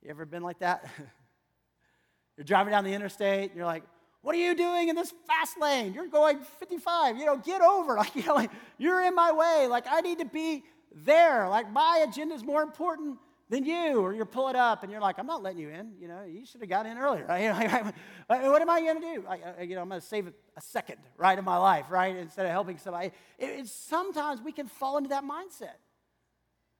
You 0.02 0.10
ever 0.10 0.26
been 0.26 0.42
like 0.42 0.58
that? 0.58 0.84
you're 2.36 2.44
driving 2.44 2.72
down 2.72 2.84
the 2.84 2.92
interstate 2.92 3.48
and 3.48 3.56
you're 3.56 3.64
like, 3.64 3.84
what 4.22 4.34
are 4.34 4.38
you 4.38 4.54
doing 4.54 4.88
in 4.88 4.96
this 4.96 5.12
fast 5.26 5.58
lane? 5.60 5.94
You're 5.94 6.08
going 6.08 6.40
55. 6.58 7.16
You 7.16 7.26
know, 7.26 7.36
get 7.36 7.62
over. 7.62 7.94
Like, 8.00 8.14
you 8.16 8.24
know, 8.24 8.34
like, 8.34 8.50
you're 8.78 9.02
in 9.02 9.14
my 9.14 9.32
way. 9.32 9.66
Like, 9.66 9.84
I 9.90 10.00
need 10.00 10.18
to 10.18 10.24
be 10.24 10.64
there. 11.04 11.48
Like, 11.48 11.70
my 11.72 12.04
agenda 12.08 12.34
is 12.34 12.44
more 12.44 12.62
important 12.62 13.18
than 13.50 13.64
you, 13.64 14.00
or 14.00 14.14
you 14.14 14.24
pull 14.24 14.48
it 14.48 14.56
up 14.56 14.84
and 14.84 14.92
you're 14.92 15.00
like, 15.00 15.18
I'm 15.18 15.26
not 15.26 15.42
letting 15.42 15.58
you 15.58 15.68
in. 15.70 15.92
You 16.00 16.06
know, 16.08 16.22
you 16.22 16.46
should 16.46 16.60
have 16.60 16.70
got 16.70 16.86
in 16.86 16.96
earlier. 16.96 17.26
Right? 17.28 17.42
You 17.42 18.42
know, 18.42 18.50
what 18.52 18.62
am 18.62 18.70
I 18.70 18.80
going 18.80 19.00
to 19.00 19.14
do? 19.14 19.24
I, 19.28 19.62
you 19.62 19.74
know, 19.74 19.82
I'm 19.82 19.88
going 19.88 20.00
to 20.00 20.06
save 20.06 20.28
a 20.28 20.60
second, 20.60 20.98
right, 21.16 21.36
of 21.36 21.44
my 21.44 21.56
life, 21.56 21.86
right, 21.90 22.14
instead 22.14 22.46
of 22.46 22.52
helping 22.52 22.78
somebody. 22.78 23.08
It, 23.38 23.46
it's, 23.46 23.72
sometimes 23.72 24.40
we 24.40 24.52
can 24.52 24.68
fall 24.68 24.98
into 24.98 25.08
that 25.10 25.24
mindset. 25.24 25.74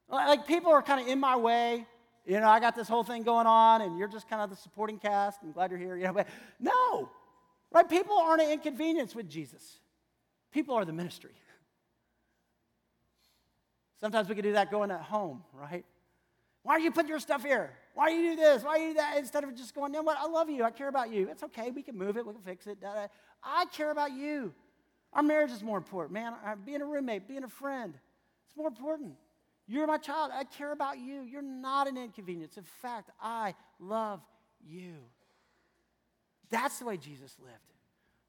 Like 0.09 0.45
people 0.45 0.71
are 0.71 0.81
kind 0.81 1.01
of 1.01 1.07
in 1.07 1.19
my 1.19 1.35
way. 1.35 1.85
You 2.25 2.39
know, 2.39 2.47
I 2.47 2.59
got 2.59 2.75
this 2.75 2.87
whole 2.87 3.03
thing 3.03 3.23
going 3.23 3.47
on, 3.47 3.81
and 3.81 3.97
you're 3.97 4.07
just 4.07 4.29
kind 4.29 4.41
of 4.41 4.49
the 4.49 4.55
supporting 4.55 4.99
cast. 4.99 5.39
I'm 5.41 5.51
glad 5.51 5.71
you're 5.71 5.79
here. 5.79 5.95
You 5.95 6.05
know, 6.05 6.13
but 6.13 6.27
no, 6.59 7.09
right? 7.71 7.87
People 7.87 8.17
aren't 8.17 8.41
an 8.41 8.51
inconvenience 8.51 9.15
with 9.15 9.29
Jesus. 9.29 9.79
People 10.51 10.75
are 10.75 10.85
the 10.85 10.93
ministry. 10.93 11.31
Sometimes 13.99 14.27
we 14.27 14.35
can 14.35 14.43
do 14.43 14.53
that 14.53 14.71
going 14.71 14.91
at 14.91 15.01
home, 15.01 15.43
right? 15.53 15.85
Why 16.63 16.73
are 16.73 16.79
you 16.79 16.91
putting 16.91 17.09
your 17.09 17.19
stuff 17.19 17.43
here? 17.43 17.71
Why 17.93 18.09
do 18.09 18.15
you 18.15 18.31
do 18.31 18.35
this? 18.35 18.63
Why 18.63 18.77
do 18.77 18.83
you 18.83 18.89
do 18.89 18.95
that? 18.95 19.17
Instead 19.17 19.43
of 19.43 19.55
just 19.55 19.73
going, 19.75 19.93
you 19.93 19.99
know 19.99 20.03
what? 20.03 20.17
I 20.17 20.27
love 20.27 20.49
you. 20.49 20.63
I 20.63 20.71
care 20.71 20.87
about 20.87 21.11
you. 21.11 21.27
It's 21.29 21.43
okay. 21.43 21.71
We 21.71 21.81
can 21.81 21.97
move 21.97 22.17
it. 22.17 22.25
We 22.25 22.33
can 22.33 22.41
fix 22.41 22.67
it. 22.67 22.77
I 23.43 23.65
care 23.65 23.91
about 23.91 24.11
you. 24.11 24.53
Our 25.13 25.23
marriage 25.23 25.51
is 25.51 25.61
more 25.61 25.77
important, 25.77 26.13
man. 26.13 26.33
Being 26.65 26.81
a 26.81 26.85
roommate, 26.85 27.27
being 27.27 27.43
a 27.43 27.49
friend, 27.49 27.93
it's 28.47 28.55
more 28.55 28.67
important. 28.67 29.13
You're 29.67 29.87
my 29.87 29.97
child. 29.97 30.31
I 30.33 30.43
care 30.45 30.71
about 30.71 30.99
you. 30.99 31.21
You're 31.21 31.41
not 31.41 31.87
an 31.87 31.97
inconvenience. 31.97 32.57
In 32.57 32.63
fact, 32.63 33.11
I 33.21 33.55
love 33.79 34.21
you. 34.65 34.95
That's 36.51 36.79
the 36.79 36.85
way 36.85 36.97
Jesus 36.97 37.35
lived. 37.41 37.57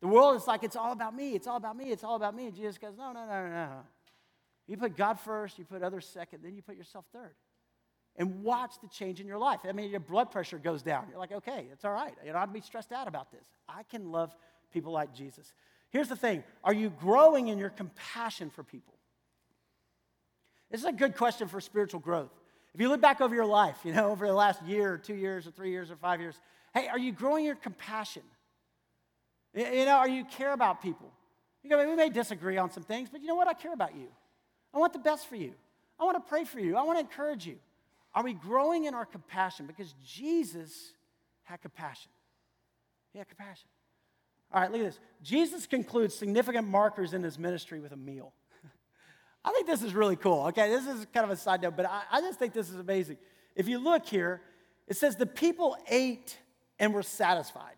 The 0.00 0.08
world 0.08 0.36
is 0.36 0.46
like, 0.46 0.64
it's 0.64 0.76
all 0.76 0.92
about 0.92 1.14
me. 1.14 1.34
It's 1.34 1.46
all 1.46 1.56
about 1.56 1.76
me. 1.76 1.90
It's 1.90 2.02
all 2.02 2.16
about 2.16 2.34
me. 2.34 2.46
And 2.46 2.56
Jesus 2.56 2.78
goes, 2.78 2.94
no, 2.96 3.12
no, 3.12 3.26
no, 3.26 3.46
no, 3.46 3.50
no. 3.50 3.80
You 4.66 4.76
put 4.76 4.96
God 4.96 5.20
first, 5.20 5.58
you 5.58 5.64
put 5.64 5.82
others 5.82 6.06
second, 6.06 6.40
then 6.42 6.54
you 6.54 6.62
put 6.62 6.76
yourself 6.76 7.04
third 7.12 7.34
and 8.16 8.42
watch 8.42 8.74
the 8.80 8.88
change 8.88 9.20
in 9.20 9.26
your 9.26 9.38
life. 9.38 9.60
I 9.68 9.72
mean, 9.72 9.90
your 9.90 10.00
blood 10.00 10.30
pressure 10.30 10.58
goes 10.58 10.82
down. 10.82 11.06
You're 11.10 11.18
like, 11.18 11.32
okay, 11.32 11.66
it's 11.72 11.84
all 11.84 11.92
right. 11.92 12.12
You 12.24 12.32
don't 12.32 12.40
have 12.40 12.50
to 12.50 12.54
be 12.54 12.60
stressed 12.60 12.92
out 12.92 13.08
about 13.08 13.30
this. 13.32 13.46
I 13.68 13.82
can 13.84 14.12
love 14.12 14.34
people 14.72 14.92
like 14.92 15.14
Jesus. 15.14 15.52
Here's 15.90 16.08
the 16.08 16.16
thing 16.16 16.44
Are 16.64 16.74
you 16.74 16.90
growing 16.90 17.48
in 17.48 17.58
your 17.58 17.70
compassion 17.70 18.50
for 18.50 18.62
people? 18.62 18.94
This 20.70 20.80
is 20.80 20.86
a 20.86 20.92
good 20.92 21.16
question 21.16 21.48
for 21.48 21.60
spiritual 21.60 22.00
growth. 22.00 22.32
If 22.74 22.80
you 22.80 22.88
look 22.88 23.02
back 23.02 23.20
over 23.20 23.34
your 23.34 23.44
life, 23.44 23.76
you 23.84 23.92
know, 23.92 24.10
over 24.10 24.26
the 24.26 24.32
last 24.32 24.62
year 24.62 24.94
or 24.94 24.98
two 24.98 25.14
years 25.14 25.46
or 25.46 25.50
three 25.50 25.70
years 25.70 25.90
or 25.90 25.96
five 25.96 26.20
years, 26.20 26.40
hey, 26.74 26.88
are 26.88 26.98
you 26.98 27.12
growing 27.12 27.44
your 27.44 27.54
compassion? 27.54 28.22
You 29.54 29.84
know, 29.84 29.96
are 29.96 30.08
you 30.08 30.24
care 30.24 30.52
about 30.52 30.82
people? 30.82 31.10
You 31.62 31.76
we 31.76 31.94
may 31.94 32.08
disagree 32.08 32.56
on 32.56 32.70
some 32.70 32.82
things, 32.82 33.08
but 33.10 33.20
you 33.20 33.28
know 33.28 33.34
what? 33.34 33.46
I 33.46 33.52
care 33.52 33.72
about 33.72 33.94
you. 33.94 34.08
I 34.74 34.78
want 34.78 34.92
the 34.92 34.98
best 34.98 35.28
for 35.28 35.36
you. 35.36 35.52
I 36.00 36.04
want 36.04 36.16
to 36.16 36.28
pray 36.28 36.44
for 36.44 36.58
you. 36.58 36.76
I 36.76 36.82
want 36.82 36.98
to 36.98 37.00
encourage 37.00 37.46
you. 37.46 37.56
Are 38.14 38.24
we 38.24 38.32
growing 38.34 38.84
in 38.84 38.94
our 38.94 39.04
compassion? 39.04 39.66
Because 39.66 39.94
Jesus 40.04 40.92
had 41.44 41.62
compassion. 41.62 42.10
He 43.12 43.18
had 43.18 43.28
compassion. 43.28 43.68
All 44.52 44.60
right, 44.60 44.70
look 44.70 44.80
at 44.80 44.86
this. 44.86 45.00
Jesus 45.22 45.66
concludes 45.66 46.14
significant 46.14 46.68
markers 46.68 47.14
in 47.14 47.22
his 47.22 47.38
ministry 47.38 47.80
with 47.80 47.92
a 47.92 47.96
meal. 47.96 48.32
I 49.44 49.52
think 49.52 49.66
this 49.66 49.82
is 49.82 49.94
really 49.94 50.16
cool. 50.16 50.46
Okay, 50.46 50.68
this 50.68 50.86
is 50.86 51.06
kind 51.12 51.24
of 51.24 51.30
a 51.30 51.36
side 51.36 51.62
note, 51.62 51.76
but 51.76 51.86
I, 51.86 52.02
I 52.10 52.20
just 52.20 52.38
think 52.38 52.52
this 52.52 52.68
is 52.68 52.76
amazing. 52.76 53.16
If 53.54 53.68
you 53.68 53.78
look 53.78 54.06
here, 54.06 54.42
it 54.88 54.96
says 54.96 55.16
the 55.16 55.26
people 55.26 55.76
ate 55.88 56.36
and 56.78 56.92
were 56.92 57.02
satisfied. 57.02 57.76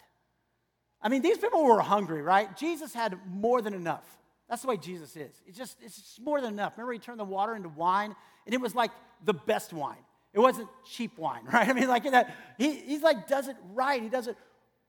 I 1.03 1.09
mean, 1.09 1.23
these 1.23 1.39
people 1.39 1.65
were 1.65 1.81
hungry, 1.81 2.23
right? 2.23 2.57
Jesus 2.57 2.95
had 2.95 3.19
more 3.29 3.61
than 3.61 3.75
enough. 3.75 4.05
That's 4.49 4.63
the 4.63 4.69
way 4.69 4.77
Jesus 4.77 5.17
is. 5.17 5.35
It's 5.47 5.57
just, 5.57 5.77
it's 5.83 5.97
just 5.97 6.21
more 6.21 6.41
than 6.41 6.55
enough. 6.55 6.75
Remember, 6.77 6.93
he 6.93 6.99
turned 6.99 7.21
the 7.21 7.25
water 7.25 7.55
into 7.55 7.69
wine, 7.69 8.15
and 8.47 8.55
it 8.55 8.61
was 8.61 8.75
like 8.75 8.91
the 9.25 9.35
best 9.35 9.73
wine. 9.73 9.99
It 10.33 10.41
wasn't 10.41 10.69
cheap 10.85 11.17
wine, 11.19 11.45
right? 11.53 11.69
I 11.69 11.73
mean, 11.73 11.89
like 11.89 12.05
that, 12.11 12.35
he, 12.59 12.77
he's 12.77 13.03
like 13.03 13.29
does 13.29 13.49
it 13.49 13.57
right. 13.73 14.03
He 14.03 14.09
does 14.09 14.29
it 14.29 14.37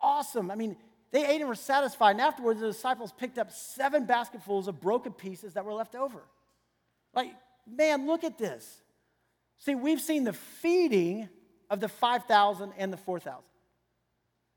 awesome. 0.01 0.51
I 0.51 0.55
mean, 0.55 0.75
they 1.11 1.25
ate 1.25 1.39
and 1.39 1.49
were 1.49 1.55
satisfied. 1.55 2.11
And 2.11 2.21
afterwards, 2.21 2.59
the 2.59 2.67
disciples 2.67 3.11
picked 3.11 3.37
up 3.37 3.51
seven 3.51 4.05
basketfuls 4.05 4.67
of 4.67 4.81
broken 4.81 5.13
pieces 5.13 5.53
that 5.53 5.65
were 5.65 5.73
left 5.73 5.95
over. 5.95 6.23
Like, 7.13 7.31
man, 7.65 8.05
look 8.05 8.23
at 8.23 8.37
this. 8.37 8.81
See, 9.57 9.75
we've 9.75 10.01
seen 10.01 10.25
the 10.25 10.33
feeding 10.33 11.29
of 11.69 11.79
the 11.79 11.87
5,000 11.87 12.73
and 12.77 12.91
the 12.91 12.97
4,000. 12.97 13.41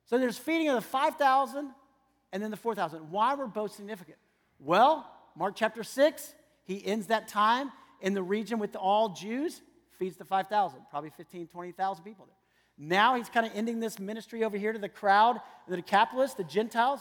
So 0.09 0.19
there's 0.19 0.39
feeding 0.39 0.69
of 0.69 0.75
the 0.75 0.81
5,000 0.81 1.71
and 2.33 2.43
then 2.43 2.51
the 2.51 2.57
4,000. 2.57 3.11
Why 3.11 3.35
were 3.35 3.47
both 3.47 3.75
significant? 3.75 4.19
Well, 4.59 5.09
Mark 5.37 5.55
chapter 5.55 5.85
6, 5.85 6.35
he 6.65 6.85
ends 6.85 7.07
that 7.09 7.29
time 7.29 7.71
in 8.01 8.15
the 8.15 8.23
region 8.23 8.59
with 8.59 8.75
all 8.75 9.11
Jews 9.11 9.61
feeds 9.99 10.17
the 10.17 10.25
5,000, 10.25 10.81
probably 10.91 11.11
15, 11.11 11.49
20,000 11.49 12.05
people 12.05 12.27
there. 12.27 12.35
Now 12.79 13.17
he's 13.17 13.29
kind 13.29 13.45
of 13.45 13.53
ending 13.55 13.81
this 13.81 13.99
ministry 13.99 14.45
over 14.45 14.57
here 14.57 14.73
to 14.73 14.79
the 14.79 14.89
crowd, 14.89 15.41
the 15.67 15.77
Decapolis, 15.77 16.35
the 16.35 16.45
Gentiles. 16.45 17.01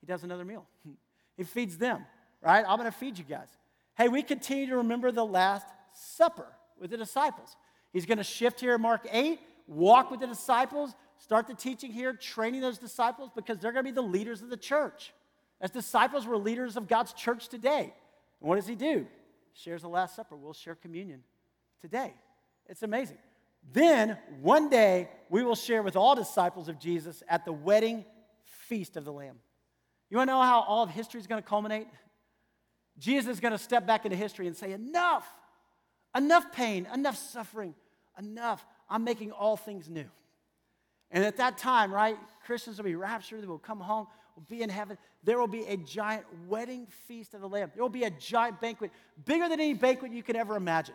He 0.00 0.06
does 0.06 0.22
another 0.22 0.44
meal. 0.44 0.64
he 1.36 1.44
feeds 1.44 1.76
them, 1.76 2.06
right? 2.40 2.64
I'm 2.66 2.78
going 2.78 2.90
to 2.90 2.96
feed 2.96 3.18
you 3.18 3.24
guys. 3.24 3.48
Hey, 3.96 4.08
we 4.08 4.22
continue 4.22 4.66
to 4.68 4.76
remember 4.76 5.10
the 5.10 5.26
Last 5.26 5.66
Supper 5.92 6.46
with 6.78 6.90
the 6.90 6.96
disciples. 6.96 7.56
He's 7.92 8.06
going 8.06 8.18
to 8.18 8.24
shift 8.24 8.60
here 8.60 8.76
in 8.76 8.80
Mark 8.80 9.06
8, 9.10 9.40
walk 9.66 10.10
with 10.12 10.20
the 10.20 10.28
disciples, 10.28 10.94
start 11.20 11.46
the 11.46 11.54
teaching 11.54 11.92
here, 11.92 12.12
training 12.12 12.60
those 12.60 12.78
disciples 12.78 13.30
because 13.34 13.58
they're 13.58 13.72
going 13.72 13.84
to 13.84 13.90
be 13.90 13.94
the 13.94 14.02
leaders 14.02 14.42
of 14.42 14.50
the 14.50 14.56
church. 14.56 15.12
As 15.60 15.70
disciples, 15.70 16.26
we're 16.26 16.36
leaders 16.36 16.76
of 16.76 16.88
God's 16.88 17.12
church 17.12 17.48
today. 17.48 17.92
And 18.40 18.48
what 18.48 18.56
does 18.56 18.66
he 18.66 18.74
do? 18.74 19.06
Shares 19.52 19.82
the 19.82 19.88
Last 19.88 20.16
Supper. 20.16 20.36
We'll 20.36 20.54
share 20.54 20.74
communion 20.74 21.22
today. 21.80 22.14
It's 22.66 22.82
amazing. 22.82 23.18
Then, 23.72 24.16
one 24.40 24.70
day, 24.70 25.08
we 25.28 25.42
will 25.42 25.54
share 25.54 25.82
with 25.82 25.96
all 25.96 26.14
disciples 26.14 26.68
of 26.68 26.78
Jesus 26.78 27.22
at 27.28 27.44
the 27.44 27.52
wedding 27.52 28.04
feast 28.44 28.96
of 28.96 29.04
the 29.04 29.12
Lamb. 29.12 29.36
You 30.08 30.16
want 30.16 30.28
to 30.28 30.32
know 30.32 30.42
how 30.42 30.60
all 30.60 30.84
of 30.84 30.90
history 30.90 31.20
is 31.20 31.26
going 31.26 31.42
to 31.42 31.48
culminate? 31.48 31.86
Jesus 32.98 33.34
is 33.34 33.40
going 33.40 33.52
to 33.52 33.58
step 33.58 33.86
back 33.86 34.04
into 34.04 34.16
history 34.16 34.46
and 34.46 34.56
say, 34.56 34.72
Enough, 34.72 35.26
enough 36.16 36.50
pain, 36.52 36.88
enough 36.92 37.16
suffering, 37.16 37.74
enough. 38.18 38.64
I'm 38.88 39.04
making 39.04 39.30
all 39.32 39.56
things 39.56 39.88
new. 39.88 40.06
And 41.10 41.24
at 41.24 41.36
that 41.38 41.58
time, 41.58 41.92
right, 41.92 42.16
Christians 42.46 42.78
will 42.78 42.84
be 42.84 42.94
raptured, 42.94 43.42
they 43.42 43.46
will 43.46 43.58
come 43.58 43.80
home, 43.80 44.06
will 44.36 44.44
be 44.48 44.62
in 44.62 44.70
heaven. 44.70 44.96
There 45.24 45.38
will 45.38 45.48
be 45.48 45.64
a 45.64 45.76
giant 45.76 46.24
wedding 46.48 46.86
feast 47.06 47.34
of 47.34 47.40
the 47.40 47.48
Lamb. 47.48 47.70
There 47.74 47.82
will 47.82 47.88
be 47.90 48.04
a 48.04 48.10
giant 48.10 48.60
banquet, 48.60 48.90
bigger 49.24 49.48
than 49.48 49.60
any 49.60 49.74
banquet 49.74 50.12
you 50.12 50.22
could 50.22 50.36
ever 50.36 50.56
imagine. 50.56 50.94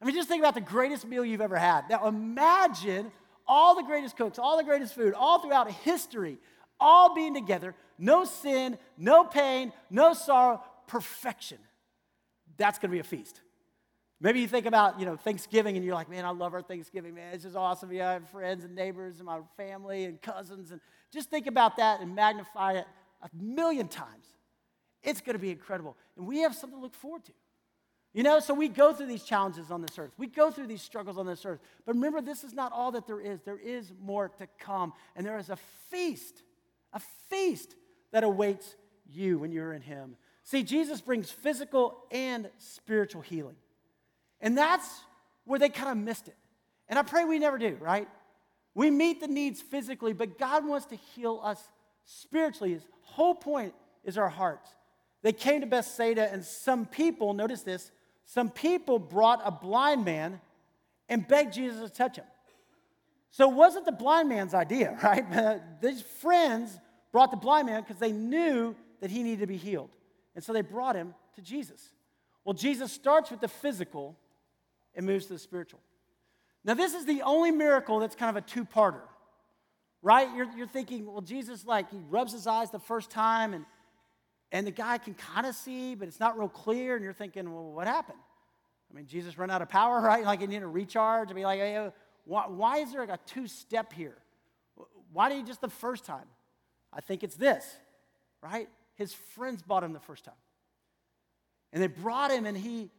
I 0.00 0.04
mean, 0.04 0.14
just 0.14 0.28
think 0.28 0.42
about 0.42 0.54
the 0.54 0.60
greatest 0.60 1.06
meal 1.06 1.24
you've 1.24 1.40
ever 1.40 1.56
had. 1.56 1.88
Now, 1.88 2.08
imagine 2.08 3.12
all 3.46 3.76
the 3.76 3.84
greatest 3.84 4.16
cooks, 4.16 4.38
all 4.38 4.56
the 4.56 4.64
greatest 4.64 4.94
food, 4.94 5.14
all 5.14 5.40
throughout 5.40 5.70
history, 5.70 6.38
all 6.80 7.14
being 7.14 7.34
together, 7.34 7.74
no 7.98 8.24
sin, 8.24 8.78
no 8.98 9.24
pain, 9.24 9.72
no 9.90 10.12
sorrow, 10.12 10.62
perfection. 10.88 11.58
That's 12.56 12.78
going 12.78 12.90
to 12.90 12.94
be 12.94 13.00
a 13.00 13.04
feast. 13.04 13.40
Maybe 14.22 14.40
you 14.40 14.46
think 14.46 14.66
about, 14.66 15.00
you 15.00 15.04
know, 15.04 15.16
Thanksgiving 15.16 15.74
and 15.76 15.84
you're 15.84 15.96
like, 15.96 16.08
man, 16.08 16.24
I 16.24 16.30
love 16.30 16.54
our 16.54 16.62
Thanksgiving, 16.62 17.12
man. 17.12 17.34
It's 17.34 17.42
just 17.42 17.56
awesome. 17.56 17.92
Yeah, 17.92 18.10
I 18.10 18.12
have 18.12 18.28
friends 18.28 18.62
and 18.62 18.72
neighbors 18.72 19.16
and 19.16 19.26
my 19.26 19.40
family 19.56 20.04
and 20.04 20.22
cousins. 20.22 20.70
And 20.70 20.80
just 21.12 21.28
think 21.28 21.48
about 21.48 21.76
that 21.78 22.00
and 22.00 22.14
magnify 22.14 22.74
it 22.74 22.86
a 23.20 23.28
million 23.34 23.88
times. 23.88 24.26
It's 25.02 25.20
going 25.20 25.34
to 25.34 25.40
be 25.40 25.50
incredible. 25.50 25.96
And 26.16 26.24
we 26.24 26.38
have 26.42 26.54
something 26.54 26.78
to 26.78 26.82
look 26.82 26.94
forward 26.94 27.24
to. 27.24 27.32
You 28.14 28.22
know, 28.22 28.38
so 28.38 28.54
we 28.54 28.68
go 28.68 28.92
through 28.92 29.06
these 29.06 29.24
challenges 29.24 29.72
on 29.72 29.82
this 29.82 29.98
earth. 29.98 30.12
We 30.16 30.28
go 30.28 30.52
through 30.52 30.68
these 30.68 30.82
struggles 30.82 31.18
on 31.18 31.26
this 31.26 31.44
earth. 31.44 31.58
But 31.84 31.96
remember, 31.96 32.20
this 32.20 32.44
is 32.44 32.52
not 32.52 32.70
all 32.70 32.92
that 32.92 33.08
there 33.08 33.20
is. 33.20 33.40
There 33.42 33.58
is 33.58 33.92
more 34.00 34.28
to 34.38 34.46
come. 34.60 34.92
And 35.16 35.26
there 35.26 35.38
is 35.38 35.50
a 35.50 35.56
feast, 35.90 36.44
a 36.92 37.00
feast 37.28 37.74
that 38.12 38.22
awaits 38.22 38.76
you 39.10 39.40
when 39.40 39.50
you're 39.50 39.72
in 39.72 39.82
Him. 39.82 40.16
See, 40.44 40.62
Jesus 40.62 41.00
brings 41.00 41.30
physical 41.32 42.04
and 42.12 42.48
spiritual 42.58 43.22
healing. 43.22 43.56
And 44.42 44.58
that's 44.58 45.00
where 45.44 45.58
they 45.58 45.68
kind 45.70 45.88
of 45.88 45.96
missed 45.96 46.28
it. 46.28 46.36
And 46.88 46.98
I 46.98 47.02
pray 47.02 47.24
we 47.24 47.38
never 47.38 47.56
do, 47.56 47.78
right? 47.80 48.08
We 48.74 48.90
meet 48.90 49.20
the 49.20 49.28
needs 49.28 49.62
physically, 49.62 50.12
but 50.12 50.38
God 50.38 50.66
wants 50.66 50.86
to 50.86 50.96
heal 50.96 51.40
us 51.42 51.62
spiritually. 52.04 52.72
His 52.72 52.86
whole 53.02 53.34
point 53.34 53.72
is 54.04 54.18
our 54.18 54.28
hearts. 54.28 54.68
They 55.22 55.32
came 55.32 55.60
to 55.60 55.66
Bethsaida, 55.66 56.30
and 56.32 56.44
some 56.44 56.84
people, 56.84 57.32
notice 57.32 57.62
this, 57.62 57.92
some 58.24 58.50
people 58.50 58.98
brought 58.98 59.40
a 59.44 59.50
blind 59.50 60.04
man 60.04 60.40
and 61.08 61.26
begged 61.26 61.52
Jesus 61.52 61.88
to 61.88 61.94
touch 61.94 62.16
him. 62.16 62.24
So 63.30 63.50
it 63.50 63.54
wasn't 63.54 63.86
the 63.86 63.92
blind 63.92 64.28
man's 64.28 64.54
idea, 64.54 64.98
right? 65.02 65.24
These 65.80 66.02
friends 66.02 66.78
brought 67.12 67.30
the 67.30 67.36
blind 67.36 67.66
man 67.66 67.82
because 67.82 67.98
they 67.98 68.12
knew 68.12 68.74
that 69.00 69.10
he 69.10 69.22
needed 69.22 69.40
to 69.40 69.46
be 69.46 69.56
healed. 69.56 69.90
And 70.34 70.42
so 70.42 70.52
they 70.52 70.62
brought 70.62 70.96
him 70.96 71.14
to 71.34 71.42
Jesus. 71.42 71.90
Well, 72.44 72.54
Jesus 72.54 72.90
starts 72.90 73.30
with 73.30 73.40
the 73.40 73.48
physical 73.48 74.16
and 74.94 75.06
moves 75.06 75.26
to 75.26 75.34
the 75.34 75.38
spiritual. 75.38 75.80
Now, 76.64 76.74
this 76.74 76.94
is 76.94 77.04
the 77.04 77.22
only 77.22 77.50
miracle 77.50 77.98
that's 77.98 78.14
kind 78.14 78.36
of 78.36 78.42
a 78.42 78.46
two 78.46 78.64
parter, 78.64 79.02
right? 80.00 80.28
You're, 80.36 80.48
you're 80.56 80.66
thinking, 80.66 81.10
well, 81.10 81.20
Jesus, 81.20 81.66
like, 81.66 81.90
he 81.90 81.98
rubs 82.08 82.32
his 82.32 82.46
eyes 82.46 82.70
the 82.70 82.78
first 82.78 83.10
time 83.10 83.54
and, 83.54 83.64
and 84.52 84.66
the 84.66 84.70
guy 84.70 84.98
can 84.98 85.14
kind 85.14 85.46
of 85.46 85.54
see, 85.54 85.94
but 85.94 86.06
it's 86.06 86.20
not 86.20 86.38
real 86.38 86.48
clear. 86.48 86.94
And 86.94 87.02
you're 87.02 87.14
thinking, 87.14 87.52
well, 87.52 87.72
what 87.72 87.86
happened? 87.86 88.18
I 88.90 88.96
mean, 88.96 89.06
Jesus 89.06 89.38
run 89.38 89.50
out 89.50 89.62
of 89.62 89.68
power, 89.68 90.00
right? 90.02 90.24
Like, 90.24 90.40
he 90.40 90.46
needed 90.46 90.60
to 90.60 90.68
recharge 90.68 91.30
and 91.30 91.36
be 91.36 91.44
like, 91.44 91.58
hey, 91.58 91.90
why, 92.24 92.44
why 92.46 92.78
is 92.78 92.92
there 92.92 93.00
like 93.00 93.10
a 93.10 93.18
two 93.26 93.48
step 93.48 93.92
here? 93.92 94.16
Why 95.12 95.28
did 95.28 95.38
he 95.38 95.42
just 95.42 95.60
the 95.60 95.68
first 95.68 96.04
time? 96.04 96.26
I 96.92 97.00
think 97.00 97.24
it's 97.24 97.36
this, 97.36 97.66
right? 98.42 98.68
His 98.94 99.12
friends 99.12 99.62
bought 99.62 99.82
him 99.82 99.92
the 99.92 100.00
first 100.00 100.24
time. 100.24 100.34
And 101.72 101.82
they 101.82 101.86
brought 101.86 102.30
him, 102.30 102.44
and 102.46 102.56
he 102.56 102.90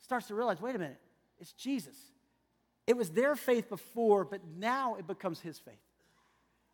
starts 0.00 0.28
to 0.28 0.34
realize 0.34 0.60
wait 0.60 0.74
a 0.74 0.78
minute, 0.78 0.98
it's 1.42 1.52
Jesus. 1.52 1.96
It 2.86 2.96
was 2.96 3.10
their 3.10 3.36
faith 3.36 3.68
before, 3.68 4.24
but 4.24 4.40
now 4.56 4.94
it 4.94 5.06
becomes 5.06 5.40
his 5.40 5.58
faith. 5.58 5.74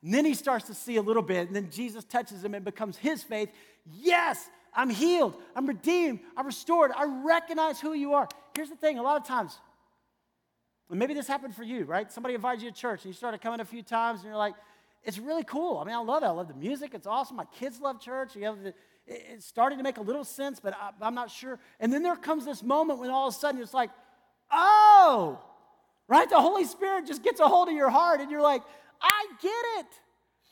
And 0.02 0.14
then 0.14 0.24
he 0.24 0.34
starts 0.34 0.66
to 0.66 0.74
see 0.74 0.96
a 0.96 1.02
little 1.02 1.22
bit, 1.22 1.48
and 1.48 1.56
then 1.56 1.70
Jesus 1.70 2.04
touches 2.04 2.44
him 2.44 2.54
and 2.54 2.64
becomes 2.64 2.96
his 2.96 3.22
faith. 3.22 3.50
Yes, 3.84 4.48
I'm 4.74 4.90
healed, 4.90 5.34
I'm 5.56 5.66
redeemed, 5.66 6.20
I'm 6.36 6.46
restored, 6.46 6.92
I 6.94 7.04
recognize 7.24 7.80
who 7.80 7.94
you 7.94 8.12
are. 8.14 8.28
Here's 8.54 8.68
the 8.68 8.76
thing 8.76 8.98
a 8.98 9.02
lot 9.02 9.20
of 9.20 9.26
times, 9.26 9.58
and 10.90 10.98
maybe 10.98 11.14
this 11.14 11.26
happened 11.26 11.54
for 11.54 11.64
you, 11.64 11.84
right? 11.84 12.10
Somebody 12.12 12.34
invited 12.34 12.62
you 12.62 12.70
to 12.70 12.76
church, 12.76 13.04
and 13.04 13.12
you 13.12 13.16
started 13.16 13.40
coming 13.40 13.60
a 13.60 13.64
few 13.64 13.82
times, 13.82 14.20
and 14.20 14.28
you're 14.28 14.36
like, 14.36 14.54
it's 15.02 15.18
really 15.18 15.44
cool. 15.44 15.78
I 15.78 15.84
mean, 15.84 15.94
I 15.94 16.00
love 16.00 16.22
it. 16.22 16.26
I 16.26 16.30
love 16.30 16.48
the 16.48 16.54
music. 16.54 16.92
It's 16.94 17.06
awesome. 17.06 17.36
My 17.36 17.44
kids 17.58 17.80
love 17.80 18.00
church. 18.00 18.36
You 18.36 18.44
have 18.44 18.62
the, 18.62 18.74
it's 19.06 19.46
starting 19.46 19.78
to 19.78 19.84
make 19.84 19.96
a 19.96 20.02
little 20.02 20.24
sense, 20.24 20.60
but 20.60 20.74
I, 20.74 20.90
I'm 21.00 21.14
not 21.14 21.30
sure. 21.30 21.58
And 21.80 21.92
then 21.92 22.02
there 22.02 22.16
comes 22.16 22.44
this 22.44 22.62
moment 22.62 22.98
when 22.98 23.08
all 23.10 23.28
of 23.28 23.34
a 23.34 23.36
sudden 23.36 23.60
it's 23.60 23.72
like, 23.72 23.90
oh, 24.50 25.38
right? 26.08 26.28
The 26.28 26.40
Holy 26.40 26.64
Spirit 26.64 27.06
just 27.06 27.22
gets 27.22 27.40
a 27.40 27.46
hold 27.46 27.68
of 27.68 27.74
your 27.74 27.90
heart, 27.90 28.20
and 28.20 28.30
you're 28.30 28.42
like, 28.42 28.62
I 29.00 29.26
get 29.40 29.64
it. 29.78 29.86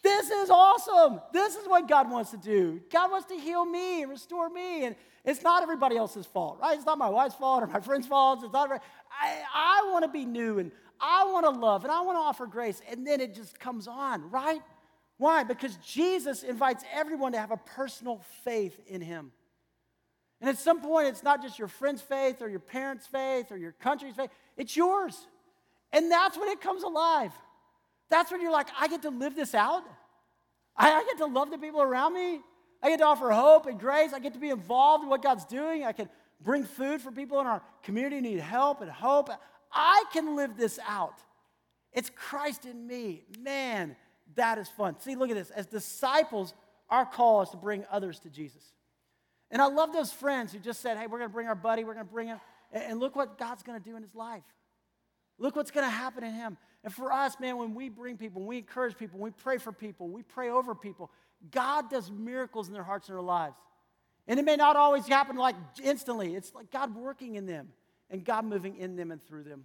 This 0.03 0.31
is 0.31 0.51
awesome. 0.51 1.21
This 1.33 1.57
is 1.57 1.67
what 1.67 1.89
God 1.89 2.11
wants 2.11 2.31
to 2.31 2.37
do. 2.37 2.81
God 2.93 3.11
wants 3.11 3.27
to 3.29 3.35
heal 3.35 3.65
me 3.65 4.03
and 4.03 4.11
restore 4.11 4.49
me. 4.49 4.85
And 4.85 4.95
it's 5.25 5.43
not 5.43 5.65
everybody 5.65 5.97
else's 5.97 6.27
fault, 6.27 6.59
right? 6.63 6.77
It's 6.77 6.87
not 6.87 6.97
my 6.97 7.09
wife's 7.09 7.35
fault 7.35 7.65
or 7.65 7.67
my 7.67 7.81
friend's 7.81 8.07
fault. 8.07 8.45
It's 8.45 8.53
not, 8.53 8.71
I, 8.71 9.43
I 9.53 9.91
want 9.91 10.05
to 10.05 10.09
be 10.09 10.25
new 10.25 10.61
and 10.61 10.71
I 11.01 11.25
want 11.25 11.45
to 11.45 11.51
love 11.51 11.83
and 11.83 11.93
I 11.93 12.03
want 12.03 12.17
to 12.17 12.21
offer 12.21 12.47
grace. 12.47 12.81
And 12.89 13.05
then 13.05 13.21
it 13.21 13.35
just 13.35 13.59
comes 13.59 13.89
on, 13.89 14.31
right? 14.31 14.61
Why? 15.19 15.43
Because 15.43 15.77
Jesus 15.79 16.45
invites 16.45 16.85
everyone 16.95 17.33
to 17.33 17.41
have 17.41 17.51
a 17.51 17.57
personal 17.57 18.23
faith 18.45 18.79
in 18.87 19.01
him. 19.01 19.33
And 20.41 20.51
at 20.51 20.59
some 20.59 20.81
point, 20.81 21.09
it's 21.09 21.23
not 21.23 21.43
just 21.43 21.59
your 21.59 21.69
friend's 21.69 22.03
faith 22.03 22.43
or 22.43 22.49
your 22.49 22.61
parents' 22.61 23.07
faith 23.07 23.51
or 23.51 23.57
your 23.57 23.73
country's 23.73 24.15
faith, 24.15 24.31
it's 24.57 24.77
yours. 24.77 25.27
And 25.93 26.11
that's 26.11 26.37
when 26.37 26.49
it 26.49 26.61
comes 26.61 26.83
alive. 26.83 27.33
That's 28.11 28.31
when 28.31 28.41
you're 28.41 28.53
like, 28.53 28.69
I 28.79 28.89
get 28.89 29.03
to 29.03 29.11
live 29.11 29.35
this 29.35 29.55
out. 29.55 29.83
I, 30.77 30.93
I 30.93 31.05
get 31.05 31.19
to 31.19 31.27
love 31.27 31.51
the 31.51 31.59
people 31.59 31.81
around 31.81 32.15
me. 32.15 32.41
I 32.83 32.91
get 32.91 32.99
to 32.99 33.07
offer 33.07 33.31
hope 33.31 33.67
and 33.67 33.81
grace. 33.81 34.13
I 34.13 34.19
get 34.19 34.35
to 34.35 34.39
be 34.39 34.51
involved 34.51 35.05
in 35.05 35.11
what 35.11 35.23
God's 35.23 35.45
doing. 35.45 35.85
I 35.85 35.93
can 35.93 36.09
bring 36.41 36.65
food 36.65 37.01
for 37.01 37.11
people 37.11 37.41
in 37.41 37.47
our 37.47 37.63
community 37.83 38.21
need 38.21 38.41
help 38.41 38.83
and 38.83 38.91
hope. 38.91 39.31
I 39.73 40.05
can 40.13 40.37
live 40.37 40.57
this 40.57 40.79
out. 40.87 41.19
It's 41.93 42.11
Christ 42.15 42.67
in 42.67 42.87
me. 42.87 43.25
Man, 43.41 43.97
that 44.35 44.59
is 44.59 44.69
fun. 44.69 45.01
See, 45.01 45.17
look 45.17 45.31
at 45.31 45.37
this. 45.37 45.51
As 45.51 45.67
disciples, 45.67 46.53
our 46.91 47.07
call 47.07 47.43
is 47.43 47.49
to 47.51 47.57
bring 47.57 47.85
others 47.91 48.21
to 48.21 48.31
Jesus. 48.31 48.63
And 49.51 49.63
I 49.63 49.67
love 49.67 49.93
those 49.93 50.13
friends 50.13 50.53
who 50.53 50.59
just 50.59 50.81
said, 50.81 50.97
hey, 50.97 51.07
we're 51.07 51.19
going 51.19 51.31
to 51.31 51.35
bring 51.35 51.47
our 51.47 51.55
buddy, 51.55 51.85
we're 51.85 51.95
going 51.95 52.07
to 52.07 52.13
bring 52.13 52.29
him. 52.29 52.41
And 52.73 52.99
look 52.99 53.15
what 53.15 53.39
God's 53.39 53.63
going 53.63 53.81
to 53.81 53.85
do 53.85 53.97
in 53.97 54.03
his 54.03 54.15
life. 54.15 54.43
Look 55.39 55.55
what's 55.55 55.71
going 55.71 55.87
to 55.87 55.91
happen 55.91 56.25
in 56.25 56.33
him. 56.33 56.57
And 56.83 56.93
for 56.93 57.13
us, 57.13 57.39
man, 57.39 57.57
when 57.59 57.75
we 57.75 57.89
bring 57.89 58.17
people, 58.17 58.43
we 58.43 58.59
encourage 58.59 58.97
people, 58.97 59.19
we 59.19 59.31
pray 59.31 59.59
for 59.59 59.73
people, 59.73 60.09
we 60.09 60.23
pray 60.23 60.51
over 60.51 60.75
people, 60.75 61.11
God 61.51 61.91
does 61.91 62.11
miracles 62.11 62.69
in 62.69 62.75
their 62.75 62.83
hearts 62.83 63.09
and 63.09 63.17
their 63.17 63.23
lives. 63.23 63.57
And 64.27 64.41
it 64.41 64.45
may 64.45 64.57
not 64.57 64.77
always 64.77 65.07
happen 65.07 65.37
like 65.37 65.55
instantly. 65.83 66.35
It's 66.35 66.55
like 66.55 66.71
God 66.71 66.95
working 66.97 67.37
in 67.37 67.47
them 67.47 67.69
and 68.11 68.25
God 68.25 68.45
moving 68.45 68.77
in 68.77 68.97
them 68.97 69.11
and 69.11 69.23
through 69.23 69.45
them. 69.45 69.65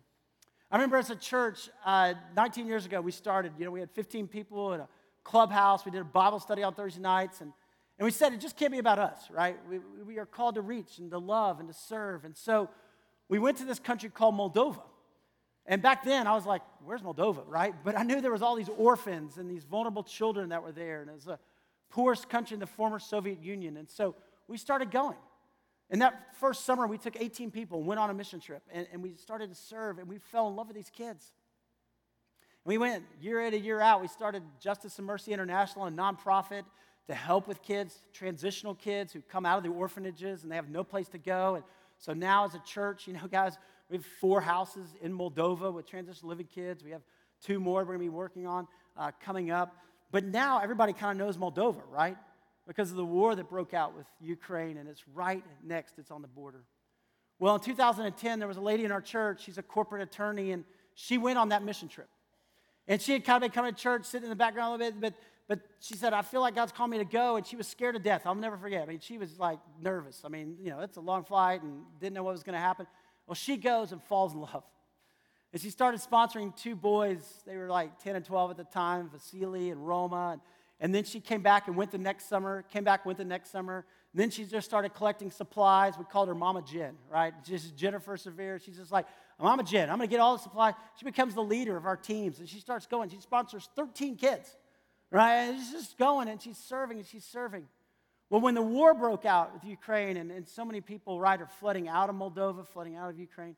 I 0.69 0.75
remember 0.75 0.97
as 0.97 1.09
a 1.09 1.15
church, 1.15 1.69
uh, 1.85 2.13
19 2.35 2.67
years 2.67 2.85
ago, 2.85 3.01
we 3.01 3.11
started, 3.11 3.53
you 3.57 3.65
know, 3.65 3.71
we 3.71 3.79
had 3.79 3.91
15 3.91 4.27
people 4.27 4.73
in 4.73 4.81
a 4.81 4.87
clubhouse. 5.23 5.83
We 5.83 5.91
did 5.91 6.01
a 6.01 6.05
Bible 6.05 6.39
study 6.39 6.63
on 6.63 6.73
Thursday 6.73 7.01
nights. 7.01 7.41
And, 7.41 7.53
and 8.01 8.05
we 8.05 8.11
said 8.11 8.33
it 8.33 8.39
just 8.39 8.57
can't 8.57 8.71
be 8.71 8.79
about 8.79 8.97
us, 8.97 9.29
right? 9.29 9.59
We, 9.69 9.77
we 10.03 10.17
are 10.17 10.25
called 10.25 10.55
to 10.55 10.61
reach 10.61 10.97
and 10.97 11.11
to 11.11 11.19
love 11.19 11.59
and 11.59 11.69
to 11.69 11.73
serve. 11.75 12.25
And 12.25 12.35
so 12.35 12.67
we 13.29 13.37
went 13.37 13.57
to 13.57 13.63
this 13.63 13.77
country 13.77 14.09
called 14.09 14.33
Moldova. 14.33 14.81
And 15.67 15.83
back 15.83 16.03
then, 16.03 16.25
I 16.25 16.33
was 16.33 16.47
like, 16.47 16.63
where's 16.83 17.03
Moldova, 17.03 17.43
right? 17.45 17.75
But 17.83 17.95
I 17.95 18.01
knew 18.01 18.19
there 18.19 18.31
was 18.31 18.41
all 18.41 18.55
these 18.55 18.71
orphans 18.75 19.37
and 19.37 19.47
these 19.47 19.65
vulnerable 19.65 20.01
children 20.01 20.49
that 20.49 20.63
were 20.63 20.71
there. 20.71 21.01
And 21.01 21.11
it 21.11 21.13
was 21.13 21.25
the 21.25 21.37
poorest 21.91 22.27
country 22.27 22.55
in 22.55 22.59
the 22.59 22.65
former 22.65 22.97
Soviet 22.97 23.43
Union. 23.43 23.77
And 23.77 23.87
so 23.87 24.15
we 24.47 24.57
started 24.57 24.89
going. 24.89 25.17
And 25.91 26.01
that 26.01 26.35
first 26.39 26.65
summer, 26.65 26.87
we 26.87 26.97
took 26.97 27.21
18 27.21 27.51
people 27.51 27.77
and 27.77 27.87
went 27.87 27.99
on 27.99 28.09
a 28.09 28.15
mission 28.15 28.39
trip. 28.39 28.63
And, 28.73 28.87
and 28.91 29.03
we 29.03 29.13
started 29.13 29.49
to 29.49 29.55
serve, 29.55 29.99
and 29.99 30.07
we 30.07 30.17
fell 30.17 30.47
in 30.47 30.55
love 30.55 30.69
with 30.69 30.75
these 30.75 30.89
kids. 30.89 31.33
And 32.65 32.71
we 32.71 32.79
went 32.79 33.03
year 33.21 33.41
in 33.41 33.53
and 33.53 33.63
year 33.63 33.79
out. 33.79 34.01
We 34.01 34.07
started 34.07 34.41
Justice 34.59 34.97
and 34.97 35.05
Mercy 35.05 35.33
International, 35.33 35.85
a 35.85 35.91
nonprofit 35.91 36.63
to 37.07 37.15
help 37.15 37.47
with 37.47 37.61
kids, 37.61 37.97
transitional 38.13 38.75
kids 38.75 39.11
who 39.11 39.21
come 39.21 39.45
out 39.45 39.57
of 39.57 39.63
the 39.63 39.69
orphanages 39.69 40.43
and 40.43 40.51
they 40.51 40.55
have 40.55 40.69
no 40.69 40.83
place 40.83 41.07
to 41.09 41.17
go. 41.17 41.55
And 41.55 41.63
so 41.97 42.13
now, 42.13 42.45
as 42.45 42.55
a 42.55 42.59
church, 42.59 43.07
you 43.07 43.13
know, 43.13 43.27
guys, 43.31 43.57
We 43.89 43.97
have 43.97 44.05
four 44.19 44.41
houses 44.41 44.87
in 45.01 45.17
Moldova 45.17 45.73
with 45.73 45.85
transitional 45.85 46.29
living 46.29 46.47
kids. 46.47 46.83
We 46.83 46.91
have 46.91 47.01
two 47.43 47.59
more 47.59 47.81
we're 47.81 47.97
going 47.97 47.99
to 47.99 48.05
be 48.05 48.09
working 48.09 48.47
on 48.47 48.67
uh, 48.97 49.11
coming 49.23 49.51
up. 49.51 49.75
But 50.11 50.25
now 50.25 50.59
everybody 50.59 50.93
kind 50.93 51.19
of 51.19 51.25
knows 51.25 51.37
Moldova, 51.37 51.81
right? 51.89 52.17
Because 52.67 52.91
of 52.91 52.97
the 52.97 53.05
war 53.05 53.35
that 53.35 53.49
broke 53.49 53.73
out 53.73 53.95
with 53.95 54.05
Ukraine, 54.19 54.77
and 54.77 54.87
it's 54.87 55.03
right 55.13 55.43
next, 55.63 55.97
it's 55.97 56.11
on 56.11 56.21
the 56.21 56.27
border. 56.27 56.63
Well, 57.39 57.55
in 57.55 57.61
2010, 57.61 58.39
there 58.39 58.47
was 58.47 58.57
a 58.57 58.61
lady 58.61 58.85
in 58.85 58.91
our 58.91 59.01
church, 59.01 59.43
she's 59.43 59.57
a 59.57 59.63
corporate 59.63 60.03
attorney, 60.03 60.51
and 60.51 60.63
she 60.93 61.17
went 61.17 61.39
on 61.39 61.49
that 61.49 61.63
mission 61.63 61.87
trip. 61.87 62.09
And 62.87 63.01
she 63.01 63.13
had 63.13 63.23
kind 63.23 63.37
of 63.37 63.41
been 63.41 63.51
coming 63.51 63.73
to 63.73 63.79
church, 63.79 64.05
sitting 64.05 64.25
in 64.25 64.29
the 64.29 64.35
background 64.35 64.69
a 64.69 64.77
little 64.77 64.91
bit, 64.91 65.01
but, 65.01 65.13
but 65.51 65.59
she 65.81 65.97
said, 65.97 66.13
I 66.13 66.21
feel 66.21 66.39
like 66.39 66.55
God's 66.55 66.71
called 66.71 66.91
me 66.91 66.97
to 66.99 67.03
go, 67.03 67.35
and 67.35 67.45
she 67.45 67.57
was 67.57 67.67
scared 67.67 67.95
to 67.95 67.99
death. 67.99 68.21
I'll 68.23 68.33
never 68.33 68.55
forget. 68.55 68.83
I 68.83 68.85
mean, 68.85 69.01
she 69.01 69.17
was 69.17 69.37
like 69.37 69.59
nervous. 69.81 70.21
I 70.23 70.29
mean, 70.29 70.55
you 70.61 70.69
know, 70.69 70.79
it's 70.79 70.95
a 70.95 71.01
long 71.01 71.25
flight 71.25 71.61
and 71.61 71.83
didn't 71.99 72.13
know 72.13 72.23
what 72.23 72.31
was 72.31 72.41
going 72.41 72.53
to 72.53 72.61
happen. 72.61 72.87
Well, 73.27 73.35
she 73.35 73.57
goes 73.57 73.91
and 73.91 74.01
falls 74.01 74.33
in 74.33 74.39
love. 74.39 74.63
And 75.51 75.61
she 75.61 75.69
started 75.69 75.99
sponsoring 75.99 76.55
two 76.55 76.73
boys. 76.73 77.43
They 77.45 77.57
were 77.57 77.67
like 77.67 77.99
10 77.99 78.15
and 78.15 78.23
12 78.23 78.51
at 78.51 78.55
the 78.55 78.63
time, 78.63 79.09
Vasily 79.09 79.71
and 79.71 79.85
Roma. 79.85 80.29
And, 80.31 80.41
and 80.79 80.95
then 80.95 81.03
she 81.03 81.19
came 81.19 81.41
back 81.41 81.67
and 81.67 81.75
went 81.75 81.91
the 81.91 81.97
next 81.97 82.29
summer, 82.29 82.63
came 82.71 82.85
back, 82.85 83.05
went 83.05 83.17
the 83.17 83.25
next 83.25 83.51
summer. 83.51 83.85
And 84.13 84.21
then 84.21 84.29
she 84.29 84.45
just 84.45 84.65
started 84.65 84.93
collecting 84.93 85.31
supplies. 85.31 85.97
We 85.99 86.05
called 86.05 86.29
her 86.29 86.35
Mama 86.35 86.61
Jen, 86.61 86.95
right? 87.09 87.33
Just 87.43 87.75
Jennifer 87.75 88.15
Severe. 88.15 88.57
She's 88.57 88.77
just 88.77 88.93
like, 88.93 89.05
Mama 89.37 89.63
Jen, 89.63 89.89
I'm 89.89 89.97
going 89.97 90.07
to 90.07 90.11
get 90.11 90.21
all 90.21 90.37
the 90.37 90.43
supplies. 90.43 90.75
She 90.97 91.03
becomes 91.03 91.35
the 91.35 91.43
leader 91.43 91.75
of 91.75 91.85
our 91.85 91.97
teams. 91.97 92.39
And 92.39 92.47
she 92.47 92.61
starts 92.61 92.87
going. 92.87 93.09
She 93.09 93.19
sponsors 93.19 93.67
13 93.75 94.15
kids, 94.15 94.55
right? 95.11 95.35
And 95.35 95.59
she's 95.59 95.71
just 95.71 95.97
going 95.97 96.27
and 96.27 96.41
she's 96.41 96.57
serving 96.57 96.97
and 96.97 97.05
she's 97.05 97.25
serving. 97.25 97.67
Well, 98.29 98.39
when 98.39 98.55
the 98.55 98.61
war 98.61 98.93
broke 98.93 99.25
out 99.25 99.53
with 99.53 99.65
Ukraine 99.65 100.15
and, 100.15 100.31
and 100.31 100.47
so 100.47 100.63
many 100.63 100.79
people, 100.79 101.19
right, 101.19 101.39
are 101.39 101.49
flooding 101.59 101.89
out 101.89 102.09
of 102.09 102.15
Moldova, 102.15 102.65
flooding 102.65 102.95
out 102.95 103.09
of 103.09 103.19
Ukraine, 103.19 103.57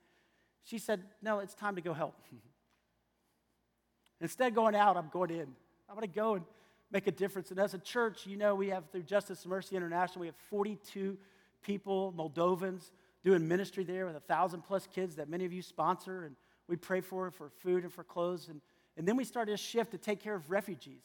she 0.63 0.79
said, 0.79 1.03
No, 1.21 1.39
it's 1.39 1.53
time 1.53 1.75
to 1.75 1.81
go 1.81 1.93
help. 1.93 2.15
Instead 4.21 4.47
of 4.47 4.55
going 4.55 4.75
out, 4.75 4.97
I'm 4.97 5.09
going 5.09 5.29
in. 5.29 5.47
I'm 5.87 5.95
going 5.95 6.07
to 6.07 6.15
go 6.15 6.35
and 6.35 6.45
make 6.91 7.07
a 7.07 7.11
difference. 7.11 7.51
And 7.51 7.59
as 7.59 7.73
a 7.73 7.77
church, 7.77 8.25
you 8.25 8.37
know, 8.37 8.55
we 8.55 8.69
have 8.69 8.89
through 8.89 9.03
Justice 9.03 9.43
and 9.43 9.51
Mercy 9.51 9.75
International, 9.75 10.21
we 10.21 10.27
have 10.27 10.35
42 10.49 11.17
people, 11.61 12.13
Moldovans, 12.17 12.91
doing 13.23 13.47
ministry 13.47 13.83
there 13.83 14.05
with 14.05 14.15
a 14.15 14.21
thousand 14.21 14.63
plus 14.63 14.87
kids 14.87 15.15
that 15.17 15.29
many 15.29 15.45
of 15.45 15.53
you 15.53 15.61
sponsor. 15.61 16.23
And 16.23 16.35
we 16.67 16.77
pray 16.77 17.01
for 17.01 17.29
for 17.31 17.49
food 17.49 17.83
and 17.83 17.93
for 17.93 18.03
clothes. 18.03 18.47
And, 18.49 18.61
and 18.97 19.07
then 19.07 19.17
we 19.17 19.23
started 19.23 19.53
a 19.53 19.57
shift 19.57 19.91
to 19.91 19.97
take 19.97 20.19
care 20.19 20.35
of 20.35 20.49
refugees. 20.49 21.03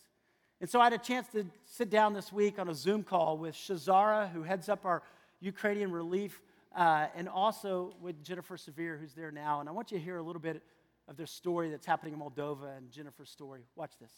And 0.60 0.68
so 0.68 0.80
I 0.80 0.84
had 0.84 0.92
a 0.92 0.98
chance 0.98 1.28
to 1.28 1.46
sit 1.66 1.88
down 1.88 2.14
this 2.14 2.32
week 2.32 2.58
on 2.58 2.68
a 2.68 2.74
Zoom 2.74 3.04
call 3.04 3.38
with 3.38 3.54
Shazara, 3.54 4.30
who 4.32 4.42
heads 4.42 4.68
up 4.68 4.84
our 4.84 5.02
Ukrainian 5.40 5.92
relief 5.92 6.40
uh, 6.74 7.06
and 7.14 7.28
also 7.28 7.94
with 8.00 8.24
Jennifer 8.24 8.56
Severe, 8.56 8.98
who's 8.98 9.14
there 9.14 9.30
now. 9.30 9.60
And 9.60 9.68
I 9.68 9.72
want 9.72 9.92
you 9.92 9.98
to 9.98 10.04
hear 10.04 10.16
a 10.16 10.22
little 10.22 10.42
bit 10.42 10.62
of 11.06 11.16
their 11.16 11.26
story 11.26 11.70
that's 11.70 11.86
happening 11.86 12.12
in 12.12 12.20
Moldova 12.20 12.76
and 12.76 12.90
Jennifer's 12.90 13.30
story. 13.30 13.62
Watch 13.76 13.92
this. 14.00 14.12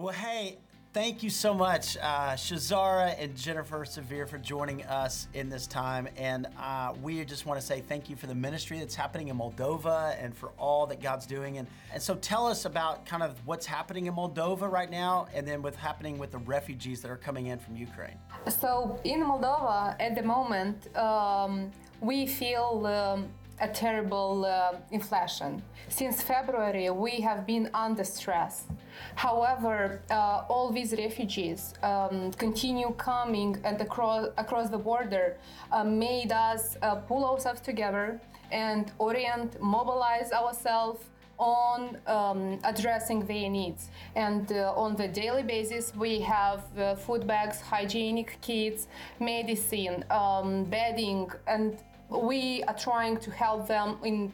Well, 0.00 0.14
hey, 0.14 0.56
thank 0.94 1.22
you 1.22 1.28
so 1.28 1.52
much, 1.52 1.98
uh, 1.98 2.32
Shazara 2.32 3.22
and 3.22 3.36
Jennifer 3.36 3.84
Severe, 3.84 4.26
for 4.26 4.38
joining 4.38 4.82
us 4.84 5.28
in 5.34 5.50
this 5.50 5.66
time. 5.66 6.08
And 6.16 6.46
uh, 6.58 6.94
we 7.02 7.22
just 7.26 7.44
want 7.44 7.60
to 7.60 7.66
say 7.66 7.82
thank 7.82 8.08
you 8.08 8.16
for 8.16 8.26
the 8.26 8.34
ministry 8.34 8.78
that's 8.78 8.94
happening 8.94 9.28
in 9.28 9.36
Moldova 9.36 10.16
and 10.18 10.34
for 10.34 10.52
all 10.58 10.86
that 10.86 11.02
God's 11.02 11.26
doing. 11.26 11.58
And, 11.58 11.68
and 11.92 12.02
so 12.02 12.14
tell 12.14 12.46
us 12.46 12.64
about 12.64 13.04
kind 13.04 13.22
of 13.22 13.36
what's 13.44 13.66
happening 13.66 14.06
in 14.06 14.14
Moldova 14.14 14.72
right 14.72 14.90
now 14.90 15.28
and 15.34 15.46
then 15.46 15.60
what's 15.60 15.76
happening 15.76 16.16
with 16.16 16.30
the 16.30 16.38
refugees 16.38 17.02
that 17.02 17.10
are 17.10 17.18
coming 17.18 17.48
in 17.48 17.58
from 17.58 17.76
Ukraine. 17.76 18.16
So, 18.48 18.98
in 19.04 19.20
Moldova, 19.20 19.96
at 20.00 20.14
the 20.14 20.22
moment, 20.22 20.96
um, 20.96 21.70
we 22.00 22.26
feel 22.26 22.86
um, 22.86 23.28
a 23.60 23.68
terrible 23.68 24.46
uh, 24.46 24.76
inflation. 24.92 25.62
Since 25.90 26.22
February, 26.22 26.88
we 26.88 27.20
have 27.20 27.46
been 27.46 27.68
under 27.74 28.04
stress. 28.04 28.64
However, 29.14 30.00
uh, 30.10 30.44
all 30.48 30.70
these 30.70 30.92
refugees 30.92 31.74
um, 31.82 32.32
continue 32.32 32.90
coming 32.92 33.60
and 33.64 33.80
across, 33.80 34.28
across 34.36 34.70
the 34.70 34.78
border 34.78 35.36
uh, 35.72 35.84
made 35.84 36.32
us 36.32 36.76
uh, 36.82 36.96
pull 36.96 37.24
ourselves 37.24 37.60
together 37.60 38.20
and 38.50 38.92
orient, 38.98 39.60
mobilize 39.60 40.32
ourselves 40.32 41.00
on 41.38 41.96
um, 42.06 42.58
addressing 42.64 43.24
their 43.24 43.48
needs. 43.48 43.88
And 44.14 44.52
uh, 44.52 44.74
on 44.76 44.94
the 44.94 45.08
daily 45.08 45.42
basis, 45.42 45.92
we 45.96 46.20
have 46.20 46.62
uh, 46.78 46.94
food 46.96 47.26
bags, 47.26 47.60
hygienic 47.60 48.38
kits, 48.42 48.88
medicine, 49.18 50.04
um, 50.10 50.64
bedding, 50.64 51.30
and 51.46 51.78
we 52.10 52.62
are 52.64 52.76
trying 52.76 53.16
to 53.18 53.30
help 53.30 53.66
them 53.66 53.96
in 54.04 54.32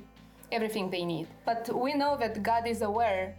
everything 0.50 0.90
they 0.90 1.04
need. 1.04 1.28
But 1.44 1.74
we 1.74 1.94
know 1.94 2.16
that 2.16 2.42
God 2.42 2.66
is 2.66 2.82
aware, 2.82 3.36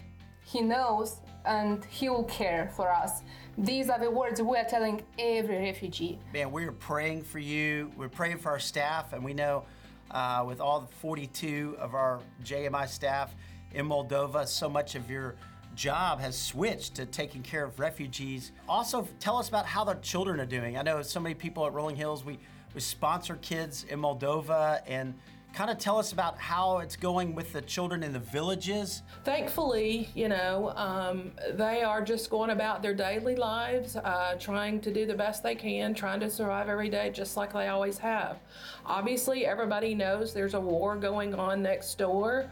He 0.47 0.61
knows, 0.61 1.17
and 1.45 1.83
He 1.83 2.07
will 2.07 2.23
care 2.23 2.71
for 2.73 2.89
us. 2.89 3.21
These 3.57 3.89
are 3.89 3.99
the 3.99 4.09
words 4.09 4.41
we 4.41 4.57
are 4.57 4.63
telling 4.63 5.03
every 5.19 5.57
refugee. 5.57 6.19
Man, 6.33 6.51
we're 6.51 6.71
praying 6.71 7.23
for 7.23 7.39
you. 7.39 7.91
We're 7.97 8.07
praying 8.07 8.37
for 8.37 8.51
our 8.51 8.59
staff, 8.59 9.11
and 9.11 9.25
we 9.25 9.33
know 9.33 9.65
uh, 10.09 10.45
with 10.47 10.61
all 10.61 10.79
the 10.79 10.87
42 10.87 11.75
of 11.79 11.95
our 11.95 12.21
JMI 12.45 12.87
staff 12.87 13.35
in 13.73 13.89
Moldova, 13.89 14.47
so 14.47 14.69
much 14.69 14.95
of 14.95 15.11
your 15.11 15.35
job 15.75 16.21
has 16.21 16.37
switched 16.37 16.95
to 16.95 17.05
taking 17.05 17.43
care 17.43 17.65
of 17.65 17.77
refugees. 17.77 18.53
Also, 18.69 19.05
tell 19.19 19.35
us 19.35 19.49
about 19.49 19.65
how 19.65 19.83
the 19.83 19.95
children 19.95 20.39
are 20.39 20.45
doing. 20.45 20.77
I 20.77 20.81
know 20.81 21.01
so 21.01 21.19
many 21.19 21.35
people 21.35 21.65
at 21.65 21.73
Rolling 21.73 21.97
Hills, 21.97 22.23
we 22.23 22.39
we 22.73 22.81
sponsor 22.81 23.35
kids 23.41 23.85
in 23.89 23.99
Moldova 23.99 24.81
and 24.87 25.15
kind 25.57 25.71
of 25.71 25.79
tell 25.79 25.97
us 25.97 26.11
about 26.11 26.37
how 26.37 26.77
it's 26.77 26.95
going 26.95 27.33
with 27.33 27.51
the 27.51 27.61
children 27.63 28.03
in 28.03 28.13
the 28.13 28.19
villages. 28.19 29.01
Thankfully, 29.23 30.07
you 30.13 30.29
know, 30.29 30.71
um, 30.75 31.31
they 31.53 31.81
are 31.81 31.99
just 32.03 32.29
going 32.29 32.51
about 32.51 32.83
their 32.83 32.93
daily 32.93 33.35
lives, 33.35 33.95
uh, 33.95 34.35
trying 34.39 34.79
to 34.81 34.93
do 34.93 35.07
the 35.07 35.15
best 35.15 35.41
they 35.41 35.55
can, 35.55 35.95
trying 35.95 36.19
to 36.19 36.29
survive 36.29 36.69
every 36.69 36.89
day 36.89 37.09
just 37.09 37.35
like 37.35 37.53
they 37.53 37.69
always 37.69 37.97
have. 37.97 38.37
Obviously, 38.85 39.47
everybody 39.47 39.95
knows 39.95 40.31
there's 40.31 40.53
a 40.53 40.61
war 40.61 40.95
going 40.95 41.33
on 41.33 41.63
next 41.63 41.97
door. 41.97 42.51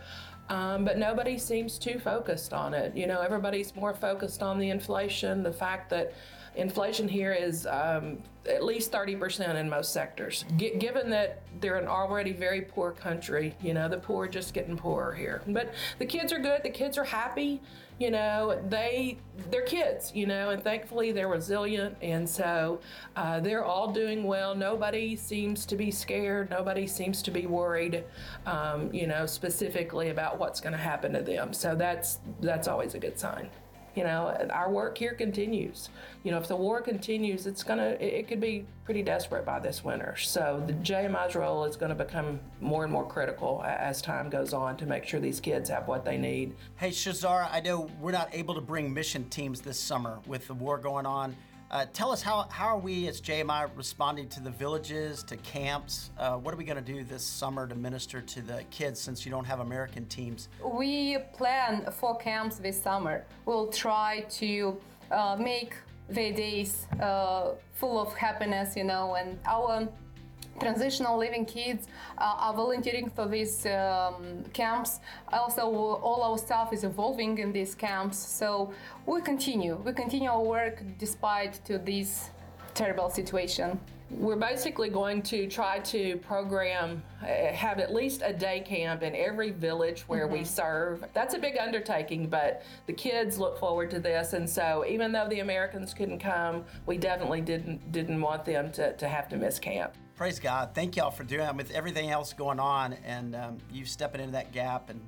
Um, 0.49 0.85
but 0.85 0.97
nobody 0.97 1.37
seems 1.39 1.79
too 1.79 1.99
focused 1.99 2.53
on 2.53 2.73
it. 2.75 2.95
You 2.95 3.07
know, 3.07 3.21
everybody's 3.21 3.75
more 3.75 3.95
focused 3.95 4.43
on 4.43 4.59
the 4.59 4.69
inflation, 4.69 5.41
the 5.41 5.53
fact 5.53 5.89
that 5.89 6.13
inflation 6.55 7.07
here 7.07 7.33
is 7.33 7.65
um, 7.67 8.17
at 8.47 8.63
least 8.63 8.91
30% 8.91 9.55
in 9.55 9.69
most 9.69 9.91
sectors. 9.91 10.45
G- 10.57 10.75
given 10.77 11.09
that 11.09 11.41
they're 11.59 11.77
an 11.77 11.87
already 11.87 12.31
very 12.31 12.61
poor 12.61 12.91
country, 12.91 13.55
you 13.61 13.73
know, 13.73 13.87
the 13.87 13.97
poor 13.97 14.27
just 14.27 14.53
getting 14.53 14.77
poorer 14.77 15.13
here. 15.13 15.41
But 15.47 15.73
the 15.99 16.05
kids 16.05 16.31
are 16.31 16.39
good, 16.39 16.61
the 16.63 16.69
kids 16.69 16.97
are 16.97 17.03
happy, 17.03 17.61
you 17.99 18.11
know, 18.11 18.61
they, 18.69 19.17
they're 19.49 19.63
kids, 19.63 20.11
you 20.13 20.27
know, 20.27 20.49
and 20.49 20.63
thankfully 20.63 21.11
they're 21.11 21.29
resilient. 21.29 21.95
And 22.01 22.27
so 22.27 22.79
uh, 23.15 23.39
they're 23.39 23.63
all 23.63 23.91
doing 23.91 24.23
well. 24.23 24.53
Nobody 24.53 25.15
seems 25.15 25.65
to 25.67 25.75
be 25.75 25.91
scared, 25.91 26.49
nobody 26.49 26.87
seems 26.87 27.21
to 27.23 27.31
be 27.31 27.45
worried, 27.45 28.03
um, 28.45 28.93
you 28.93 29.07
know, 29.07 29.25
specifically 29.25 30.09
about 30.09 30.39
what's 30.39 30.59
going 30.59 30.73
to 30.73 30.79
happen 30.79 31.13
to 31.13 31.21
them. 31.21 31.53
So 31.53 31.75
that's, 31.75 32.19
that's 32.41 32.67
always 32.67 32.95
a 32.95 32.99
good 32.99 33.19
sign 33.19 33.49
you 33.95 34.03
know, 34.03 34.35
our 34.49 34.69
work 34.69 34.97
here 34.97 35.13
continues. 35.13 35.89
You 36.23 36.31
know, 36.31 36.37
if 36.37 36.47
the 36.47 36.55
war 36.55 36.81
continues, 36.81 37.47
it's 37.47 37.63
gonna, 37.63 37.97
it 37.99 38.27
could 38.27 38.41
be 38.41 38.65
pretty 38.83 39.01
desperate 39.01 39.45
by 39.45 39.59
this 39.59 39.83
winter. 39.83 40.15
So 40.17 40.63
the 40.65 40.73
JMI's 40.73 41.35
role 41.35 41.63
is 41.63 41.75
going 41.75 41.89
to 41.89 41.95
become 41.95 42.39
more 42.61 42.83
and 42.83 42.91
more 42.91 43.07
critical 43.07 43.63
as 43.65 44.01
time 44.01 44.29
goes 44.29 44.53
on 44.53 44.77
to 44.77 44.85
make 44.85 45.05
sure 45.05 45.19
these 45.19 45.39
kids 45.39 45.69
have 45.69 45.87
what 45.87 46.05
they 46.05 46.17
need. 46.17 46.55
Hey, 46.75 46.89
Shazara, 46.89 47.47
I 47.51 47.61
know 47.61 47.89
we're 47.99 48.11
not 48.11 48.29
able 48.33 48.53
to 48.55 48.61
bring 48.61 48.93
mission 48.93 49.27
teams 49.29 49.61
this 49.61 49.79
summer 49.79 50.19
with 50.27 50.47
the 50.47 50.53
war 50.53 50.77
going 50.77 51.05
on. 51.05 51.35
Uh, 51.75 51.85
tell 51.91 52.09
us 52.09 52.21
how, 52.21 52.47
how 52.49 52.67
are 52.67 52.77
we 52.77 53.05
as 53.09 53.19
JMI 53.19 53.69
responding 53.75 54.29
to 54.29 54.39
the 54.39 54.49
villages, 54.49 55.23
to 55.23 55.35
camps? 55.35 56.09
Uh, 56.17 56.37
what 56.37 56.53
are 56.53 56.57
we 56.57 56.63
going 56.63 56.81
to 56.81 56.93
do 56.93 57.03
this 57.03 57.21
summer 57.21 57.67
to 57.67 57.75
minister 57.75 58.21
to 58.21 58.41
the 58.41 58.63
kids 58.71 58.97
since 58.97 59.25
you 59.25 59.29
don't 59.29 59.43
have 59.43 59.59
American 59.59 60.05
teams? 60.05 60.47
We 60.63 61.17
plan 61.33 61.85
four 61.91 62.17
camps 62.17 62.59
this 62.59 62.81
summer. 62.81 63.25
We'll 63.45 63.67
try 63.67 64.21
to 64.39 64.77
uh, 65.11 65.35
make 65.37 65.73
the 66.07 66.31
days 66.31 66.87
uh, 67.01 67.55
full 67.73 67.99
of 67.99 68.13
happiness, 68.13 68.77
you 68.77 68.85
know, 68.85 69.15
and 69.15 69.37
our 69.45 69.85
transitional 70.59 71.17
living 71.17 71.45
kids 71.45 71.87
uh, 72.17 72.35
are 72.37 72.53
volunteering 72.53 73.09
for 73.09 73.27
these 73.27 73.65
um, 73.65 74.43
camps. 74.53 74.99
Also, 75.31 75.61
all 75.61 76.23
our 76.23 76.37
staff 76.37 76.73
is 76.73 76.83
evolving 76.83 77.37
in 77.37 77.51
these 77.51 77.75
camps. 77.75 78.17
So 78.17 78.73
we 79.05 79.21
continue. 79.21 79.75
We 79.75 79.93
continue 79.93 80.29
our 80.29 80.43
work 80.43 80.81
despite 80.97 81.63
to 81.65 81.77
this 81.77 82.29
terrible 82.73 83.09
situation. 83.09 83.79
We're 84.11 84.35
basically 84.35 84.89
going 84.89 85.23
to 85.23 85.47
try 85.47 85.79
to 85.79 86.17
program, 86.17 87.01
uh, 87.23 87.25
have 87.53 87.79
at 87.79 87.91
least 87.91 88.21
a 88.23 88.31
day 88.31 88.59
camp 88.59 89.01
in 89.01 89.15
every 89.15 89.49
village 89.49 90.01
where 90.01 90.27
we 90.27 90.43
serve. 90.43 91.03
That's 91.13 91.33
a 91.33 91.39
big 91.39 91.57
undertaking, 91.57 92.27
but 92.27 92.63
the 92.85 92.93
kids 92.93 93.39
look 93.39 93.57
forward 93.57 93.89
to 93.91 93.99
this. 93.99 94.33
And 94.33 94.47
so, 94.47 94.85
even 94.87 95.11
though 95.11 95.27
the 95.27 95.39
Americans 95.39 95.93
couldn't 95.93 96.19
come, 96.19 96.65
we 96.85 96.99
definitely 96.99 97.41
didn't 97.41 97.91
didn't 97.91 98.21
want 98.21 98.45
them 98.45 98.71
to, 98.73 98.93
to 98.93 99.07
have 99.07 99.27
to 99.29 99.37
miss 99.37 99.57
camp. 99.57 99.95
Praise 100.15 100.39
God. 100.39 100.69
Thank 100.73 100.95
y'all 100.95 101.11
for 101.11 101.25
doing 101.25 101.41
that 101.41 101.57
with 101.57 101.71
everything 101.71 102.09
else 102.09 102.31
going 102.31 102.57
on 102.57 102.93
and 103.05 103.35
um, 103.35 103.57
you 103.69 103.83
stepping 103.83 104.21
into 104.21 104.31
that 104.31 104.53
gap 104.53 104.89
and 104.89 105.01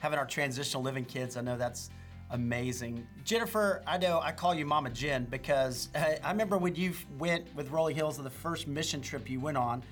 having 0.00 0.18
our 0.18 0.26
transitional 0.26 0.82
living 0.82 1.06
kids. 1.06 1.38
I 1.38 1.40
know 1.40 1.56
that's 1.56 1.88
amazing. 2.28 3.06
Jennifer, 3.24 3.82
I 3.86 3.96
know 3.96 4.20
I 4.20 4.32
call 4.32 4.54
you 4.54 4.66
Mama 4.66 4.90
Jen 4.90 5.24
because 5.24 5.88
uh, 5.94 6.16
I 6.22 6.30
remember 6.30 6.58
when 6.58 6.74
you 6.74 6.92
went 7.18 7.46
with 7.54 7.70
Rolling 7.70 7.96
Hills 7.96 8.18
on 8.18 8.24
the 8.24 8.28
first 8.28 8.68
mission 8.68 9.00
trip 9.00 9.30
you 9.30 9.40
went 9.40 9.56
on 9.56 9.82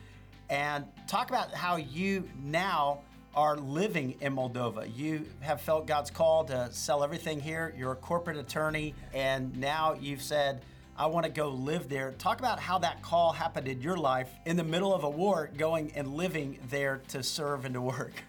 and 0.50 0.84
talk 1.06 1.30
about 1.30 1.54
how 1.54 1.76
you 1.76 2.28
now 2.44 3.00
are 3.34 3.56
living 3.56 4.16
in 4.20 4.36
Moldova. 4.36 4.94
You 4.94 5.24
have 5.40 5.62
felt 5.62 5.86
God's 5.86 6.10
call 6.10 6.44
to 6.44 6.68
sell 6.72 7.02
everything 7.02 7.40
here. 7.40 7.74
You're 7.74 7.92
a 7.92 7.96
corporate 7.96 8.36
attorney 8.36 8.94
and 9.14 9.56
now 9.56 9.96
you've 9.98 10.22
said, 10.22 10.60
I 10.98 11.06
want 11.06 11.24
to 11.26 11.30
go 11.30 11.50
live 11.50 11.88
there. 11.88 12.10
Talk 12.18 12.40
about 12.40 12.58
how 12.58 12.78
that 12.78 13.02
call 13.02 13.30
happened 13.30 13.68
in 13.68 13.80
your 13.80 13.96
life 13.96 14.30
in 14.46 14.56
the 14.56 14.64
middle 14.64 14.92
of 14.92 15.04
a 15.04 15.08
war, 15.08 15.48
going 15.56 15.92
and 15.94 16.14
living 16.14 16.58
there 16.70 17.02
to 17.08 17.22
serve 17.22 17.64
and 17.64 17.74
to 17.74 17.80
work. 17.80 18.24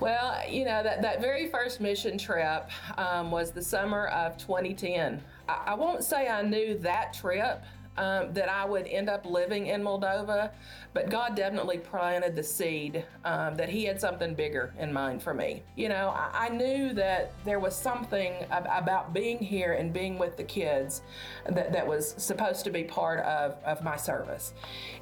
Well, 0.00 0.40
you 0.48 0.64
know, 0.64 0.82
that, 0.82 1.02
that 1.02 1.20
very 1.20 1.48
first 1.48 1.82
mission 1.82 2.16
trip 2.16 2.70
um, 2.96 3.30
was 3.30 3.50
the 3.50 3.60
summer 3.60 4.06
of 4.06 4.38
2010. 4.38 5.22
I, 5.46 5.62
I 5.66 5.74
won't 5.74 6.02
say 6.02 6.26
I 6.26 6.40
knew 6.40 6.78
that 6.78 7.12
trip 7.12 7.62
um, 7.96 8.32
that 8.32 8.48
I 8.48 8.64
would 8.64 8.86
end 8.86 9.08
up 9.08 9.24
living 9.26 9.68
in 9.68 9.82
Moldova, 9.82 10.50
but 10.92 11.10
God 11.10 11.36
definitely 11.36 11.78
planted 11.78 12.34
the 12.34 12.42
seed 12.42 13.04
um, 13.24 13.54
that 13.56 13.68
He 13.68 13.84
had 13.84 14.00
something 14.00 14.34
bigger 14.34 14.72
in 14.78 14.92
mind 14.92 15.22
for 15.22 15.34
me. 15.34 15.62
You 15.76 15.88
know, 15.88 16.08
I, 16.08 16.46
I 16.46 16.48
knew 16.48 16.92
that 16.94 17.32
there 17.44 17.60
was 17.60 17.74
something 17.76 18.32
ab- 18.50 18.66
about 18.70 19.12
being 19.12 19.38
here 19.38 19.74
and 19.74 19.92
being 19.92 20.18
with 20.18 20.36
the 20.36 20.44
kids 20.44 21.02
that, 21.48 21.72
that 21.72 21.86
was 21.86 22.14
supposed 22.18 22.64
to 22.64 22.70
be 22.70 22.84
part 22.84 23.20
of, 23.20 23.56
of 23.64 23.82
my 23.82 23.96
service. 23.96 24.54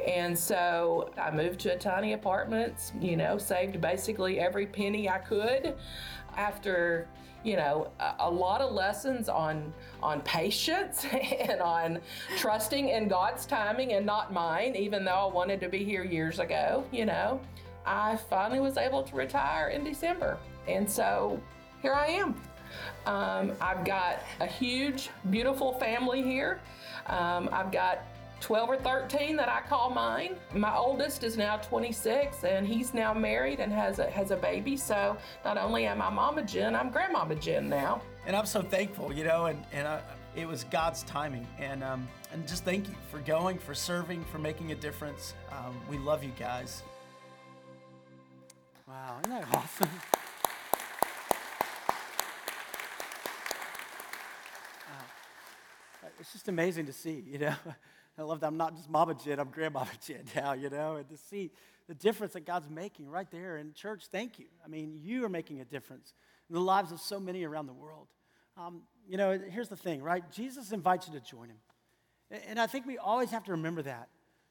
And 0.06 0.38
so 0.38 1.10
I 1.16 1.30
moved 1.30 1.60
to 1.60 1.74
a 1.74 1.78
tiny 1.78 2.12
apartment, 2.12 2.92
you 3.00 3.16
know, 3.16 3.38
saved 3.38 3.80
basically 3.80 4.38
every 4.38 4.66
penny 4.66 5.08
I 5.08 5.18
could 5.18 5.74
after 6.36 7.08
you 7.44 7.56
know 7.56 7.90
a, 8.00 8.14
a, 8.20 8.30
lot 8.30 8.60
of 8.60 8.72
lessons 8.72 9.28
on 9.28 9.72
on 10.02 10.20
patience 10.22 11.04
and 11.40 11.60
on 11.60 12.00
trusting 12.38 12.88
in 12.88 13.08
God's 13.08 13.46
timing 13.46 13.92
and 13.92 14.06
not 14.06 14.32
mine 14.32 14.74
even 14.76 15.04
though 15.04 15.28
I 15.28 15.32
wanted 15.32 15.60
to 15.60 15.68
be 15.68 15.84
here 15.84 16.04
years 16.04 16.38
ago 16.38 16.84
you 16.90 17.06
know. 17.06 17.40
I 17.84 18.14
finally 18.30 18.60
was 18.60 18.76
able 18.76 19.02
to 19.02 19.16
retire 19.16 19.68
in 19.68 19.82
December 19.82 20.38
and 20.68 20.88
so 20.88 21.40
here 21.80 21.94
I 21.94 22.06
am. 22.06 22.36
Um, 23.06 23.52
I've 23.60 23.84
got 23.84 24.20
a 24.40 24.46
huge 24.46 25.10
beautiful 25.30 25.72
family 25.74 26.22
here. 26.22 26.60
Um, 27.06 27.48
I've 27.52 27.72
got 27.72 28.04
12 28.42 28.68
or 28.68 28.76
13 28.76 29.36
that 29.36 29.48
I 29.48 29.60
call 29.60 29.88
mine. 29.88 30.34
My 30.52 30.76
oldest 30.76 31.22
is 31.22 31.36
now 31.36 31.58
26 31.58 32.42
and 32.42 32.66
he's 32.66 32.92
now 32.92 33.14
married 33.14 33.60
and 33.60 33.72
has 33.72 34.00
a, 34.00 34.10
has 34.10 34.32
a 34.32 34.36
baby. 34.36 34.76
So 34.76 35.16
not 35.44 35.56
only 35.56 35.86
am 35.86 36.02
I 36.02 36.10
Mama 36.10 36.42
Jen, 36.42 36.74
I'm 36.74 36.90
Grandmama 36.90 37.36
Jen 37.36 37.68
now. 37.68 38.02
And 38.26 38.34
I'm 38.34 38.46
so 38.46 38.60
thankful, 38.60 39.12
you 39.12 39.22
know, 39.22 39.46
and, 39.46 39.64
and 39.72 39.86
I, 39.86 40.02
it 40.34 40.46
was 40.46 40.64
God's 40.64 41.04
timing. 41.04 41.46
And, 41.58 41.84
um, 41.84 42.08
and 42.32 42.46
just 42.48 42.64
thank 42.64 42.88
you 42.88 42.94
for 43.12 43.20
going, 43.20 43.58
for 43.58 43.74
serving, 43.74 44.24
for 44.24 44.38
making 44.38 44.72
a 44.72 44.74
difference. 44.74 45.34
Um, 45.52 45.76
we 45.88 45.98
love 45.98 46.24
you 46.24 46.32
guys. 46.36 46.82
Wow, 48.88 49.18
isn't 49.24 49.30
that 49.30 49.56
awesome? 49.56 49.88
Wow. 56.02 56.10
It's 56.18 56.32
just 56.32 56.48
amazing 56.48 56.86
to 56.86 56.92
see, 56.92 57.22
you 57.30 57.38
know. 57.38 57.54
I 58.18 58.22
love 58.22 58.40
that 58.40 58.48
I'm 58.48 58.56
not 58.56 58.76
just 58.76 58.90
Mama 58.90 59.14
Jen, 59.14 59.38
I'm 59.38 59.48
Grandmama 59.48 59.90
Jen 60.06 60.24
now, 60.36 60.52
you 60.52 60.68
know, 60.68 60.96
and 60.96 61.08
to 61.08 61.16
see 61.16 61.50
the 61.88 61.94
difference 61.94 62.34
that 62.34 62.46
God's 62.46 62.68
making 62.68 63.08
right 63.08 63.30
there. 63.30 63.56
in 63.56 63.72
church, 63.72 64.04
thank 64.10 64.38
you. 64.38 64.46
I 64.64 64.68
mean, 64.68 64.98
you 65.02 65.24
are 65.24 65.28
making 65.28 65.60
a 65.60 65.64
difference 65.64 66.14
in 66.48 66.54
the 66.54 66.60
lives 66.60 66.92
of 66.92 67.00
so 67.00 67.18
many 67.18 67.44
around 67.44 67.66
the 67.66 67.72
world. 67.72 68.08
Um, 68.56 68.82
you 69.08 69.16
know, 69.16 69.38
here's 69.38 69.68
the 69.68 69.76
thing, 69.76 70.02
right? 70.02 70.22
Jesus 70.30 70.72
invites 70.72 71.08
you 71.08 71.18
to 71.18 71.24
join 71.24 71.48
him. 71.48 71.56
And 72.48 72.58
I 72.58 72.66
think 72.66 72.86
we 72.86 72.98
always 72.98 73.30
have 73.30 73.44
to 73.44 73.52
remember 73.52 73.82
that. 73.82 74.08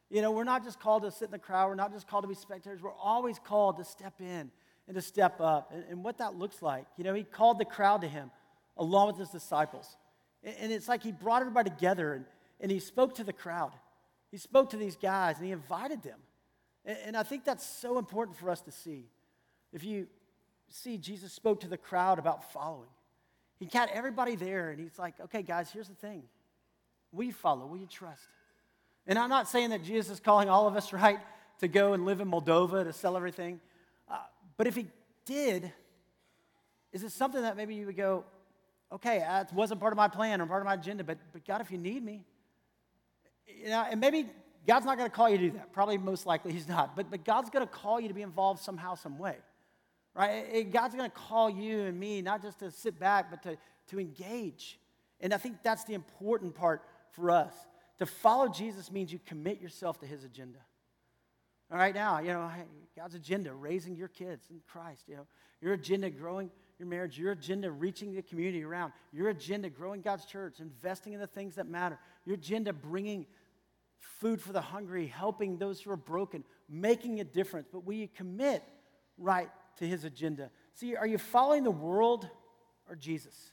You 0.10 0.22
know, 0.22 0.32
we're 0.32 0.44
not 0.44 0.64
just 0.64 0.80
called 0.80 1.04
to 1.04 1.12
sit 1.12 1.26
in 1.26 1.32
the 1.32 1.40
crowd, 1.40 1.70
we're 1.70 1.76
not 1.76 1.94
just 1.94 2.08
called 2.08 2.24
to 2.24 2.28
be 2.28 2.36
spectators, 2.36 2.82
we're 2.82 2.94
always 2.94 3.40
called 3.40 3.78
to 3.78 3.86
step 3.86 4.16
in 4.20 4.52
and 4.88 4.96
to 4.96 5.02
step 5.02 5.40
up. 5.40 5.72
And, 5.74 5.86
and 5.90 6.04
what 6.04 6.18
that 6.18 6.36
looks 6.36 6.62
like, 6.62 6.86
you 6.98 7.04
know, 7.04 7.14
he 7.14 7.24
called 7.24 7.60
the 7.60 7.66
crowd 7.66 8.02
to 8.02 8.08
him 8.08 8.30
along 8.76 9.08
with 9.08 9.18
his 9.18 9.30
disciples. 9.30 9.96
And, 10.44 10.56
and 10.60 10.72
it's 10.72 10.90
like 10.90 11.02
he 11.02 11.12
brought 11.12 11.42
everybody 11.42 11.70
together 11.70 12.14
and 12.14 12.26
and 12.62 12.72
he 12.72 12.80
spoke 12.80 13.16
to 13.16 13.24
the 13.24 13.34
crowd. 13.34 13.72
He 14.30 14.38
spoke 14.38 14.70
to 14.70 14.78
these 14.78 14.96
guys 14.96 15.38
and 15.38 15.46
he 15.46 15.52
invited 15.52 16.04
them. 16.04 16.20
And, 16.86 16.98
and 17.08 17.18
I 17.18 17.24
think 17.24 17.44
that's 17.44 17.66
so 17.66 17.98
important 17.98 18.38
for 18.38 18.50
us 18.50 18.62
to 18.62 18.72
see. 18.72 19.06
If 19.74 19.84
you 19.84 20.08
see, 20.70 20.98
Jesus 20.98 21.34
spoke 21.34 21.62
to 21.62 21.68
the 21.68 21.78
crowd 21.78 22.20
about 22.20 22.54
following. 22.54 22.90
He 23.60 23.66
got 23.66 23.90
everybody 23.90 24.36
there 24.36 24.70
and 24.70 24.80
he's 24.80 24.98
like, 24.98 25.20
okay, 25.20 25.42
guys, 25.42 25.70
here's 25.72 25.90
the 25.90 25.96
thing. 25.96 26.24
You 27.18 27.34
follow? 27.34 27.76
You 27.76 27.88
trust? 27.88 28.28
And 29.06 29.20
I'm 29.20 29.30
not 29.30 29.50
saying 29.50 29.72
that 29.72 29.84
Jesus 29.84 30.14
is 30.14 30.20
calling 30.20 30.48
all 30.48 30.68
of 30.68 30.76
us, 30.76 30.94
right, 30.94 31.20
to 31.60 31.68
go 31.68 31.94
and 31.94 32.06
live 32.06 32.22
in 32.22 32.30
Moldova 32.30 32.84
to 32.84 32.94
sell 32.94 33.18
everything. 33.18 33.60
Uh, 34.10 34.18
but 34.56 34.68
if 34.68 34.76
he 34.76 34.88
did, 35.26 35.72
is 36.94 37.04
it 37.04 37.12
something 37.12 37.42
that 37.42 37.58
maybe 37.58 37.76
you 37.76 37.88
would 37.88 37.98
go, 37.98 38.24
okay, 38.92 39.20
that 39.20 39.54
wasn't 39.54 39.80
part 39.80 39.94
of 39.94 39.98
my 39.98 40.08
plan 40.08 40.42
or 40.42 40.46
part 40.46 40.62
of 40.62 40.66
my 40.66 40.74
agenda, 40.76 41.04
but, 41.04 41.18
but 41.34 41.46
God, 41.46 41.62
if 41.62 41.72
you 41.72 41.78
need 41.78 42.04
me, 42.04 42.24
you 43.48 43.70
know, 43.70 43.86
and 43.90 44.00
maybe 44.00 44.28
God's 44.68 44.86
not 44.86 44.98
going 44.98 45.10
to 45.10 45.16
call 45.16 45.30
you 45.30 45.38
to 45.38 45.50
do 45.50 45.52
that. 45.58 45.74
Probably 45.74 45.98
most 45.98 46.26
likely 46.26 46.54
He's 46.54 46.68
not. 46.68 46.96
But, 46.96 47.10
but 47.10 47.24
God's 47.26 47.50
going 47.50 47.66
to 47.66 47.72
call 47.72 48.00
you 48.00 48.08
to 48.08 48.14
be 48.14 48.22
involved 48.22 48.62
somehow, 48.62 48.96
some 48.96 49.18
way. 49.18 49.36
Right? 50.14 50.70
God's 50.72 50.96
going 50.96 51.10
to 51.10 51.16
call 51.16 51.50
you 51.50 51.82
and 51.82 52.00
me 52.00 52.22
not 52.22 52.42
just 52.42 52.60
to 52.60 52.70
sit 52.70 53.00
back, 53.00 53.30
but 53.30 53.42
to, 53.44 53.58
to 53.88 54.00
engage. 54.00 54.80
And 55.20 55.34
I 55.34 55.38
think 55.38 55.58
that's 55.64 55.84
the 55.86 55.94
important 55.94 56.56
part 56.56 56.84
for 57.12 57.32
us. 57.32 57.54
To 58.00 58.06
follow 58.06 58.48
Jesus 58.48 58.92
means 58.92 59.14
you 59.14 59.20
commit 59.26 59.62
yourself 59.62 60.00
to 60.00 60.06
His 60.06 60.24
agenda. 60.24 60.60
All 61.72 61.78
right, 61.78 61.96
now, 61.96 62.20
you 62.20 62.34
know, 62.34 62.52
God's 62.98 63.16
agenda, 63.16 63.54
raising 63.54 63.96
your 63.96 64.10
kids 64.10 64.48
in 64.50 64.60
Christ, 64.68 65.04
you 65.08 65.16
know, 65.16 65.28
your 65.62 65.74
agenda, 65.74 66.10
growing 66.10 66.50
your 66.82 66.90
marriage, 66.90 67.16
your 67.20 67.34
agenda, 67.34 67.70
reaching 67.70 68.12
the 68.12 68.24
community 68.24 68.64
around, 68.64 68.92
your 69.14 69.30
agenda, 69.30 69.70
growing 69.70 70.02
God's 70.02 70.26
church, 70.26 70.60
investing 70.60 71.14
in 71.14 71.20
the 71.20 71.28
things 71.28 71.54
that 71.56 71.68
matter, 71.68 72.00
your 72.26 72.34
agenda, 72.34 72.74
bringing 72.74 73.28
food 74.00 74.42
for 74.42 74.52
the 74.52 74.62
hungry, 74.62 75.06
helping 75.06 75.60
those 75.60 75.80
who 75.80 75.92
are 75.92 75.96
broken, 75.96 76.44
making 76.68 77.20
a 77.20 77.24
difference. 77.24 77.68
But 77.72 77.86
will 77.86 77.94
you 77.94 78.08
commit 78.08 78.64
right 79.20 79.48
to 79.78 79.88
his 79.88 80.06
agenda? 80.06 80.50
See, 80.74 80.96
are 80.96 81.06
you 81.06 81.20
following 81.20 81.64
the 81.64 81.70
world 81.70 82.28
or 82.90 82.96
Jesus? 82.96 83.52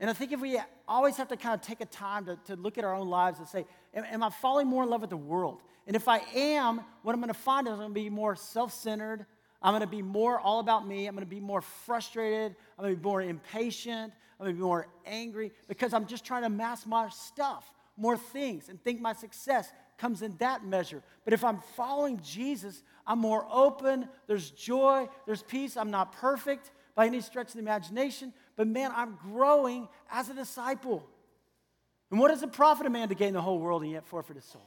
And 0.00 0.10
I 0.10 0.14
think 0.14 0.32
if 0.32 0.40
we 0.40 0.60
always 0.88 1.16
have 1.16 1.28
to 1.28 1.36
kind 1.36 1.54
of 1.54 1.60
take 1.60 1.80
a 1.80 1.86
time 1.86 2.24
to, 2.24 2.36
to 2.46 2.56
look 2.56 2.76
at 2.76 2.82
our 2.82 2.94
own 2.94 3.08
lives 3.08 3.38
and 3.38 3.46
say, 3.46 3.66
am, 3.94 4.02
am 4.02 4.24
I 4.24 4.30
falling 4.30 4.66
more 4.66 4.82
in 4.82 4.90
love 4.90 5.02
with 5.02 5.10
the 5.10 5.16
world? 5.16 5.62
And 5.86 5.94
if 5.94 6.08
I 6.08 6.18
am, 6.34 6.80
what 7.04 7.14
I'm 7.14 7.20
going 7.20 7.32
to 7.32 7.38
find 7.38 7.68
is 7.68 7.72
I'm 7.74 7.78
going 7.78 7.90
to 7.90 7.94
be 7.94 8.10
more 8.10 8.34
self 8.34 8.72
centered. 8.72 9.26
I'm 9.60 9.72
going 9.72 9.80
to 9.80 9.86
be 9.86 10.02
more 10.02 10.38
all 10.38 10.60
about 10.60 10.86
me. 10.86 11.06
I'm 11.06 11.14
going 11.14 11.26
to 11.26 11.30
be 11.30 11.40
more 11.40 11.60
frustrated. 11.60 12.54
I'm 12.78 12.84
going 12.84 12.94
to 12.94 13.00
be 13.00 13.04
more 13.04 13.22
impatient. 13.22 14.12
I'm 14.38 14.44
going 14.44 14.54
to 14.54 14.58
be 14.58 14.64
more 14.64 14.86
angry 15.04 15.52
because 15.68 15.92
I'm 15.92 16.06
just 16.06 16.24
trying 16.24 16.42
to 16.42 16.48
mass 16.48 16.86
my 16.86 17.08
stuff 17.08 17.72
more 17.96 18.16
things 18.16 18.68
and 18.68 18.82
think 18.82 19.00
my 19.00 19.12
success 19.12 19.70
comes 19.98 20.22
in 20.22 20.36
that 20.38 20.64
measure. 20.64 21.02
But 21.24 21.34
if 21.34 21.44
I'm 21.44 21.58
following 21.76 22.20
Jesus, 22.22 22.82
I'm 23.06 23.18
more 23.18 23.46
open, 23.50 24.08
there's 24.28 24.50
joy, 24.50 25.08
there's 25.26 25.42
peace. 25.42 25.76
I'm 25.76 25.90
not 25.90 26.12
perfect 26.12 26.70
by 26.94 27.06
any 27.06 27.20
stretch 27.20 27.48
of 27.48 27.54
the 27.54 27.58
imagination, 27.58 28.32
but 28.56 28.66
man, 28.66 28.92
I'm 28.94 29.18
growing 29.22 29.88
as 30.10 30.28
a 30.28 30.34
disciple. 30.34 31.04
And 32.10 32.18
what 32.18 32.28
does 32.28 32.42
it 32.42 32.52
profit 32.52 32.86
a 32.86 32.90
man 32.90 33.08
to 33.08 33.14
gain 33.14 33.34
the 33.34 33.42
whole 33.42 33.58
world 33.58 33.82
and 33.82 33.90
yet 33.90 34.06
forfeit 34.06 34.36
his 34.36 34.44
soul? 34.44 34.66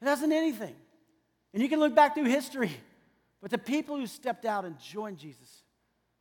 It 0.00 0.06
doesn't 0.06 0.32
anything. 0.32 0.74
And 1.52 1.62
you 1.62 1.68
can 1.68 1.78
look 1.78 1.94
back 1.94 2.14
through 2.14 2.24
history, 2.24 2.70
but 3.40 3.50
the 3.50 3.58
people 3.58 3.96
who 3.96 4.06
stepped 4.06 4.44
out 4.44 4.64
and 4.64 4.78
joined 4.78 5.18
Jesus, 5.18 5.62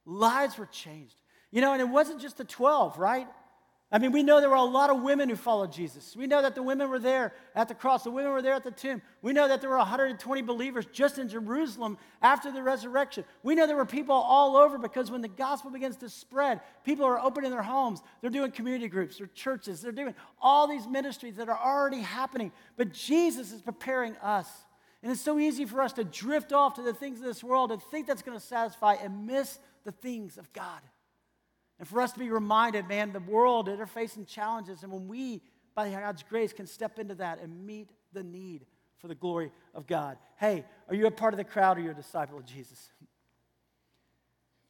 lives 0.06 0.58
were 0.58 0.66
changed. 0.66 1.16
You 1.52 1.62
know, 1.62 1.74
and 1.74 1.82
it 1.82 1.90
wasn't 1.90 2.22
just 2.22 2.38
the 2.38 2.44
12, 2.44 2.98
right? 3.00 3.28
I 3.92 3.98
mean, 3.98 4.12
we 4.12 4.22
know 4.22 4.40
there 4.40 4.52
were 4.52 4.56
a 4.56 4.64
lot 4.64 4.92
of 4.92 5.02
women 5.02 5.30
who 5.30 5.36
followed 5.36 5.72
Jesus. 5.72 6.16
We 6.16 6.28
know 6.28 6.44
that 6.44 6.54
the 6.54 6.62
women 6.62 6.90
were 6.92 7.00
there 7.00 7.34
at 7.56 7.68
the 7.68 7.74
cross, 7.74 8.04
the 8.04 8.12
women 8.12 8.32
were 8.32 8.42
there 8.44 8.54
at 8.54 8.64
the 8.64 8.70
tomb. 8.70 9.02
We 9.24 9.34
know 9.34 9.48
that 9.48 9.62
there 9.62 9.70
were 9.72 9.78
120 9.78 10.44
believers 10.44 10.86
just 10.92 11.18
in 11.18 11.28
Jerusalem 11.28 11.98
after 12.22 12.52
the 12.52 12.62
resurrection. 12.62 13.24
We 13.42 13.56
know 13.56 13.66
there 13.66 13.76
were 13.76 13.86
people 13.86 14.14
all 14.14 14.58
over 14.58 14.78
because 14.78 15.10
when 15.10 15.22
the 15.22 15.28
gospel 15.28 15.72
begins 15.72 15.96
to 15.98 16.10
spread, 16.10 16.62
people 16.86 17.04
are 17.04 17.20
opening 17.20 17.50
their 17.50 17.64
homes. 17.64 18.04
They're 18.22 18.30
doing 18.30 18.52
community 18.52 18.90
groups, 18.90 19.18
they're 19.18 19.28
churches, 19.34 19.82
they're 19.82 19.92
doing 19.92 20.14
all 20.40 20.68
these 20.68 20.86
ministries 20.86 21.38
that 21.38 21.50
are 21.50 21.60
already 21.60 22.02
happening. 22.02 22.52
But 22.78 22.94
Jesus 22.94 23.52
is 23.52 23.62
preparing 23.64 24.16
us. 24.18 24.48
And 25.02 25.12
it's 25.12 25.22
so 25.22 25.40
easy 25.40 25.66
for 25.66 25.82
us 25.82 25.94
to 25.94 26.04
drift 26.04 26.52
off 26.52 26.76
to 26.76 26.82
the 26.82 26.94
things 26.94 27.20
of 27.20 27.26
this 27.26 27.44
world 27.44 27.72
and 27.72 27.82
think 27.82 28.08
that's 28.08 28.22
going 28.22 28.38
to 28.38 28.46
satisfy 28.46 28.96
and 28.96 29.26
miss 29.26 29.60
the 29.86 29.92
things 29.92 30.38
of 30.38 30.52
God. 30.52 30.82
And 31.80 31.88
for 31.88 32.02
us 32.02 32.12
to 32.12 32.20
be 32.20 32.30
reminded, 32.30 32.88
man, 32.88 33.14
the 33.14 33.22
world, 33.22 33.68
they're 33.68 33.86
facing 33.86 34.26
challenges. 34.26 34.84
And 34.84 34.92
when 34.92 35.08
we, 35.08 35.42
by 35.74 35.90
God's 35.90 36.24
grace, 36.24 36.52
can 36.52 36.68
step 36.68 37.00
into 37.00 37.16
that 37.16 37.40
and 37.40 37.66
meet 37.66 37.92
the 38.12 38.24
need 38.24 38.66
for 38.98 39.08
the 39.08 39.16
glory 39.16 39.52
of 39.74 39.88
God. 39.88 40.18
Hey, 40.38 40.66
are 40.90 40.96
you 40.96 41.08
a 41.08 41.12
part 41.12 41.34
of 41.34 41.38
the 41.38 41.46
crowd 41.46 41.78
or 41.78 41.82
you 41.82 41.92
a 41.92 41.94
disciple 41.94 42.38
of 42.38 42.46
Jesus? 42.46 42.92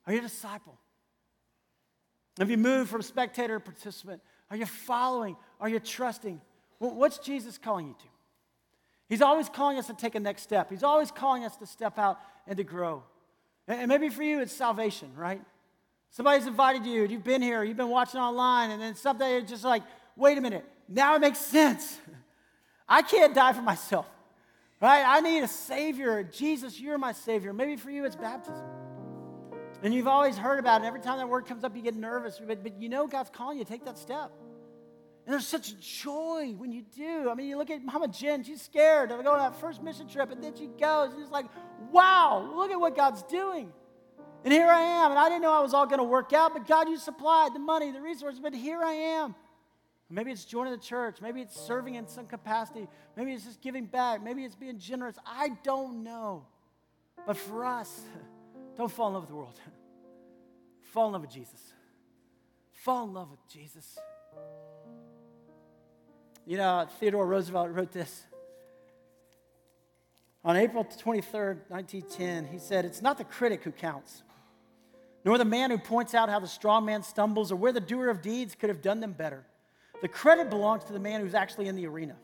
Are 0.08 0.14
you 0.14 0.20
a 0.20 0.24
disciple? 0.24 0.76
Have 2.40 2.50
you 2.50 2.58
moved 2.58 2.90
from 2.90 3.04
spectator 3.04 3.60
to 3.60 3.64
participant? 3.64 4.24
Are 4.50 4.58
you 4.58 4.66
following? 4.66 5.36
Are 5.60 5.70
you 5.70 5.80
trusting? 5.80 6.42
what's 6.80 7.20
Jesus 7.20 7.60
calling 7.60 7.90
you 7.90 7.94
to? 7.94 8.08
He's 9.10 9.24
always 9.24 9.50
calling 9.50 9.78
us 9.78 9.88
to 9.88 9.94
take 9.94 10.14
a 10.14 10.20
next 10.20 10.44
step. 10.44 10.70
He's 10.70 10.84
always 10.84 11.10
calling 11.10 11.44
us 11.44 11.58
to 11.58 11.66
step 11.66 11.98
out 11.98 12.20
and 12.48 12.56
to 12.58 12.64
grow. 12.64 13.04
And 13.68 13.90
maybe 13.90 14.10
for 14.10 14.24
you, 14.24 14.40
it's 14.40 14.54
salvation, 14.54 15.12
right? 15.16 15.42
Somebody's 16.12 16.48
invited 16.48 16.86
you, 16.86 17.06
you've 17.06 17.24
been 17.24 17.42
here, 17.42 17.64
you've 17.64 17.78
been 17.78 17.90
watching 17.90 18.20
online, 18.20 18.72
and 18.72 18.82
then 18.82 18.96
something 18.96 19.28
is 19.28 19.50
just 19.50 19.64
like, 19.64 19.84
wait 20.16 20.38
a 20.38 20.42
minute, 20.42 20.66
now 20.88 21.16
it 21.16 21.20
makes 21.20 21.40
sense. 21.40 22.00
I 22.90 23.02
can't 23.02 23.36
die 23.36 23.54
for 23.54 23.62
myself, 23.62 24.08
right? 24.82 25.04
I 25.06 25.22
need 25.22 25.44
a 25.44 25.48
Savior. 25.48 26.24
Jesus, 26.24 26.80
you're 26.80 26.98
my 26.98 27.12
Savior. 27.12 27.54
Maybe 27.54 27.76
for 27.76 27.92
you, 27.92 28.06
it's 28.06 28.16
baptism. 28.16 28.66
And 29.84 29.94
you've 29.94 30.08
always 30.08 30.38
heard 30.38 30.60
about 30.60 30.84
it. 30.84 30.88
Every 30.88 31.00
time 31.00 31.20
that 31.20 31.30
word 31.30 31.46
comes 31.46 31.64
up, 31.64 31.76
you 31.76 31.82
get 31.82 31.96
nervous. 31.96 32.42
But, 32.46 32.64
but 32.64 32.82
you 32.82 32.90
know 32.90 33.08
God's 33.08 33.30
calling 33.30 33.60
you 33.60 33.64
to 33.64 33.70
take 33.70 33.86
that 33.86 33.98
step. 33.98 34.32
And 35.30 35.36
there's 35.36 35.46
such 35.46 35.80
joy 35.80 36.56
when 36.58 36.72
you 36.72 36.82
do. 36.98 37.30
I 37.30 37.36
mean, 37.36 37.46
you 37.46 37.56
look 37.56 37.70
at 37.70 37.86
Mama 37.86 38.08
Jen, 38.08 38.44
she's 38.44 38.64
scared 38.64 39.12
of 39.12 39.24
going 39.24 39.28
on 39.28 39.52
that 39.52 39.62
first 39.62 39.84
mission 39.84 40.08
trip, 40.08 40.32
and 40.32 40.44
then 40.44 40.56
she 40.56 40.66
goes, 40.66 41.14
and 41.14 41.22
it's 41.22 41.30
like, 41.30 41.46
wow, 41.92 42.52
look 42.56 42.72
at 42.72 42.80
what 42.80 42.96
God's 42.96 43.22
doing. 43.22 43.72
And 44.44 44.52
here 44.52 44.66
I 44.66 44.82
am, 44.82 45.12
and 45.12 45.20
I 45.20 45.30
didn't 45.30 45.44
know 45.44 45.52
I 45.52 45.60
was 45.60 45.76
all 45.76 45.86
going 45.86 46.00
to 46.00 46.04
work 46.04 46.34
out, 46.34 46.54
but 46.54 46.68
God, 46.68 46.90
you 46.90 46.98
supplied 46.98 47.54
the 47.54 47.60
money, 47.60 47.92
the 47.92 48.02
resources, 48.02 48.40
but 48.40 48.56
here 48.56 48.82
I 48.84 48.94
am. 48.94 49.36
Maybe 50.10 50.32
it's 50.32 50.46
joining 50.46 50.72
the 50.72 50.80
church. 50.80 51.22
Maybe 51.22 51.42
it's 51.42 51.56
serving 51.56 51.94
in 51.94 52.08
some 52.08 52.26
capacity. 52.26 52.88
Maybe 53.16 53.32
it's 53.32 53.46
just 53.46 53.62
giving 53.62 53.86
back. 53.86 54.24
Maybe 54.24 54.44
it's 54.46 54.56
being 54.56 54.80
generous. 54.80 55.16
I 55.28 55.50
don't 55.64 56.04
know. 56.04 56.48
But 57.28 57.38
for 57.38 57.66
us, 57.66 58.02
don't 58.76 58.92
fall 58.92 59.10
in 59.10 59.14
love 59.14 59.24
with 59.26 59.30
the 59.30 59.36
world. 59.36 59.60
fall 60.92 61.06
in 61.06 61.14
love 61.14 61.22
with 61.22 61.30
Jesus. 61.30 61.62
Fall 62.72 63.04
in 63.04 63.14
love 63.14 63.30
with 63.30 63.48
Jesus. 63.48 64.00
You 66.50 66.58
know, 66.58 66.88
Theodore 67.00 67.28
Roosevelt 67.28 67.70
wrote 67.70 67.92
this. 67.92 68.24
On 70.44 70.58
April 70.58 70.84
23rd, 70.84 71.60
1910, 71.68 72.48
he 72.48 72.58
said, 72.58 72.86
It's 72.86 73.04
not 73.04 73.20
the 73.20 73.24
critic 73.24 73.64
who 73.64 73.72
counts, 73.72 74.24
nor 75.24 75.38
the 75.38 75.46
man 75.46 75.70
who 75.70 75.78
points 75.78 76.16
out 76.16 76.28
how 76.28 76.40
the 76.40 76.48
strong 76.48 76.86
man 76.86 77.04
stumbles 77.04 77.52
or 77.52 77.56
where 77.56 77.72
the 77.72 77.80
doer 77.80 78.10
of 78.10 78.24
deeds 78.24 78.56
could 78.56 78.70
have 78.70 78.82
done 78.82 79.00
them 79.00 79.12
better. 79.12 79.46
The 80.02 80.08
credit 80.08 80.50
belongs 80.50 80.86
to 80.86 80.94
the 80.94 80.98
man 80.98 81.22
who's 81.22 81.36
actually 81.36 81.68
in 81.68 81.76
the 81.76 81.86
arena, 81.86 82.16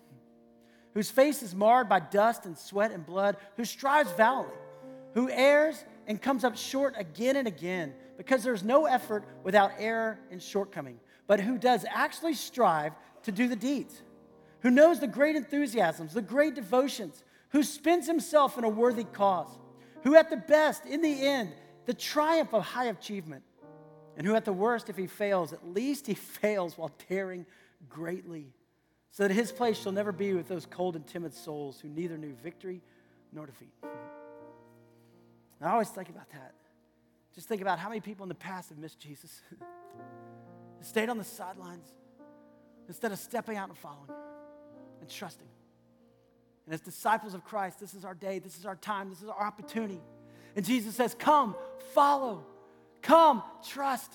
whose 0.95 1.11
face 1.11 1.43
is 1.43 1.53
marred 1.53 1.87
by 1.87 1.99
dust 1.99 2.47
and 2.47 2.57
sweat 2.57 2.89
and 2.89 3.05
blood, 3.05 3.37
who 3.57 3.63
strives 3.63 4.11
valiantly, 4.13 4.57
who 5.13 5.29
errs 5.29 5.85
and 6.07 6.19
comes 6.19 6.43
up 6.43 6.57
short 6.57 6.95
again 6.97 7.35
and 7.35 7.47
again, 7.47 7.93
because 8.17 8.43
there's 8.43 8.63
no 8.63 8.87
effort 8.87 9.23
without 9.43 9.73
error 9.77 10.17
and 10.31 10.41
shortcoming, 10.41 10.99
but 11.27 11.39
who 11.39 11.59
does 11.59 11.85
actually 11.87 12.33
strive 12.33 12.93
to 13.21 13.31
do 13.31 13.47
the 13.47 13.55
deeds, 13.55 14.01
who 14.65 14.71
knows 14.71 14.99
the 14.99 15.05
great 15.05 15.35
enthusiasms, 15.35 16.15
the 16.15 16.23
great 16.23 16.55
devotions, 16.55 17.23
who 17.49 17.61
spends 17.61 18.07
himself 18.07 18.57
in 18.57 18.63
a 18.63 18.67
worthy 18.69 19.03
cause, 19.03 19.59
who 20.03 20.15
at 20.15 20.31
the 20.31 20.37
best, 20.37 20.87
in 20.87 21.03
the 21.03 21.21
end, 21.21 21.51
the 21.85 21.93
triumph 21.93 22.51
of 22.51 22.63
high 22.63 22.85
achievement, 22.85 23.43
and 24.17 24.25
who 24.25 24.33
at 24.33 24.43
the 24.43 24.51
worst, 24.51 24.89
if 24.89 24.97
he 24.97 25.05
fails, 25.05 25.53
at 25.53 25.67
least 25.67 26.07
he 26.07 26.13
fails 26.41 26.79
while 26.79 26.91
daring 27.07 27.45
greatly, 27.87 28.47
so 29.11 29.27
that 29.27 29.31
his 29.31 29.51
place 29.51 29.79
shall 29.79 29.91
never 29.91 30.11
be 30.11 30.33
with 30.33 30.47
those 30.47 30.65
cold 30.65 30.95
and 30.95 31.05
timid 31.05 31.35
souls 31.35 31.79
who 31.79 31.87
neither 31.87 32.17
knew 32.17 32.33
victory 32.33 32.81
nor 33.31 33.45
defeat. 33.45 33.75
I 35.61 35.69
always 35.69 35.89
think 35.89 36.09
about 36.09 36.31
that. 36.31 36.55
Just 37.35 37.47
think 37.47 37.61
about 37.61 37.77
how 37.77 37.89
many 37.89 38.01
people 38.01 38.23
in 38.23 38.29
the 38.29 38.33
past 38.33 38.69
have 38.69 38.79
missed 38.79 38.99
Jesus, 38.99 39.43
stayed 40.81 41.09
on 41.09 41.19
the 41.19 41.23
sidelines 41.23 41.93
instead 42.87 43.11
of 43.11 43.19
stepping 43.19 43.57
out 43.57 43.69
and 43.69 43.77
following 43.77 44.09
and 45.05 45.13
trusting. 45.13 45.47
And 46.65 46.73
as 46.73 46.81
disciples 46.81 47.33
of 47.35 47.43
Christ, 47.43 47.79
this 47.79 47.93
is 47.93 48.03
our 48.03 48.15
day, 48.15 48.39
this 48.39 48.57
is 48.57 48.65
our 48.65 48.75
time, 48.75 49.09
this 49.09 49.21
is 49.21 49.29
our 49.29 49.45
opportunity 49.45 50.01
and 50.55 50.65
Jesus 50.65 50.95
says, 50.95 51.15
Come, 51.17 51.55
follow. 51.93 52.45
Come, 53.01 53.43
trust. 53.67 54.13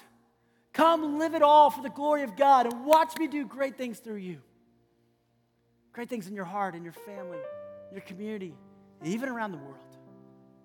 Come, 0.73 1.19
live 1.19 1.35
it 1.35 1.43
all 1.43 1.71
for 1.71 1.83
the 1.83 1.91
glory 1.91 2.23
of 2.23 2.37
God 2.37 2.67
and 2.67 2.85
watch 2.85 3.17
me 3.19 3.29
do 3.29 3.45
great 3.45 3.77
things 3.77 3.99
through 3.99 4.17
you. 4.17 4.39
Great 5.93 6.09
things 6.09 6.29
in 6.29 6.35
your 6.35 6.45
heart, 6.45 6.75
in 6.75 6.85
your 6.85 6.93
family, 6.93 7.39
your 7.93 8.01
community, 8.03 8.55
even 9.05 9.29
around 9.29 9.53
the 9.53 9.59
world. 9.59 9.77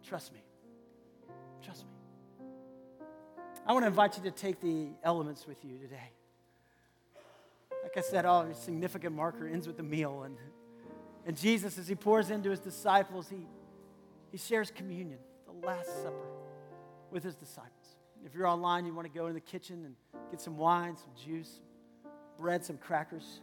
Trust 0.08 0.32
me. 0.34 0.40
Trust 1.64 1.84
me. 1.84 2.48
I 3.66 3.74
want 3.74 3.84
to 3.84 3.88
invite 3.88 4.18
you 4.18 4.24
to 4.24 4.32
take 4.32 4.62
the 4.62 4.90
elements 5.04 5.48
with 5.48 5.66
you 5.66 5.80
today. 5.80 6.12
Like 7.86 7.98
I 7.98 8.02
said, 8.02 8.26
oh, 8.26 8.52
significant 8.54 9.16
marker 9.16 9.48
ends 9.48 9.68
with 9.68 9.80
a 9.80 9.84
meal. 9.84 10.24
And, 10.24 10.36
and 11.24 11.38
Jesus, 11.38 11.78
as 11.78 11.88
he 11.88 11.94
pours 11.94 12.32
into 12.32 12.50
his 12.50 12.60
disciples, 12.60 13.30
he, 13.30 13.46
he 14.32 14.40
shares 14.40 14.72
communion. 14.72 15.20
The 15.46 15.68
Last 15.68 16.02
Supper 16.02 16.26
with 17.12 17.24
his 17.24 17.36
disciples. 17.36 18.00
If 18.26 18.34
you're 18.34 18.48
online, 18.48 18.88
you 18.88 18.96
want 18.96 19.06
to 19.06 19.14
go 19.16 19.28
in 19.28 19.36
the 19.36 19.40
kitchen 19.40 19.86
and 19.86 19.96
get 20.32 20.42
some 20.42 20.58
wine, 20.58 20.98
some 20.98 21.12
juice, 21.24 21.60
bread, 22.40 22.66
some 22.66 22.80
crackers. 22.80 23.42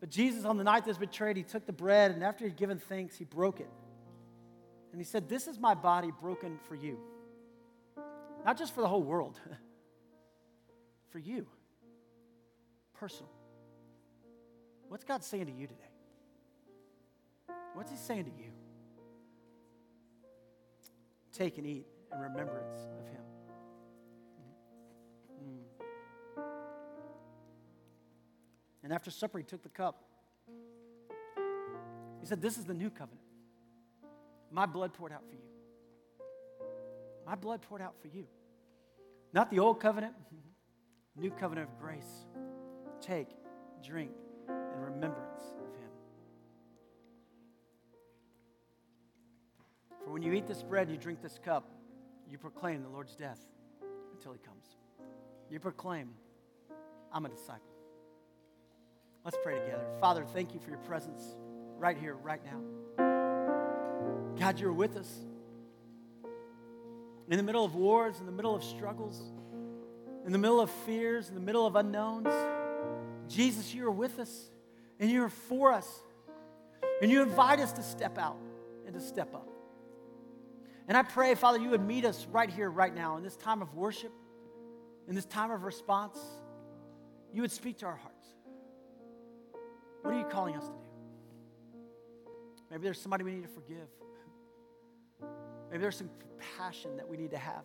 But 0.00 0.08
Jesus, 0.08 0.46
on 0.46 0.56
the 0.56 0.64
night 0.64 0.84
that 0.84 0.88
was 0.88 0.98
betrayed, 0.98 1.36
he 1.36 1.42
took 1.42 1.66
the 1.66 1.74
bread, 1.74 2.12
and 2.12 2.24
after 2.24 2.46
he'd 2.46 2.56
given 2.56 2.78
thanks, 2.78 3.16
he 3.16 3.24
broke 3.24 3.60
it. 3.60 3.68
And 4.92 4.98
he 4.98 5.04
said, 5.04 5.28
This 5.28 5.46
is 5.46 5.58
my 5.58 5.74
body 5.74 6.10
broken 6.22 6.58
for 6.66 6.74
you. 6.74 6.98
Not 8.46 8.56
just 8.56 8.74
for 8.74 8.80
the 8.80 8.88
whole 8.88 9.02
world, 9.02 9.38
for 11.10 11.18
you. 11.18 11.46
Personal. 12.98 13.30
What's 14.88 15.04
God 15.04 15.22
saying 15.24 15.46
to 15.46 15.52
you 15.52 15.66
today? 15.66 15.80
What's 17.74 17.90
he 17.90 17.96
saying 17.96 18.24
to 18.24 18.30
you? 18.30 18.52
Take 21.32 21.58
and 21.58 21.66
eat 21.66 21.86
in 22.12 22.18
remembrance 22.18 22.88
of 22.98 23.06
him. 23.08 23.20
Mm. 26.38 26.42
And 28.82 28.92
after 28.92 29.10
supper, 29.10 29.36
he 29.36 29.44
took 29.44 29.62
the 29.62 29.68
cup. 29.68 30.02
He 32.20 32.26
said, 32.26 32.40
This 32.40 32.56
is 32.56 32.64
the 32.64 32.74
new 32.74 32.88
covenant. 32.88 33.20
My 34.50 34.64
blood 34.64 34.94
poured 34.94 35.12
out 35.12 35.24
for 35.28 35.34
you. 35.34 36.66
My 37.26 37.34
blood 37.34 37.60
poured 37.60 37.82
out 37.82 37.94
for 38.00 38.08
you. 38.08 38.24
Not 39.34 39.50
the 39.50 39.58
old 39.58 39.80
covenant, 39.80 40.14
new 41.16 41.30
covenant 41.30 41.68
of 41.68 41.78
grace. 41.78 42.24
Take, 43.00 43.28
drink 43.84 44.10
in 44.48 44.80
remembrance 44.80 45.42
of 45.60 45.74
him. 45.76 45.90
For 50.04 50.10
when 50.10 50.22
you 50.22 50.32
eat 50.32 50.46
this 50.46 50.62
bread 50.62 50.88
and 50.88 50.96
you 50.96 51.00
drink 51.00 51.22
this 51.22 51.38
cup, 51.44 51.68
you 52.28 52.38
proclaim 52.38 52.82
the 52.82 52.88
Lord's 52.88 53.14
death 53.14 53.40
until 54.12 54.32
he 54.32 54.38
comes. 54.38 54.64
You 55.50 55.60
proclaim, 55.60 56.10
I'm 57.12 57.26
a 57.26 57.28
disciple. 57.28 57.62
Let's 59.24 59.36
pray 59.42 59.58
together. 59.58 59.84
Father, 60.00 60.24
thank 60.24 60.54
you 60.54 60.60
for 60.60 60.70
your 60.70 60.78
presence 60.80 61.36
right 61.78 61.96
here, 61.96 62.14
right 62.14 62.40
now. 62.44 62.60
God, 64.38 64.58
you're 64.58 64.72
with 64.72 64.96
us. 64.96 65.12
In 67.28 67.36
the 67.36 67.42
middle 67.42 67.64
of 67.64 67.74
wars, 67.74 68.20
in 68.20 68.26
the 68.26 68.32
middle 68.32 68.54
of 68.54 68.62
struggles, 68.62 69.32
in 70.24 70.32
the 70.32 70.38
middle 70.38 70.60
of 70.60 70.70
fears, 70.70 71.28
in 71.28 71.34
the 71.34 71.40
middle 71.40 71.66
of 71.66 71.76
unknowns, 71.76 72.28
Jesus, 73.28 73.74
you 73.74 73.86
are 73.86 73.90
with 73.90 74.18
us 74.18 74.50
and 74.98 75.10
you 75.10 75.24
are 75.24 75.30
for 75.30 75.72
us. 75.72 75.88
And 77.02 77.10
you 77.10 77.22
invite 77.22 77.60
us 77.60 77.72
to 77.72 77.82
step 77.82 78.16
out 78.16 78.38
and 78.86 78.94
to 78.94 79.00
step 79.00 79.34
up. 79.34 79.48
And 80.88 80.96
I 80.96 81.02
pray, 81.02 81.34
Father, 81.34 81.58
you 81.58 81.70
would 81.70 81.84
meet 81.84 82.04
us 82.04 82.26
right 82.30 82.48
here, 82.48 82.70
right 82.70 82.94
now, 82.94 83.16
in 83.16 83.22
this 83.22 83.36
time 83.36 83.60
of 83.60 83.74
worship, 83.74 84.12
in 85.08 85.14
this 85.14 85.26
time 85.26 85.50
of 85.50 85.64
response. 85.64 86.18
you 87.32 87.42
would 87.42 87.52
speak 87.52 87.78
to 87.78 87.86
our 87.86 87.96
hearts. 87.96 88.26
What 90.02 90.14
are 90.14 90.18
you 90.18 90.24
calling 90.24 90.56
us 90.56 90.64
to 90.64 90.70
do? 90.70 90.78
Maybe 92.70 92.84
there's 92.84 93.00
somebody 93.00 93.24
we 93.24 93.32
need 93.32 93.42
to 93.42 93.48
forgive. 93.48 93.88
Maybe 95.70 95.80
there's 95.80 95.96
some 95.96 96.10
compassion 96.20 96.96
that 96.96 97.08
we 97.08 97.16
need 97.16 97.32
to 97.32 97.38
have. 97.38 97.64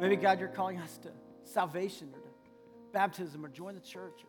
Maybe, 0.00 0.16
God, 0.16 0.40
you're 0.40 0.48
calling 0.48 0.78
us 0.78 0.98
to 0.98 1.10
salvation 1.42 2.08
or 2.14 2.20
baptism 2.94 3.44
or 3.44 3.48
join 3.48 3.74
the 3.74 3.80
church. 3.80 4.24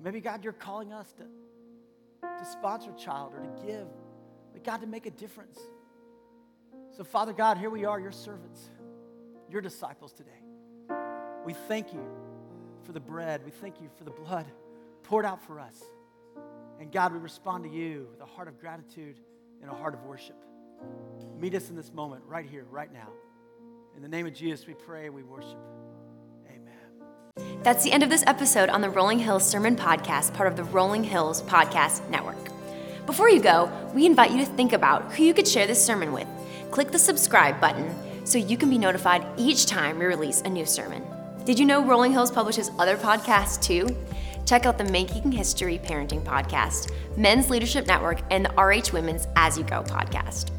Maybe, 0.00 0.20
God, 0.20 0.44
you're 0.44 0.52
calling 0.52 0.92
us 0.92 1.12
to, 1.14 1.24
to 2.22 2.44
sponsor 2.44 2.92
a 2.92 2.98
child 2.98 3.32
or 3.34 3.40
to 3.40 3.66
give. 3.66 3.88
But, 4.52 4.62
God, 4.62 4.82
to 4.82 4.86
make 4.86 5.06
a 5.06 5.10
difference. 5.10 5.58
So, 6.96 7.02
Father 7.02 7.32
God, 7.32 7.58
here 7.58 7.70
we 7.70 7.84
are, 7.84 7.98
your 7.98 8.12
servants, 8.12 8.70
your 9.50 9.60
disciples 9.60 10.12
today. 10.12 10.30
We 11.44 11.54
thank 11.66 11.92
you 11.92 12.04
for 12.84 12.92
the 12.92 13.00
bread. 13.00 13.42
We 13.44 13.50
thank 13.50 13.80
you 13.80 13.88
for 13.96 14.04
the 14.04 14.10
blood 14.10 14.46
poured 15.02 15.24
out 15.24 15.42
for 15.42 15.58
us. 15.58 15.82
And 16.78 16.92
God, 16.92 17.12
we 17.12 17.18
respond 17.18 17.64
to 17.64 17.70
you 17.70 18.06
with 18.10 18.20
a 18.20 18.26
heart 18.26 18.46
of 18.46 18.60
gratitude 18.60 19.16
and 19.62 19.70
a 19.70 19.74
heart 19.74 19.94
of 19.94 20.04
worship. 20.04 20.36
Meet 21.36 21.54
us 21.54 21.70
in 21.70 21.76
this 21.76 21.92
moment, 21.92 22.22
right 22.26 22.46
here, 22.46 22.66
right 22.70 22.92
now. 22.92 23.08
In 23.96 24.02
the 24.02 24.08
name 24.08 24.26
of 24.26 24.34
Jesus, 24.34 24.66
we 24.66 24.74
pray, 24.74 25.08
we 25.08 25.24
worship. 25.24 25.58
That's 27.62 27.82
the 27.82 27.90
end 27.90 28.04
of 28.04 28.08
this 28.08 28.22
episode 28.26 28.68
on 28.68 28.80
the 28.80 28.88
Rolling 28.88 29.18
Hills 29.18 29.48
Sermon 29.48 29.74
Podcast, 29.74 30.32
part 30.32 30.48
of 30.48 30.56
the 30.56 30.62
Rolling 30.64 31.02
Hills 31.02 31.42
Podcast 31.42 32.08
Network. 32.08 32.36
Before 33.04 33.28
you 33.28 33.40
go, 33.40 33.70
we 33.92 34.06
invite 34.06 34.30
you 34.30 34.38
to 34.38 34.46
think 34.46 34.72
about 34.72 35.12
who 35.12 35.24
you 35.24 35.34
could 35.34 35.48
share 35.48 35.66
this 35.66 35.84
sermon 35.84 36.12
with. 36.12 36.28
Click 36.70 36.92
the 36.92 36.98
subscribe 36.98 37.60
button 37.60 37.92
so 38.24 38.38
you 38.38 38.56
can 38.56 38.70
be 38.70 38.78
notified 38.78 39.26
each 39.36 39.66
time 39.66 39.98
we 39.98 40.04
release 40.04 40.40
a 40.42 40.48
new 40.48 40.64
sermon. 40.64 41.02
Did 41.44 41.58
you 41.58 41.64
know 41.64 41.84
Rolling 41.84 42.12
Hills 42.12 42.30
publishes 42.30 42.70
other 42.78 42.96
podcasts 42.96 43.60
too? 43.60 43.88
Check 44.46 44.64
out 44.64 44.78
the 44.78 44.84
Making 44.84 45.32
History 45.32 45.78
Parenting 45.78 46.22
Podcast, 46.22 46.92
Men's 47.16 47.50
Leadership 47.50 47.86
Network, 47.86 48.20
and 48.30 48.44
the 48.44 48.52
RH 48.62 48.92
Women's 48.92 49.26
As 49.34 49.58
You 49.58 49.64
Go 49.64 49.82
podcast. 49.82 50.50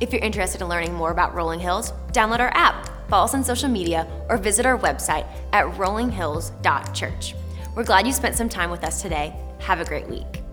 If 0.00 0.10
you're 0.10 0.22
interested 0.22 0.62
in 0.62 0.68
learning 0.68 0.94
more 0.94 1.10
about 1.10 1.34
Rolling 1.34 1.60
Hills, 1.60 1.92
download 2.12 2.40
our 2.40 2.50
app, 2.54 2.88
follow 3.08 3.24
us 3.24 3.34
on 3.34 3.44
social 3.44 3.68
media, 3.68 4.06
or 4.28 4.36
visit 4.38 4.66
our 4.66 4.78
website 4.78 5.26
at 5.52 5.66
rollinghills.church. 5.76 7.34
We're 7.74 7.84
glad 7.84 8.06
you 8.06 8.12
spent 8.12 8.36
some 8.36 8.48
time 8.48 8.70
with 8.70 8.84
us 8.84 9.02
today. 9.02 9.34
Have 9.60 9.80
a 9.80 9.84
great 9.84 10.08
week. 10.08 10.45